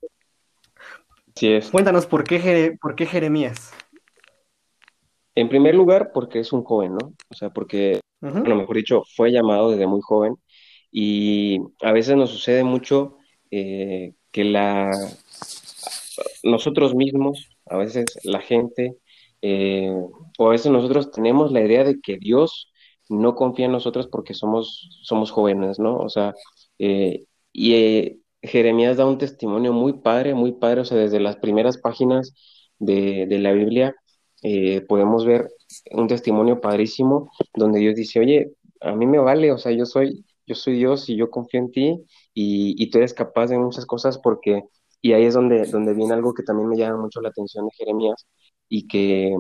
Así 1.36 1.52
es. 1.54 1.70
Cuéntanos, 1.72 2.06
¿por 2.06 2.24
qué, 2.24 2.78
por 2.80 2.96
qué 2.96 3.06
Jeremías? 3.06 3.72
En 5.34 5.50
primer 5.50 5.74
lugar, 5.74 6.12
porque 6.14 6.40
es 6.40 6.54
un 6.54 6.64
joven, 6.64 6.96
¿no? 6.96 7.14
O 7.30 7.34
sea, 7.34 7.50
porque, 7.50 8.00
a 8.22 8.28
lo 8.28 8.56
mejor 8.56 8.76
dicho, 8.76 9.04
fue 9.16 9.32
llamado 9.32 9.72
desde 9.72 9.88
muy 9.88 10.02
joven 10.02 10.36
y 10.92 11.60
a 11.82 11.92
veces 11.92 12.16
nos 12.18 12.30
sucede 12.30 12.64
mucho 12.64 13.18
eh, 13.50 14.14
que 14.32 14.44
la 14.44 14.92
nosotros 16.44 16.96
mismos, 16.96 17.50
a 17.66 17.78
veces 17.78 18.06
la 18.24 18.42
gente, 18.42 18.98
eh, 19.42 19.92
o 20.38 20.48
a 20.48 20.52
veces 20.52 20.72
nosotros 20.72 21.12
tenemos 21.12 21.52
la 21.52 21.62
idea 21.62 21.84
de 21.84 22.00
que 22.02 22.18
Dios 22.18 22.72
no 23.10 23.36
confía 23.36 23.66
en 23.66 23.72
nosotros 23.74 24.08
porque 24.08 24.34
somos, 24.34 24.90
somos 25.04 25.32
jóvenes, 25.32 25.80
¿no? 25.80 25.98
O 25.98 26.10
sea, 26.10 26.34
eh, 26.80 27.26
y 27.52 27.74
eh, 27.76 28.20
Jeremías 28.42 28.98
da 28.98 29.06
un 29.06 29.18
testimonio 29.18 29.74
muy 29.74 29.94
padre, 30.02 30.34
muy 30.36 30.54
padre, 30.54 30.82
o 30.82 30.86
sea, 30.86 30.98
desde 30.98 31.20
las 31.20 31.38
primeras 31.38 31.78
páginas 31.78 32.34
de, 32.80 33.26
de 33.28 33.40
la 33.40 33.52
Biblia 33.54 33.96
podemos 34.88 35.26
ver 35.26 35.50
un 35.92 36.08
testimonio 36.08 36.62
padrísimo 36.62 37.32
donde 37.54 37.80
Dios 37.80 37.96
dice, 37.96 38.20
oye, 38.20 38.54
a 38.82 38.94
mí 38.96 39.06
me 39.06 39.20
vale, 39.20 39.52
o 39.52 39.58
sea, 39.58 39.72
yo 39.72 39.86
soy, 39.86 40.26
yo 40.46 40.56
soy 40.56 40.76
Dios 40.76 41.10
y 41.10 41.16
yo 41.16 41.30
confío 41.30 41.60
en 41.62 41.72
ti 41.72 42.06
y, 42.34 42.76
y 42.82 42.90
tú 42.90 42.98
eres 43.00 43.14
capaz 43.14 43.48
de 43.48 43.58
muchas 43.58 43.86
cosas 43.86 44.18
porque, 44.18 44.64
y 45.02 45.14
ahí 45.14 45.26
es 45.26 45.34
donde, 45.34 45.66
donde 45.66 45.94
viene 45.94 46.14
algo 46.14 46.34
que 46.34 46.44
también 46.44 46.70
me 46.70 46.78
llama 46.78 47.02
mucho 47.02 47.22
la 47.22 47.30
atención 47.30 47.66
de 47.66 47.72
Jeremías, 47.78 48.28
y 48.70 48.88
que, 48.88 49.36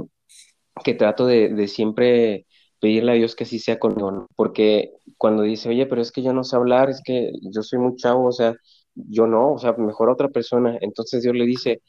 que 0.83 0.93
trato 0.93 1.25
de, 1.25 1.67
siempre 1.67 2.47
pedirle 2.79 3.11
a 3.13 3.15
Dios 3.15 3.35
que 3.35 3.43
así 3.45 3.59
sea 3.59 3.79
conmigo, 3.79 4.27
porque 4.35 4.93
cuando 5.17 5.43
dice, 5.43 5.69
oye, 5.69 5.85
pero 5.85 6.01
es 6.01 6.11
que 6.11 6.23
yo 6.23 6.33
no 6.33 6.43
sé 6.43 6.55
hablar, 6.55 6.89
es 6.89 7.01
que 7.03 7.31
yo 7.41 7.63
soy 7.63 7.79
muy 7.79 7.95
chavo, 7.95 8.27
o 8.27 8.31
sea, 8.31 8.55
yo 8.95 9.27
no, 9.27 9.53
o 9.53 9.59
sea, 9.59 9.73
mejor 9.73 10.09
otra 10.09 10.29
persona, 10.29 10.77
entonces 10.81 11.23
Dios 11.23 11.35
le 11.35 11.45
dice, 11.45 11.81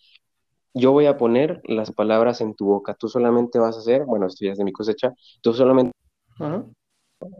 yo 0.74 0.92
voy 0.92 1.06
a 1.06 1.16
poner 1.18 1.60
las 1.64 1.92
palabras 1.92 2.40
en 2.40 2.54
tu 2.54 2.66
boca, 2.66 2.94
tú 2.94 3.08
solamente 3.08 3.58
vas 3.58 3.76
a 3.76 3.80
hacer, 3.80 4.04
bueno, 4.06 4.26
esto 4.26 4.44
ya 4.44 4.52
es 4.52 4.58
de 4.58 4.64
mi 4.64 4.72
cosecha, 4.72 5.12
tú 5.42 5.52
solamente... 5.54 5.92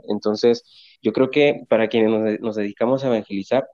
Entonces, 0.08 0.64
yo 1.02 1.12
creo 1.12 1.30
que 1.30 1.64
para 1.68 1.88
quienes 1.88 2.40
nos, 2.40 2.56
dedicamos 2.56 3.04
a 3.04 3.08
evangelizar, 3.08 3.66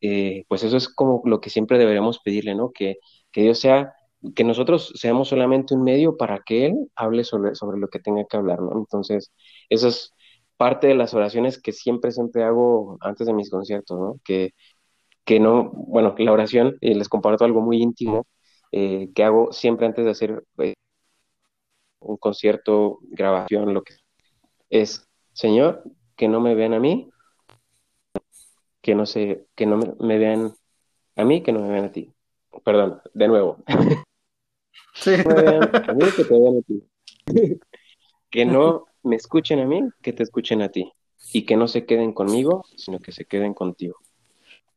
eh, 0.00 0.44
pues 0.48 0.62
eso 0.64 0.76
es 0.76 0.88
como 0.88 1.22
lo 1.24 1.40
que 1.40 1.50
siempre 1.50 1.78
deberíamos 1.78 2.20
pedirle, 2.20 2.54
¿no? 2.54 2.70
Que, 2.72 2.98
que 3.32 3.42
Dios 3.42 3.58
sea 3.60 3.94
que 4.34 4.44
nosotros 4.44 4.92
seamos 4.96 5.28
solamente 5.28 5.74
un 5.74 5.82
medio 5.84 6.16
para 6.16 6.40
que 6.44 6.66
Él 6.66 6.90
hable 6.96 7.24
sobre, 7.24 7.54
sobre 7.54 7.78
lo 7.78 7.88
que 7.88 8.00
tenga 8.00 8.24
que 8.24 8.36
hablar, 8.36 8.60
¿no? 8.60 8.72
Entonces, 8.78 9.32
eso 9.68 9.88
es 9.88 10.14
parte 10.56 10.86
de 10.88 10.94
las 10.94 11.14
oraciones 11.14 11.60
que 11.60 11.72
siempre, 11.72 12.12
siempre 12.12 12.44
hago 12.44 12.98
antes 13.00 13.26
de 13.26 13.34
mis 13.34 13.50
conciertos, 13.50 13.98
¿no? 13.98 14.20
Que, 14.24 14.52
que 15.24 15.40
no, 15.40 15.70
bueno, 15.70 16.14
la 16.18 16.32
oración, 16.32 16.76
y 16.80 16.94
les 16.94 17.08
comparto 17.08 17.44
algo 17.44 17.60
muy 17.60 17.82
íntimo, 17.82 18.26
eh, 18.72 19.10
que 19.14 19.24
hago 19.24 19.52
siempre 19.52 19.86
antes 19.86 20.04
de 20.04 20.10
hacer 20.10 20.44
eh, 20.58 20.74
un 22.00 22.16
concierto, 22.16 22.98
grabación, 23.02 23.74
lo 23.74 23.82
que 23.82 23.94
es, 24.70 25.06
Señor, 25.32 25.84
que 26.16 26.28
no 26.28 26.40
me 26.40 26.54
vean 26.54 26.74
a 26.74 26.80
mí, 26.80 27.10
que 28.86 28.94
no 28.94 29.04
se, 29.04 29.48
que 29.56 29.66
no 29.66 29.96
me 29.98 30.16
vean 30.16 30.54
a 31.16 31.24
mí, 31.24 31.42
que 31.42 31.50
no 31.50 31.58
me 31.58 31.70
vean 31.70 31.86
a 31.86 31.92
ti. 31.92 32.12
Perdón, 32.64 33.02
de 33.14 33.26
nuevo. 33.26 33.64
que 38.30 38.44
no 38.44 38.84
me 39.02 39.16
escuchen 39.16 39.58
a 39.58 39.64
mí, 39.64 39.80
que 40.02 40.12
te 40.12 40.22
escuchen 40.22 40.62
a 40.62 40.68
ti. 40.68 40.92
Y 41.32 41.46
que 41.46 41.56
no 41.56 41.66
se 41.66 41.84
queden 41.84 42.12
conmigo, 42.12 42.64
sino 42.76 43.00
que 43.00 43.10
se 43.10 43.24
queden 43.24 43.54
contigo. 43.54 43.96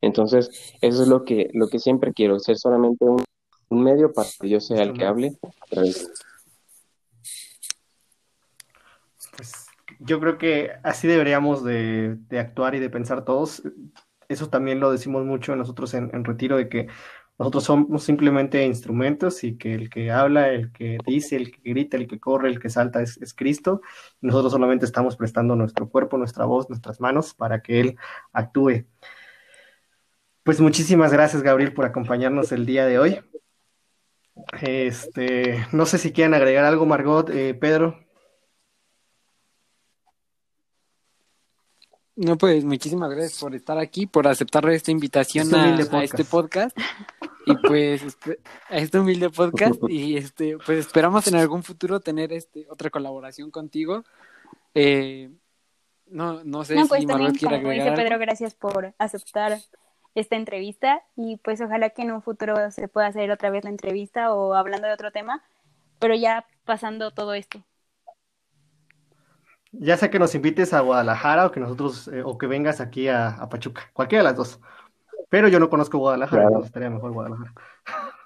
Entonces, 0.02 0.74
eso 0.82 1.04
es 1.04 1.08
lo 1.08 1.24
que, 1.24 1.52
lo 1.54 1.67
que 1.67 1.78
siempre 1.78 2.12
quiero, 2.12 2.39
ser 2.39 2.58
solamente 2.58 3.06
un, 3.06 3.24
medio 3.69 4.12
para 4.12 4.28
que 4.39 4.50
yo 4.50 4.60
sea 4.60 4.82
el 4.82 4.93
que 4.93 5.06
hable. 5.06 5.38
Pues 5.69 6.12
yo 9.99 10.19
creo 10.19 10.38
que 10.38 10.71
así 10.83 11.07
deberíamos 11.07 11.63
de, 11.63 12.17
actuar 12.39 12.75
y 12.75 12.79
de 12.79 12.89
pensar 12.89 13.23
todos. 13.25 13.63
Eso 14.27 14.49
también 14.49 14.79
lo 14.79 14.91
decimos 14.91 15.25
mucho 15.25 15.55
nosotros 15.55 15.93
en 15.93 16.23
Retiro, 16.23 16.57
de 16.57 16.69
que 16.69 16.88
nosotros 17.39 17.63
somos 17.63 18.03
simplemente 18.03 18.65
instrumentos 18.65 19.45
y 19.45 19.57
que 19.57 19.73
el 19.73 19.89
que 19.89 20.12
habla, 20.12 20.49
el 20.49 20.73
que 20.73 20.97
dice, 21.07 21.38
el 21.38 21.51
que 21.51 21.69
grita, 21.69 21.95
el 21.95 22.05
que 22.05 22.19
corre, 22.19 22.49
el 22.49 22.59
que 22.59 22.69
salta 22.69 23.01
es, 23.01 23.33
Cristo. 23.33 23.81
nosotros 24.19 24.51
solamente 24.51 24.85
estamos 24.85 25.15
prestando 25.15 25.55
nuestro 25.55 25.88
cuerpo, 25.88 26.17
nuestra 26.17 26.43
voz, 26.43 26.69
nuestras 26.69 26.99
manos 26.99 27.33
para 27.33 27.62
que 27.62 27.79
Él 27.79 27.95
actúe. 28.33 28.85
Pues 30.43 30.59
muchísimas 30.59 31.13
gracias, 31.13 31.41
Gabriel, 31.41 31.73
por 31.73 31.85
acompañarnos 31.85 32.51
el 32.51 32.65
día 32.65 32.85
de 32.85 32.99
hoy. 32.99 33.19
Este, 34.62 35.65
no 35.71 35.85
sé 35.85 35.97
si 35.97 36.12
quieren 36.12 36.33
agregar 36.33 36.65
algo, 36.65 36.85
Margot, 36.85 37.29
eh, 37.29 37.53
Pedro. 37.53 37.97
No, 42.20 42.38
pues 42.38 42.65
muchísimas 42.65 43.10
gracias 43.12 43.40
por 43.40 43.56
estar 43.56 43.78
aquí, 43.78 44.06
por 44.06 44.28
aceptar 44.28 44.70
esta 44.70 44.92
invitación 44.92 45.48
este 45.80 45.96
a, 45.96 46.04
este 46.04 46.26
podcast. 46.26 46.78
Y 47.46 47.56
pues 47.65 48.17
a 48.67 48.76
este 48.76 49.00
humilde 49.00 49.30
podcast. 49.30 49.82
Y 49.88 50.17
este, 50.17 50.58
pues 50.58 50.80
esperamos 50.80 51.26
en 51.28 51.36
algún 51.36 51.63
futuro 51.63 52.02
tener 52.02 52.34
este 52.34 52.67
otra 52.70 52.90
colaboración 52.90 53.52
contigo. 53.52 54.04
Eh, 54.74 55.30
no, 56.08 56.44
no 56.44 56.65
sé 56.65 56.76
pues 56.90 57.04
si 57.04 57.08
también, 57.08 57.36
quiere 57.36 57.56
agregar. 57.56 57.92
Dice 57.92 58.04
Pedro, 58.04 58.20
gracias 58.20 58.54
por 58.54 58.94
aceptar 58.98 59.58
esta 60.13 60.36
entrevista. 60.36 61.02
Y 61.15 61.38
pues 61.38 61.62
ojalá 61.62 61.92
que 61.92 62.02
en 62.02 62.12
un 62.12 62.22
futuro 62.22 62.70
se 62.72 62.90
pueda 62.90 63.08
hacer 63.08 63.32
otra 63.32 63.50
vez 63.50 63.63
la 63.63 63.70
entrevista 63.70 64.34
o 64.34 64.56
hablando 64.56 64.88
de 64.88 64.94
otro 64.94 65.13
tema, 65.13 65.42
pero 66.00 66.15
ya 66.15 66.46
pasando 66.65 67.12
todo 67.12 67.34
esto. 67.34 67.63
Ya 69.72 69.98
sea 69.98 70.10
que 70.10 70.20
nos 70.20 70.34
invites 70.36 70.74
a 70.74 70.82
Guadalajara 70.82 71.46
o 71.46 71.52
que 71.52 71.60
nosotros, 71.60 72.08
eh, 72.08 72.24
o 72.24 72.38
que 72.38 72.48
vengas 72.48 72.82
aquí 72.82 73.08
a, 73.08 73.48
Pachuca, 73.50 73.90
cualquiera 73.94 74.24
de 74.24 74.30
las 74.30 74.38
dos. 74.38 74.60
Pero 75.30 75.48
yo 75.48 75.60
no 75.60 75.70
conozco 75.70 76.00
Guadalajara, 76.00 76.50
me 76.50 76.65
estaría 76.65 76.90
mejor 76.90 77.12
Guadalajara. 77.12 77.54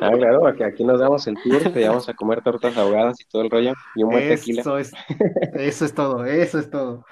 Ah, 0.00 0.12
claro, 0.12 0.46
aquí, 0.46 0.62
aquí 0.62 0.84
nos 0.84 1.00
damos 1.00 1.26
el 1.26 1.34
tour, 1.42 1.60
te 1.60 1.80
llevamos 1.80 2.08
a 2.08 2.14
comer 2.14 2.40
tortas 2.40 2.76
ahogadas 2.76 3.20
y 3.20 3.24
todo 3.24 3.42
el 3.42 3.50
rollo, 3.50 3.72
y 3.96 4.04
un 4.04 4.10
buen 4.10 4.28
tequila. 4.28 4.62
Es, 4.78 4.92
eso 5.54 5.84
es 5.84 5.92
todo, 5.92 6.24
eso 6.24 6.60
es 6.60 6.70
todo. 6.70 7.04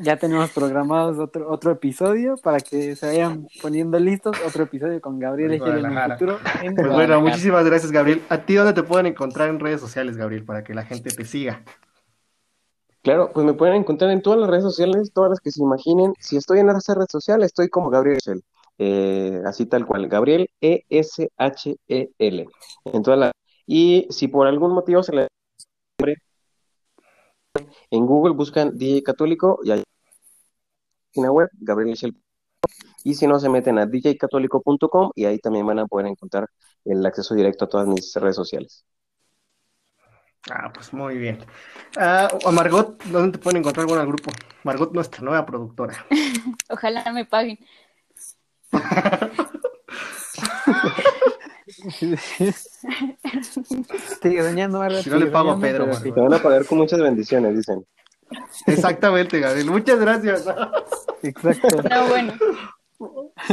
Ya 0.00 0.16
tenemos 0.16 0.50
programados 0.50 1.18
otro, 1.18 1.50
otro 1.50 1.72
episodio 1.72 2.36
para 2.36 2.58
que 2.58 2.96
se 2.96 3.06
vayan 3.06 3.46
poniendo 3.60 3.98
listos. 3.98 4.36
Otro 4.46 4.64
episodio 4.64 5.00
con 5.00 5.18
Gabriel 5.18 5.52
Ejel 5.52 5.84
en 5.84 5.96
el 5.96 6.12
futuro. 6.12 6.38
pues 6.74 6.92
bueno, 6.92 7.20
muchísimas 7.20 7.64
gracias, 7.64 7.92
Gabriel. 7.92 8.22
¿A 8.28 8.38
ti 8.38 8.54
dónde 8.54 8.72
te 8.72 8.82
pueden 8.82 9.06
encontrar 9.06 9.50
en 9.50 9.60
redes 9.60 9.80
sociales, 9.80 10.16
Gabriel, 10.16 10.44
para 10.44 10.64
que 10.64 10.74
la 10.74 10.84
gente 10.84 11.10
te 11.10 11.24
siga? 11.24 11.62
Claro, 13.02 13.30
pues 13.32 13.46
me 13.46 13.54
pueden 13.54 13.76
encontrar 13.76 14.10
en 14.10 14.22
todas 14.22 14.40
las 14.40 14.50
redes 14.50 14.64
sociales, 14.64 15.12
todas 15.12 15.30
las 15.30 15.40
que 15.40 15.50
se 15.50 15.62
imaginen. 15.62 16.14
Si 16.18 16.36
estoy 16.36 16.60
en 16.60 16.70
esas 16.70 16.96
redes 16.96 17.10
sociales, 17.10 17.46
estoy 17.46 17.68
como 17.68 17.90
Gabriel 17.90 18.18
Ejel. 18.18 18.42
Eh, 18.78 19.42
así 19.44 19.66
tal 19.66 19.86
cual, 19.86 20.08
Gabriel 20.08 20.48
E-S-H-E-L. 20.60 22.46
En 22.84 23.02
todas 23.02 23.18
las... 23.18 23.32
Y 23.66 24.06
si 24.10 24.28
por 24.28 24.46
algún 24.46 24.72
motivo 24.72 25.02
se 25.02 25.14
le 25.14 25.28
en 27.90 28.06
Google 28.06 28.34
buscan 28.34 28.76
DJ 28.76 29.02
Católico 29.02 29.60
y 29.62 29.72
hay 29.72 29.84
página 31.10 31.32
web, 31.32 31.48
Gabriel 31.60 31.90
Michel. 31.90 32.16
Y 33.04 33.14
si 33.14 33.26
no, 33.26 33.38
se 33.38 33.48
meten 33.48 33.78
a 33.78 33.86
djcatólico.com 33.86 35.12
y 35.14 35.24
ahí 35.24 35.38
también 35.38 35.66
van 35.66 35.78
a 35.78 35.86
poder 35.86 36.06
encontrar 36.06 36.48
el 36.84 37.04
acceso 37.06 37.34
directo 37.34 37.64
a 37.64 37.68
todas 37.68 37.86
mis 37.86 38.14
redes 38.14 38.36
sociales. 38.36 38.84
Ah, 40.50 40.70
pues 40.72 40.92
muy 40.92 41.18
bien. 41.18 41.44
Ah, 41.96 42.28
a 42.44 42.50
Margot, 42.50 43.02
¿dónde 43.04 43.38
te 43.38 43.42
pueden 43.42 43.58
encontrar 43.58 43.86
con 43.86 44.00
el 44.00 44.06
grupo? 44.06 44.30
Margot, 44.64 44.92
nuestra 44.92 45.22
nueva 45.22 45.44
productora. 45.44 46.06
Ojalá 46.70 47.12
me 47.12 47.24
paguen. 47.24 47.58
Sigue 54.22 54.42
soñando, 54.42 55.02
Si 55.02 55.10
no 55.10 55.16
le 55.16 55.26
pago 55.26 55.50
a 55.52 55.60
Pedro. 55.60 55.88
Te 56.00 56.10
van 56.10 56.34
a 56.34 56.42
pagar 56.42 56.66
con 56.66 56.78
muchas 56.78 57.00
bendiciones, 57.00 57.56
dicen. 57.56 57.86
Exactamente, 58.66 59.38
Gabriel. 59.40 59.70
Muchas 59.70 60.00
gracias. 60.00 60.44
Exacto. 61.22 61.82
No, 61.88 62.08
bueno. 62.08 62.34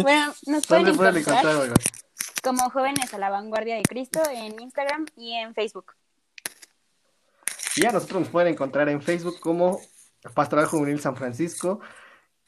Bueno, 0.02 0.34
nos 0.48 0.66
pueden 0.66 0.88
encontrar 0.88 1.14
como 2.46 2.70
Jóvenes 2.70 3.14
a 3.14 3.18
la 3.18 3.30
Vanguardia 3.30 3.76
de 3.76 3.84
Cristo 3.84 4.22
en 4.32 4.60
Instagram 4.60 5.06
y 5.16 5.34
en 5.34 5.54
Facebook. 5.56 5.94
Y 7.76 7.86
a 7.86 7.92
nosotros 7.92 8.22
nos 8.22 8.30
pueden 8.30 8.54
encontrar 8.54 8.88
en 8.90 9.02
Facebook 9.02 9.40
como 9.40 9.80
Pastoral 10.34 10.66
Juvenil 10.66 11.00
San 11.00 11.16
Francisco, 11.16 11.80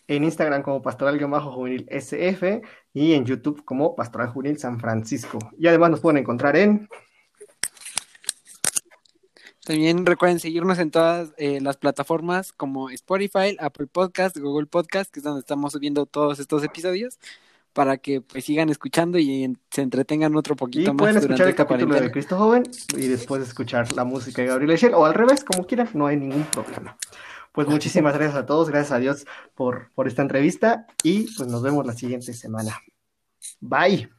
en 0.07 0.23
Instagram 0.23 0.63
como 0.63 0.81
Pastoral-Juvenil 0.81 1.85
SF 1.89 2.61
y 2.93 3.13
en 3.13 3.25
YouTube 3.25 3.63
como 3.65 3.95
Pastoral 3.95 4.29
Juvenil 4.29 4.57
San 4.57 4.79
Francisco. 4.79 5.37
Y 5.57 5.67
además 5.67 5.91
nos 5.91 5.99
pueden 5.99 6.17
encontrar 6.17 6.55
en... 6.55 6.87
También 9.65 10.05
recuerden 10.05 10.39
seguirnos 10.39 10.79
en 10.79 10.91
todas 10.91 11.33
eh, 11.35 11.59
las 11.59 11.75
plataformas 11.75 12.53
como 12.53 12.89
Spotify, 12.89 13.57
Apple 13.59 13.87
Podcast, 13.87 14.37
Google 14.37 14.65
Podcast, 14.65 15.11
que 15.11 15.19
es 15.19 15.23
donde 15.25 15.41
estamos 15.41 15.73
subiendo 15.73 16.05
todos 16.05 16.39
estos 16.39 16.63
episodios, 16.63 17.19
para 17.73 17.97
que 17.97 18.21
pues 18.21 18.45
sigan 18.45 18.69
escuchando 18.69 19.19
y 19.19 19.57
se 19.69 19.81
entretengan 19.81 20.33
otro 20.37 20.55
poquito 20.55 20.91
y 20.91 20.93
más. 20.93 20.97
Pueden 20.97 21.17
escuchar 21.17 21.49
el 21.49 21.55
capítulo 21.55 21.95
de 21.95 22.09
Cristo 22.11 22.37
Joven 22.37 22.63
y 22.95 23.07
después 23.07 23.43
escuchar 23.43 23.91
la 23.93 24.05
música 24.05 24.41
de 24.41 24.47
Gabriel 24.47 24.71
Echel, 24.71 24.93
o 24.93 25.05
al 25.05 25.13
revés, 25.13 25.43
como 25.43 25.67
quieran, 25.67 25.89
no 25.93 26.07
hay 26.07 26.15
ningún 26.15 26.45
problema. 26.45 26.97
Pues 27.57 27.67
muchísimas 27.69 28.13
gracias 28.13 28.37
a 28.37 28.45
todos, 28.45 28.69
gracias 28.69 28.91
a 28.91 28.99
Dios 28.99 29.25
por, 29.55 29.91
por 29.95 30.07
esta 30.07 30.21
entrevista 30.21 30.85
y 31.01 31.23
pues 31.35 31.49
nos 31.49 31.63
vemos 31.63 31.87
la 31.87 31.93
siguiente 31.93 32.31
semana. 32.31 32.79
Bye. 33.59 34.11